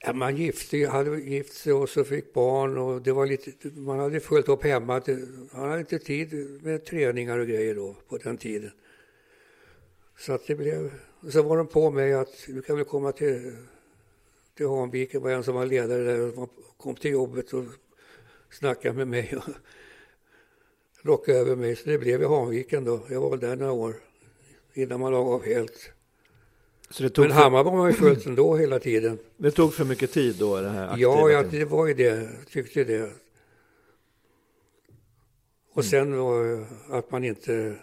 ja, 0.00 0.12
man 0.12 0.36
gifte, 0.36 0.86
hade 0.86 1.20
gift 1.20 1.52
sig 1.52 1.72
och 1.72 1.88
så 1.88 2.04
fick 2.04 2.32
barn 2.32 2.78
och 2.78 3.02
det 3.02 3.12
var 3.12 3.26
lite, 3.26 3.68
man 3.68 3.98
hade 3.98 4.20
fullt 4.20 4.48
upp 4.48 4.64
hemma. 4.64 5.02
Man 5.52 5.68
hade 5.68 5.80
inte 5.80 5.98
tid 5.98 6.60
med 6.62 6.84
träningar 6.84 7.38
och 7.38 7.46
grejer 7.46 7.74
då 7.74 7.96
på 8.08 8.16
den 8.16 8.36
tiden. 8.36 8.70
Så 10.18 10.32
att 10.32 10.46
det 10.46 10.54
blev, 10.54 10.92
så 11.30 11.42
var 11.42 11.56
de 11.56 11.66
på 11.66 11.90
mig 11.90 12.14
att 12.14 12.44
du 12.46 12.62
kan 12.62 12.76
väl 12.76 12.84
komma 12.84 13.12
till, 13.12 13.56
till 14.56 14.66
Hanviken, 14.66 15.22
var 15.22 15.30
en 15.30 15.44
som 15.44 15.54
var 15.54 15.66
ledare 15.66 16.02
där 16.02 16.38
och 16.38 16.50
kom 16.76 16.94
till 16.94 17.10
jobbet 17.10 17.52
och 17.52 17.64
snackade 18.52 18.94
med 18.94 19.08
mig 19.08 19.36
och 19.36 19.44
lockade 21.02 21.38
över 21.38 21.56
mig. 21.56 21.76
Så 21.76 21.88
det 21.88 21.98
blev 21.98 22.22
i 22.22 22.24
Hanviken 22.24 22.84
då. 22.84 23.00
Jag 23.10 23.20
var 23.20 23.30
väl 23.30 23.40
där 23.40 23.56
några 23.56 23.72
år 23.72 23.94
innan 24.74 25.00
man 25.00 25.12
lagade 25.12 25.34
av 25.34 25.44
helt. 25.44 25.92
Så 26.90 27.02
det 27.02 27.10
tog 27.10 27.24
Men 27.24 27.32
Hammar 27.32 27.64
var 27.64 27.76
man 27.76 27.90
ju 27.90 27.96
fullt 27.96 28.26
ändå 28.26 28.56
hela 28.56 28.78
tiden. 28.78 29.18
Det 29.36 29.50
tog 29.50 29.74
för 29.74 29.84
mycket 29.84 30.12
tid 30.12 30.36
då? 30.38 30.60
Det 30.60 30.68
här 30.68 30.96
ja, 30.98 31.30
ja, 31.30 31.42
det 31.42 31.64
var 31.64 31.86
ju 31.86 31.94
det. 31.94 32.04
Jag 32.04 32.48
tyckte 32.50 32.84
det. 32.84 33.10
Och 35.72 35.82
mm. 35.82 35.90
sen 35.90 36.16
var 36.16 36.66
att 36.90 37.10
man 37.10 37.24
inte... 37.24 37.76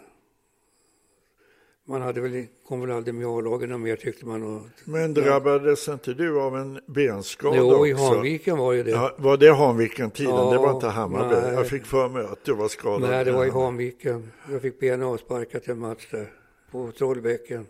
Man 1.90 2.02
hade 2.02 2.20
väl, 2.20 2.46
kom 2.68 2.80
väl 2.80 2.90
aldrig 2.90 3.14
med 3.14 3.26
A-lagen 3.26 3.82
mer 3.82 3.96
tyckte 3.96 4.26
man. 4.26 4.42
Och, 4.42 4.62
Men 4.84 5.14
drabbades 5.14 5.86
ja. 5.86 5.92
inte 5.92 6.14
du 6.14 6.40
av 6.40 6.56
en 6.56 6.80
benskada 6.86 7.56
jo, 7.56 7.72
också? 7.72 7.86
i 7.86 7.92
Hanviken 7.92 8.58
var 8.58 8.72
ju 8.72 8.82
det. 8.82 8.90
Ja, 8.90 9.14
var 9.18 9.36
det 9.36 9.52
Hanviken-tiden? 9.52 10.34
Ja, 10.34 10.50
det 10.50 10.58
var 10.58 10.74
inte 10.74 10.86
Hammarby? 10.86 11.34
Nej. 11.34 11.54
Jag 11.54 11.68
fick 11.68 11.86
för 11.86 12.08
mig 12.08 12.24
att 12.24 12.44
du 12.44 12.54
var 12.54 12.68
skadad. 12.68 13.10
Nej, 13.10 13.24
det 13.24 13.32
var 13.32 13.46
i 13.46 13.50
Hanviken. 13.50 14.32
Jag 14.50 14.62
fick 14.62 14.80
benet 14.80 15.06
avsparkat 15.06 15.68
en 15.68 15.78
match 15.78 16.06
där 16.10 16.32
på 16.70 16.92
Trollbäcken. 16.92 17.66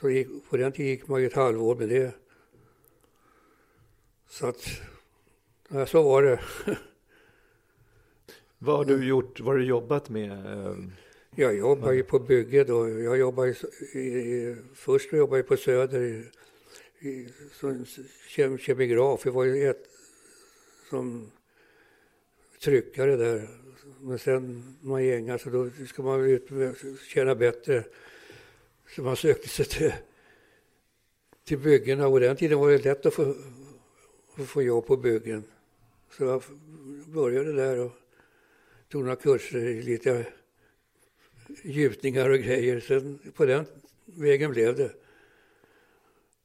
Så 0.00 0.10
gick, 0.10 0.28
på 0.50 0.56
den 0.56 0.72
tiden 0.72 0.90
gick 0.90 1.08
man 1.08 1.20
ju 1.20 1.26
ett 1.26 1.36
halvår 1.36 1.76
med 1.76 1.88
det. 1.88 2.14
Så 4.30 4.46
att, 4.46 4.66
ja, 5.68 5.86
så 5.86 6.02
var 6.02 6.22
det. 6.22 6.40
Vad 8.58 8.76
har 8.76 8.84
du 8.84 9.06
gjort, 9.06 9.40
vad 9.40 9.48
har 9.48 9.58
du 9.58 9.64
jobbat 9.64 10.08
med? 10.08 10.32
Jag 11.34 11.56
jobbar 11.56 11.92
ju 11.92 12.02
på 12.02 12.18
bygge 12.18 12.64
då. 12.64 12.88
Jag 12.88 13.18
jobbar 13.18 13.44
ju, 13.44 13.54
i, 14.00 14.56
först 14.74 15.12
jobbade 15.12 15.38
jag 15.38 15.46
på 15.46 15.56
Söder 15.56 16.00
i, 16.02 16.24
i, 17.08 17.28
som 17.52 17.86
kem, 18.28 18.58
kemigraf. 18.58 19.24
Jag 19.24 19.32
var 19.32 19.44
ju 19.44 19.70
ett 19.70 19.86
som 20.90 21.30
tryckare 22.60 23.16
där. 23.16 23.48
Men 24.00 24.18
sen 24.18 24.76
man 24.80 25.04
gängar 25.04 25.38
så 25.38 25.50
då 25.50 25.70
ska 25.86 26.02
man 26.02 26.20
ut 26.20 26.48
tjäna 27.08 27.34
bättre. 27.34 27.84
Så 28.94 29.02
man 29.02 29.16
sökte 29.16 29.48
sig 29.48 29.64
till, 29.64 29.92
till 31.44 31.58
byggena 31.58 32.06
och 32.06 32.20
den 32.20 32.36
tiden 32.36 32.58
var 32.58 32.70
det 32.70 32.84
lätt 32.84 33.06
att 33.06 33.14
få, 33.14 33.34
att 34.34 34.48
få 34.48 34.62
jobb 34.62 34.86
på 34.86 34.96
byggen. 34.96 35.44
Så 36.10 36.24
jag 36.24 36.42
började 37.06 37.52
där 37.52 37.78
och 37.78 37.92
tog 38.88 39.02
några 39.02 39.16
kurser 39.16 39.58
i 39.58 39.82
lite 39.82 40.26
gjutningar 41.62 42.30
och 42.30 42.38
grejer. 42.38 42.80
Så 42.80 43.16
på 43.32 43.44
den 43.44 43.66
vägen 44.04 44.50
blev 44.50 44.76
det. 44.76 44.92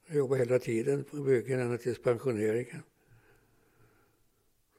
Jag 0.08 0.18
jobbade 0.18 0.39
hela 0.39 0.60
tiden 0.60 1.04
på 1.04 1.18
byggen 1.18 1.60
ända 1.60 1.78
tills 1.78 2.01
pensioneringen. 2.01 2.84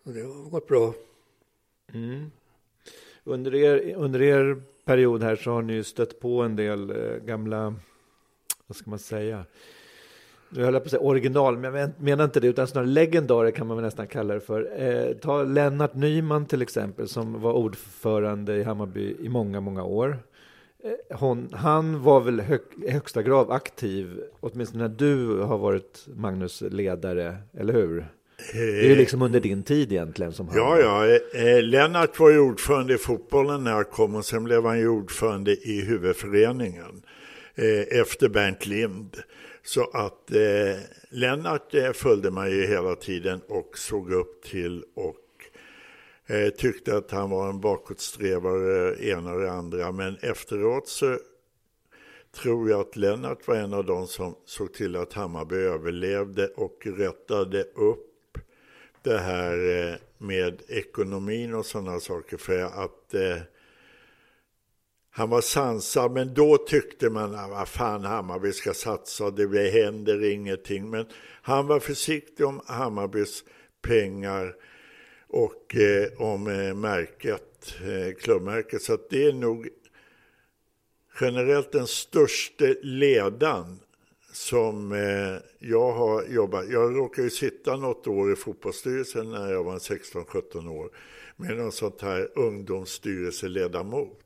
Och 0.02 0.12
det 0.12 0.20
har 0.20 0.50
gått 0.50 0.66
bra. 0.66 0.94
Mm. 1.92 2.30
Under, 3.24 3.54
er, 3.54 3.94
under 3.94 4.22
er 4.22 4.62
period 4.84 5.22
här 5.22 5.36
så 5.36 5.50
har 5.50 5.62
ni 5.62 5.84
stött 5.84 6.20
på 6.20 6.42
en 6.42 6.56
del 6.56 6.90
eh, 6.90 7.16
gamla, 7.16 7.74
vad 8.66 8.76
ska 8.76 8.90
man 8.90 8.98
säga, 8.98 9.44
nu 10.56 10.64
höll 10.64 10.74
jag 10.74 10.82
på 10.82 10.86
att 10.86 10.90
säga 10.90 11.02
original, 11.02 11.58
men 11.58 11.74
jag 11.74 11.90
menar 11.98 12.24
inte 12.24 12.40
det, 12.40 12.46
utan 12.46 12.66
snarare 12.66 12.88
legendarer 12.88 13.50
kan 13.50 13.66
man 13.66 13.76
väl 13.76 13.84
nästan 13.84 14.06
kalla 14.06 14.34
det 14.34 14.40
för. 14.40 14.82
Eh, 14.82 15.12
ta 15.16 15.42
Lennart 15.42 15.94
Nyman 15.94 16.46
till 16.46 16.62
exempel, 16.62 17.08
som 17.08 17.40
var 17.40 17.52
ordförande 17.52 18.56
i 18.56 18.62
Hammarby 18.62 19.16
i 19.20 19.28
många, 19.28 19.60
många 19.60 19.84
år. 19.84 20.18
Eh, 20.84 21.18
hon, 21.18 21.48
han 21.52 22.02
var 22.02 22.20
väl 22.20 22.40
hög, 22.40 22.60
i 22.86 22.90
högsta 22.90 23.22
grad 23.22 23.50
aktiv, 23.50 24.20
åtminstone 24.40 24.88
när 24.88 24.94
du 24.94 25.40
har 25.40 25.58
varit 25.58 26.06
Magnus 26.14 26.62
ledare, 26.70 27.36
eller 27.58 27.72
hur? 27.72 28.06
Det 28.52 28.58
är 28.58 28.88
ju 28.88 28.96
liksom 28.96 29.22
under 29.22 29.40
din 29.40 29.62
tid 29.62 29.92
egentligen 29.92 30.32
som 30.32 30.48
han 30.48 30.56
Ja, 30.56 30.78
ja. 30.78 31.18
Eh, 31.40 31.62
Lennart 31.62 32.20
var 32.20 32.30
ju 32.30 32.38
ordförande 32.38 32.94
i 32.94 32.98
fotbollen 32.98 33.64
när 33.64 33.70
jag 33.70 33.90
kom 33.90 34.14
och 34.14 34.24
sen 34.24 34.44
blev 34.44 34.64
han 34.64 34.78
ju 34.78 34.88
ordförande 34.88 35.52
i 35.52 35.80
huvudföreningen 35.80 37.02
eh, 37.54 38.00
efter 38.00 38.28
Bernt 38.28 38.66
Lind. 38.66 39.16
Så 39.64 39.90
att 39.92 40.30
eh, 40.30 40.78
Lennart 41.10 41.74
eh, 41.74 41.92
följde 41.92 42.30
man 42.30 42.50
ju 42.50 42.66
hela 42.66 42.94
tiden 42.94 43.40
och 43.48 43.78
såg 43.78 44.12
upp 44.12 44.42
till 44.42 44.84
och 44.94 45.16
eh, 46.26 46.48
tyckte 46.48 46.96
att 46.96 47.10
han 47.10 47.30
var 47.30 47.48
en 47.48 47.60
bakåtsträvare, 47.60 48.94
eh, 48.94 49.08
ena 49.08 49.32
och 49.32 49.40
det 49.40 49.52
andra. 49.52 49.92
Men 49.92 50.16
efteråt 50.16 50.88
så 50.88 51.18
tror 52.42 52.70
jag 52.70 52.80
att 52.80 52.96
Lennart 52.96 53.48
var 53.48 53.54
en 53.54 53.74
av 53.74 53.84
de 53.84 54.06
som 54.06 54.34
såg 54.44 54.74
till 54.74 54.96
att 54.96 55.12
Hammarby 55.12 55.56
överlevde 55.56 56.46
och 56.46 56.86
rättade 56.86 57.62
upp 57.62 58.38
det 59.02 59.18
här 59.18 59.88
eh, 59.90 59.94
med 60.18 60.62
ekonomin 60.68 61.54
och 61.54 61.66
sådana 61.66 62.00
saker 62.00 62.36
för 62.36 62.60
att 62.60 63.14
eh, 63.14 63.42
han 65.16 65.30
var 65.30 65.40
sansad, 65.40 66.12
men 66.12 66.34
då 66.34 66.56
tyckte 66.56 67.10
man 67.10 67.34
att 67.34 67.50
vad 67.50 67.68
fan 67.68 68.04
Hammarby 68.04 68.52
ska 68.52 68.74
satsa, 68.74 69.30
det 69.30 69.70
händer 69.70 70.24
ingenting. 70.32 70.90
Men 70.90 71.06
han 71.42 71.66
var 71.66 71.80
försiktig 71.80 72.46
om 72.46 72.60
Hammarbys 72.66 73.44
pengar 73.82 74.54
och 75.28 75.76
eh, 75.76 76.08
om 76.16 76.46
eh, 76.46 76.74
märket, 76.74 77.74
eh, 77.80 78.14
klubbmärket. 78.14 78.82
Så 78.82 78.94
att 78.94 79.10
det 79.10 79.24
är 79.24 79.32
nog 79.32 79.68
generellt 81.20 81.72
den 81.72 81.86
största 81.86 82.64
ledan 82.82 83.80
som 84.32 84.92
eh, 84.92 85.68
jag 85.68 85.92
har 85.92 86.24
jobbat. 86.24 86.68
Jag 86.70 86.96
råkade 86.96 87.22
ju 87.22 87.30
sitta 87.30 87.76
något 87.76 88.06
år 88.06 88.32
i 88.32 88.36
fotbollsstyrelsen 88.36 89.30
när 89.30 89.52
jag 89.52 89.64
var 89.64 89.78
16-17 89.78 90.68
år 90.70 90.90
med 91.36 91.56
någon 91.56 91.72
sånt 91.72 92.00
här 92.00 92.28
ungdomsstyrelseledamot. 92.34 94.23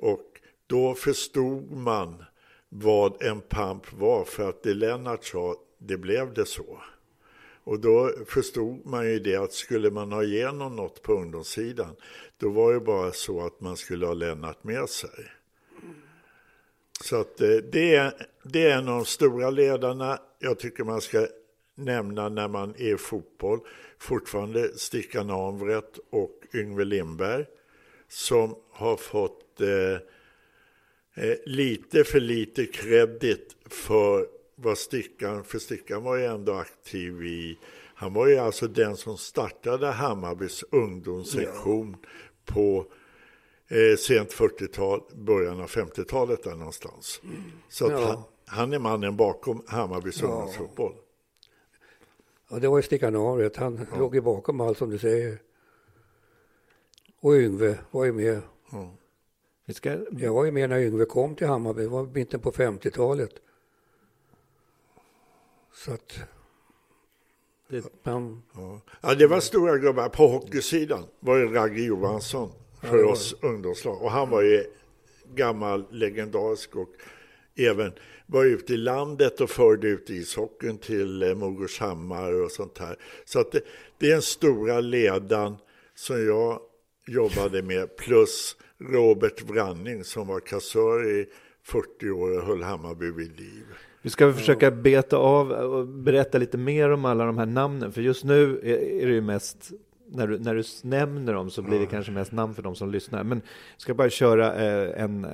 Och 0.00 0.40
då 0.66 0.94
förstod 0.94 1.70
man 1.70 2.24
vad 2.68 3.22
en 3.22 3.40
pamp 3.40 3.92
var 3.92 4.24
för 4.24 4.48
att 4.48 4.62
det 4.62 4.74
Lennart 4.74 5.24
sa, 5.24 5.56
det 5.78 5.96
blev 5.96 6.34
det 6.34 6.46
så. 6.46 6.80
Och 7.64 7.80
då 7.80 8.10
förstod 8.26 8.86
man 8.86 9.06
ju 9.06 9.18
det 9.18 9.36
att 9.36 9.52
skulle 9.52 9.90
man 9.90 10.12
ha 10.12 10.22
igenom 10.24 10.76
något 10.76 11.02
på 11.02 11.12
ungdomssidan, 11.12 11.96
då 12.38 12.50
var 12.50 12.72
det 12.72 12.80
bara 12.80 13.12
så 13.12 13.46
att 13.46 13.60
man 13.60 13.76
skulle 13.76 14.06
ha 14.06 14.14
Lennart 14.14 14.64
med 14.64 14.88
sig. 14.88 15.30
Så 17.00 17.20
att 17.20 17.40
eh, 17.40 17.48
det 17.72 17.94
är, 17.94 18.26
det 18.42 18.66
är 18.66 18.78
en 18.78 18.88
av 18.88 18.94
de 18.94 19.04
stora 19.04 19.50
ledarna 19.50 20.18
jag 20.38 20.58
tycker 20.58 20.84
man 20.84 21.00
ska 21.00 21.26
nämna 21.74 22.28
när 22.28 22.48
man 22.48 22.74
är 22.78 22.94
i 22.94 22.96
fotboll. 22.96 23.60
Fortfarande 23.98 24.78
Stickan 24.78 25.30
Anvret 25.30 25.98
och 26.10 26.40
Yngve 26.54 26.84
Lindberg 26.84 27.46
som 28.10 28.54
har 28.70 28.96
fått 28.96 29.60
eh, 29.60 29.92
eh, 31.24 31.36
lite 31.46 32.04
för 32.04 32.20
lite 32.20 32.66
kredit 32.66 33.56
för 33.66 34.26
vad 34.54 34.78
Stickan, 34.78 35.44
för 35.44 35.58
Stickan 35.58 36.02
var 36.02 36.16
ju 36.16 36.24
ändå 36.24 36.52
aktiv 36.52 37.24
i, 37.24 37.58
han 37.94 38.12
var 38.12 38.26
ju 38.26 38.36
alltså 38.36 38.68
den 38.68 38.96
som 38.96 39.16
startade 39.16 39.86
Hammarbys 39.86 40.64
ungdomssektion 40.70 41.96
ja. 42.02 42.08
på 42.44 42.86
eh, 43.68 43.96
sent 43.96 44.32
40-tal, 44.32 45.02
början 45.14 45.60
av 45.60 45.68
50-talet 45.68 46.42
där 46.42 46.54
någonstans. 46.54 47.20
Mm. 47.24 47.36
Så 47.68 47.86
att 47.86 47.92
ja. 47.92 48.06
han, 48.06 48.22
han, 48.46 48.72
är 48.72 48.78
mannen 48.78 49.16
bakom 49.16 49.62
Hammarbys 49.66 50.22
ja. 50.22 50.28
ungdomsfotboll. 50.28 50.94
Ja, 52.50 52.58
det 52.58 52.68
var 52.68 52.78
ju 52.78 52.82
Stickan 52.82 53.16
Aret, 53.16 53.56
han 53.56 53.86
ja. 53.92 53.98
låg 53.98 54.14
ju 54.14 54.20
bakom 54.20 54.60
allt 54.60 54.78
som 54.78 54.90
du 54.90 54.98
säger. 54.98 55.38
Och 57.20 57.32
Yngve 57.32 57.78
var 57.90 58.04
ju 58.04 58.12
med. 58.12 58.42
Ja. 58.72 58.94
Vi 59.64 59.74
ska... 59.74 59.98
Jag 60.10 60.34
var 60.34 60.44
ju 60.44 60.50
med 60.50 60.70
när 60.70 60.78
Yngve 60.78 61.04
kom 61.04 61.34
till 61.34 61.46
Hammarby, 61.46 61.82
det 61.82 61.88
var 61.88 62.06
mitten 62.06 62.40
på 62.40 62.52
50-talet. 62.52 63.32
Så 65.74 65.92
att... 65.92 66.18
Det... 67.68 67.84
Men... 68.02 68.42
Ja. 68.54 68.80
ja, 69.00 69.14
det 69.14 69.26
var 69.26 69.40
stora 69.40 69.78
gubbar. 69.78 70.08
På 70.08 70.28
hockeysidan 70.28 71.04
var 71.20 71.38
det 71.38 71.46
Ragge 71.46 71.82
Johansson 71.82 72.52
för 72.80 72.98
ja, 72.98 73.06
oss 73.06 73.34
ungdomslag. 73.42 74.02
Och 74.02 74.10
han 74.10 74.30
var 74.30 74.42
ju 74.42 74.64
gammal 75.34 75.84
legendarisk 75.90 76.76
och 76.76 76.88
även 77.56 77.92
var 78.26 78.44
ute 78.44 78.74
i 78.74 78.76
landet 78.76 79.40
och 79.40 79.50
förde 79.50 79.88
ut 79.88 80.10
ishockeyn 80.10 80.78
till 80.78 81.22
eh, 81.22 81.34
Mogorshammar 81.34 82.42
och 82.44 82.50
sånt 82.50 82.78
här. 82.78 82.96
Så 83.24 83.40
att 83.40 83.52
det, 83.52 83.60
det 83.98 84.06
är 84.06 84.12
den 84.12 84.22
stora 84.22 84.80
ledan 84.80 85.56
som 85.94 86.26
jag 86.26 86.60
jobbade 87.10 87.62
med 87.62 87.96
plus 87.96 88.56
Robert 88.78 89.46
Branning 89.46 90.04
som 90.04 90.26
var 90.26 90.40
kassör 90.40 91.20
i 91.20 91.26
40 91.62 92.10
år 92.10 92.38
och 92.38 92.46
höll 92.46 92.62
Hammarby 92.62 93.10
vid 93.10 93.40
liv. 93.40 93.64
Vi 94.02 94.10
ska 94.10 94.32
försöka 94.32 94.70
beta 94.70 95.16
av 95.16 95.50
och 95.50 95.86
berätta 95.86 96.38
lite 96.38 96.58
mer 96.58 96.90
om 96.90 97.04
alla 97.04 97.24
de 97.24 97.38
här 97.38 97.46
namnen, 97.46 97.92
för 97.92 98.00
just 98.00 98.24
nu 98.24 98.60
är 99.02 99.06
det 99.06 99.12
ju 99.12 99.20
mest 99.20 99.72
när 100.12 100.26
du, 100.26 100.38
när 100.38 100.54
du 100.54 100.62
nämner 100.82 101.34
dem 101.34 101.50
så 101.50 101.62
blir 101.62 101.80
det 101.80 101.86
kanske 101.86 102.12
mest 102.12 102.32
namn 102.32 102.54
för 102.54 102.62
de 102.62 102.74
som 102.74 102.90
lyssnar. 102.90 103.24
Men 103.24 103.42
jag 103.72 103.80
ska 103.80 103.94
bara 103.94 104.10
köra 104.10 104.54
eh, 104.54 105.02
en 105.02 105.24
eh, 105.24 105.30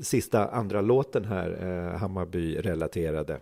sista 0.00 0.48
andra 0.48 0.80
låten 0.80 1.24
här, 1.24 1.50
eh, 1.50 1.98
Hammarby-relaterade. 1.98 3.40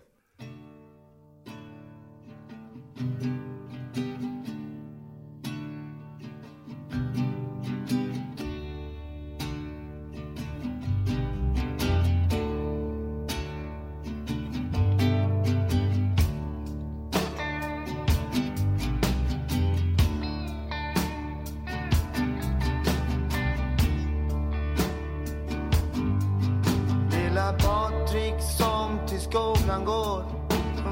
Ryssland 29.66 29.86
går. 29.86 30.24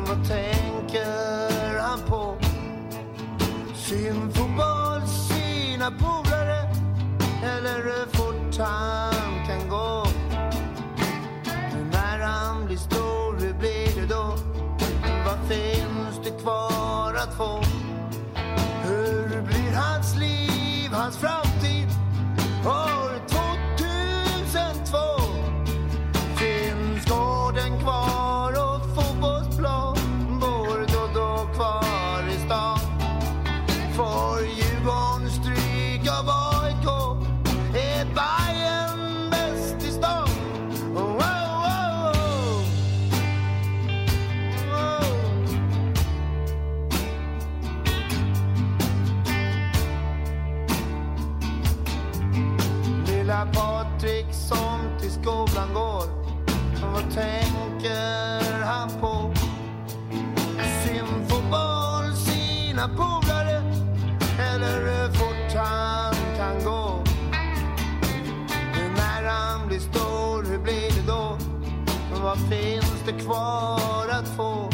Vad 0.07 0.29
tänker 0.29 1.79
han 1.81 2.01
på? 2.09 2.37
Sin 3.75 4.33
fotboll, 4.33 5.07
sina 5.07 5.91
polare 5.91 6.61
eller 7.43 7.83
hur 7.85 8.07
fort 8.17 8.59
han 8.59 9.47
kan 9.47 9.69
gå. 9.69 10.07
Men 11.73 11.91
när 11.93 12.19
han 12.19 12.67
blir 12.67 12.77
stor, 12.77 13.41
hur 13.41 13.55
blir 13.55 14.01
det 14.01 14.07
då? 14.07 14.37
Vad 15.27 15.39
finns 15.49 16.25
det 16.25 16.43
kvar 16.43 17.15
att 17.15 17.37
få? 17.37 17.63
Hur 18.85 19.43
blir 19.43 19.73
hans 19.73 20.17
liv, 20.17 20.91
hans 20.93 21.17
framtid? 21.17 21.89
År 22.67 23.19
2002 23.29 24.99
finns 26.37 27.05
gården 27.05 27.81
kvar 27.81 28.14
sina 62.85 62.97
polare 62.97 63.63
eller 64.39 64.81
hur 64.81 65.13
fort 65.13 65.55
han 65.55 66.15
kan 66.37 66.65
gå. 66.65 67.03
Men 68.73 68.93
när 68.95 69.29
han 69.31 69.69
blir 69.69 69.81
stor, 69.81 70.45
hur 70.51 70.59
blir 70.59 70.91
det 70.91 71.07
då? 71.07 71.39
Men 72.13 72.23
vad 72.23 72.39
finns 72.39 73.03
det 73.07 73.13
kvar 73.13 74.09
att 74.11 74.29
få? 74.37 74.71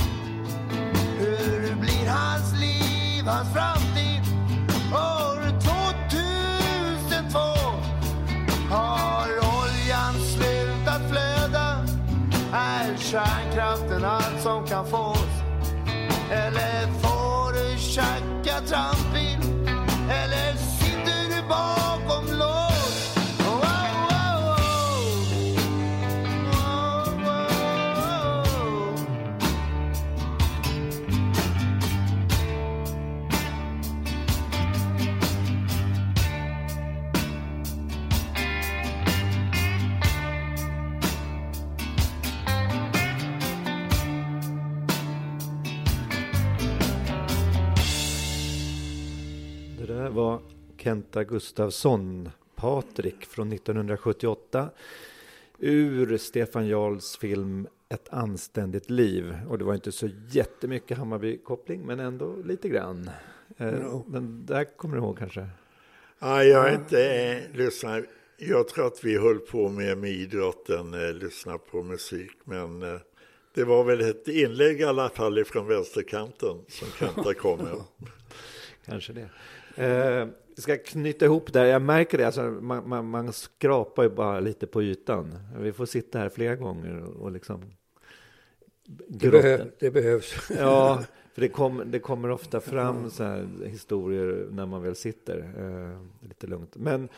Hur 1.18 1.74
blir 1.80 2.08
hans 2.08 2.60
liv, 2.60 3.24
hans 3.26 3.52
framtid? 3.52 4.22
År 4.92 5.60
2002 5.60 7.38
har 8.70 9.28
oljan 9.28 10.14
slutat 10.14 11.10
flöda. 11.10 11.86
Är 12.52 12.96
kärnkraften 12.96 14.04
allt 14.04 14.42
som 14.42 14.66
kan 14.66 14.86
fås? 14.86 15.39
Eller 16.30 16.86
får 17.02 17.52
du 17.52 17.78
tjacka 17.78 18.60
trampil? 18.66 19.38
Eller 20.10 20.56
sitter 20.56 21.36
du 21.36 21.48
bakom 21.48 22.38
låset? 22.38 22.69
Kenta 50.76 51.24
Gustafsson, 51.24 52.30
Patrik 52.54 53.26
från 53.26 53.52
1978 53.52 54.68
ur 55.58 56.18
Stefan 56.18 56.66
Jarls 56.66 57.16
film 57.16 57.66
Ett 57.88 58.08
anständigt 58.08 58.90
liv. 58.90 59.36
Och 59.48 59.58
det 59.58 59.64
var 59.64 59.74
inte 59.74 59.92
så 59.92 60.08
jättemycket 60.30 60.98
Hammarby-koppling, 60.98 61.86
men 61.86 62.00
ändå 62.00 62.36
lite 62.44 62.68
grann. 62.68 63.10
Eh, 63.56 64.00
Den 64.06 64.46
där 64.46 64.64
kommer 64.64 64.96
du 64.96 65.02
ihåg 65.02 65.18
kanske? 65.18 65.48
Nej, 66.18 66.48
jag 66.48 66.68
är 66.68 66.74
inte 66.74 67.14
eh, 67.14 67.56
lyssnar. 67.56 68.06
Jag 68.36 68.68
tror 68.68 68.86
att 68.86 69.04
vi 69.04 69.18
höll 69.18 69.38
på 69.38 69.68
med, 69.68 69.98
med 69.98 70.10
idrotten, 70.10 70.94
eh, 70.94 71.12
lyssna 71.12 71.58
på 71.58 71.82
musik. 71.82 72.32
Men 72.44 72.82
eh, 72.82 73.00
det 73.54 73.64
var 73.64 73.84
väl 73.84 74.00
ett 74.00 74.28
inlägg 74.28 74.80
i 74.80 74.84
alla 74.84 75.08
fall 75.08 75.44
från 75.44 75.66
vänsterkanten 75.66 76.56
som 76.68 76.88
Kenta 76.98 77.34
kom 77.34 77.58
med. 77.58 77.76
Kanske 78.86 79.12
det. 79.12 79.28
Eh, 79.76 80.28
jag 80.54 80.62
ska 80.62 80.76
knyta 80.76 81.24
ihop 81.24 81.52
där. 81.52 81.64
Jag 81.64 81.82
märker 81.82 82.18
det, 82.18 82.24
alltså, 82.24 82.42
man, 82.42 82.88
man, 82.88 83.06
man 83.06 83.32
skrapar 83.32 84.02
ju 84.02 84.08
bara 84.08 84.40
lite 84.40 84.66
på 84.66 84.82
ytan. 84.82 85.38
Vi 85.58 85.72
får 85.72 85.86
sitta 85.86 86.18
här 86.18 86.28
flera 86.28 86.56
gånger 86.56 87.02
och, 87.02 87.22
och 87.22 87.32
liksom 87.32 87.62
Det, 88.86 89.30
behöv, 89.30 89.70
det 89.78 89.90
behövs. 89.90 90.50
Ja, 90.58 91.02
för 91.34 91.40
det, 91.40 91.48
kom, 91.48 91.82
det 91.86 91.98
kommer 91.98 92.30
ofta 92.30 92.60
fram 92.60 93.10
så 93.10 93.24
här 93.24 93.48
historier 93.64 94.46
när 94.50 94.66
man 94.66 94.82
väl 94.82 94.96
sitter 94.96 95.38
eh, 95.58 96.28
lite 96.28 96.46
lugnt. 96.46 96.76
Men 96.76 97.08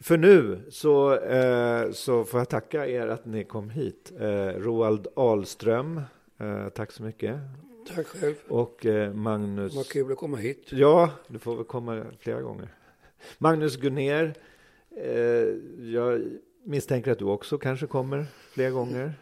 för 0.00 0.16
nu 0.16 0.60
så, 0.70 1.14
eh, 1.18 1.90
så 1.90 2.24
får 2.24 2.40
jag 2.40 2.48
tacka 2.48 2.86
er 2.86 3.06
att 3.06 3.26
ni 3.26 3.44
kom 3.44 3.70
hit. 3.70 4.12
Eh, 4.20 4.46
Roald 4.46 5.06
Ahlström, 5.14 6.00
eh, 6.38 6.68
tack 6.68 6.92
så 6.92 7.02
mycket. 7.02 7.36
Tack 7.94 8.06
själv. 8.06 8.34
Och 8.48 8.86
eh, 8.86 9.12
Magnus... 9.14 9.74
Vad 9.74 9.88
kul 9.88 10.12
att 10.12 10.18
komma 10.18 10.36
hit. 10.36 10.66
Ja, 10.70 11.10
du 11.28 11.38
får 11.38 11.56
väl 11.56 11.64
komma 11.64 12.04
flera 12.18 12.42
gånger. 12.42 12.68
Magnus 13.38 13.76
Gunner, 13.76 14.34
eh, 14.96 15.12
jag 15.92 16.22
misstänker 16.64 17.12
att 17.12 17.18
du 17.18 17.24
också 17.24 17.58
kanske 17.58 17.86
kommer 17.86 18.26
flera 18.52 18.70
gånger. 18.70 19.12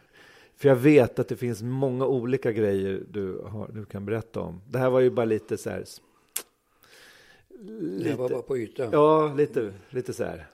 För 0.56 0.68
jag 0.68 0.76
vet 0.76 1.18
att 1.18 1.28
det 1.28 1.36
finns 1.36 1.62
många 1.62 2.06
olika 2.06 2.52
grejer 2.52 3.02
du, 3.10 3.38
har, 3.38 3.68
du 3.72 3.84
kan 3.84 4.06
berätta 4.06 4.40
om. 4.40 4.60
Det 4.70 4.78
här 4.78 4.90
var 4.90 5.00
ju 5.00 5.10
bara 5.10 5.26
lite 5.26 5.56
så 5.56 5.70
här... 5.70 5.84
Det 8.04 8.14
var 8.14 8.28
bara 8.28 8.42
på 8.42 8.58
ytan. 8.58 8.88
Ja, 8.92 9.34
lite, 9.36 9.72
lite 9.90 10.12
så 10.12 10.24
här. 10.24 10.46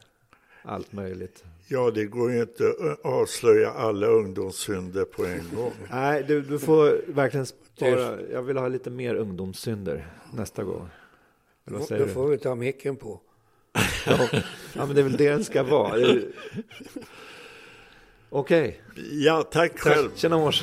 Allt 0.63 0.93
möjligt. 0.93 1.45
Ja, 1.69 1.91
det 1.91 2.05
går 2.05 2.33
ju 2.33 2.41
inte 2.41 2.69
att 2.69 3.05
avslöja 3.05 3.71
alla 3.71 4.07
ungdomssynder 4.07 5.05
på 5.05 5.25
en 5.25 5.43
gång. 5.57 5.73
Nej, 5.91 6.25
du, 6.29 6.43
du 6.43 6.59
får 6.59 7.01
verkligen 7.07 7.47
spara. 7.47 8.21
Jag 8.33 8.43
vill 8.43 8.57
ha 8.57 8.69
lite 8.69 8.91
mer 8.91 9.15
ungdomssynder 9.15 10.07
nästa 10.33 10.65
gång. 10.65 10.89
Eller 11.67 11.79
vad 11.79 11.81
Då, 11.83 11.87
säger 11.87 12.01
då 12.01 12.07
du? 12.07 12.13
får 12.13 12.29
vi 12.29 12.39
ta 12.39 12.55
micken 12.55 12.97
på. 12.97 13.21
Ja, 14.77 14.87
men 14.87 14.95
det 14.95 15.01
är 15.01 15.03
väl 15.03 15.17
det 15.17 15.29
den 15.31 15.45
ska 15.45 15.63
vara. 15.63 16.19
Okej. 18.31 18.81
Ja, 19.13 19.43
tack 19.43 19.79
själv. 19.79 20.09
Tjena 20.15 20.39
mors. 20.39 20.63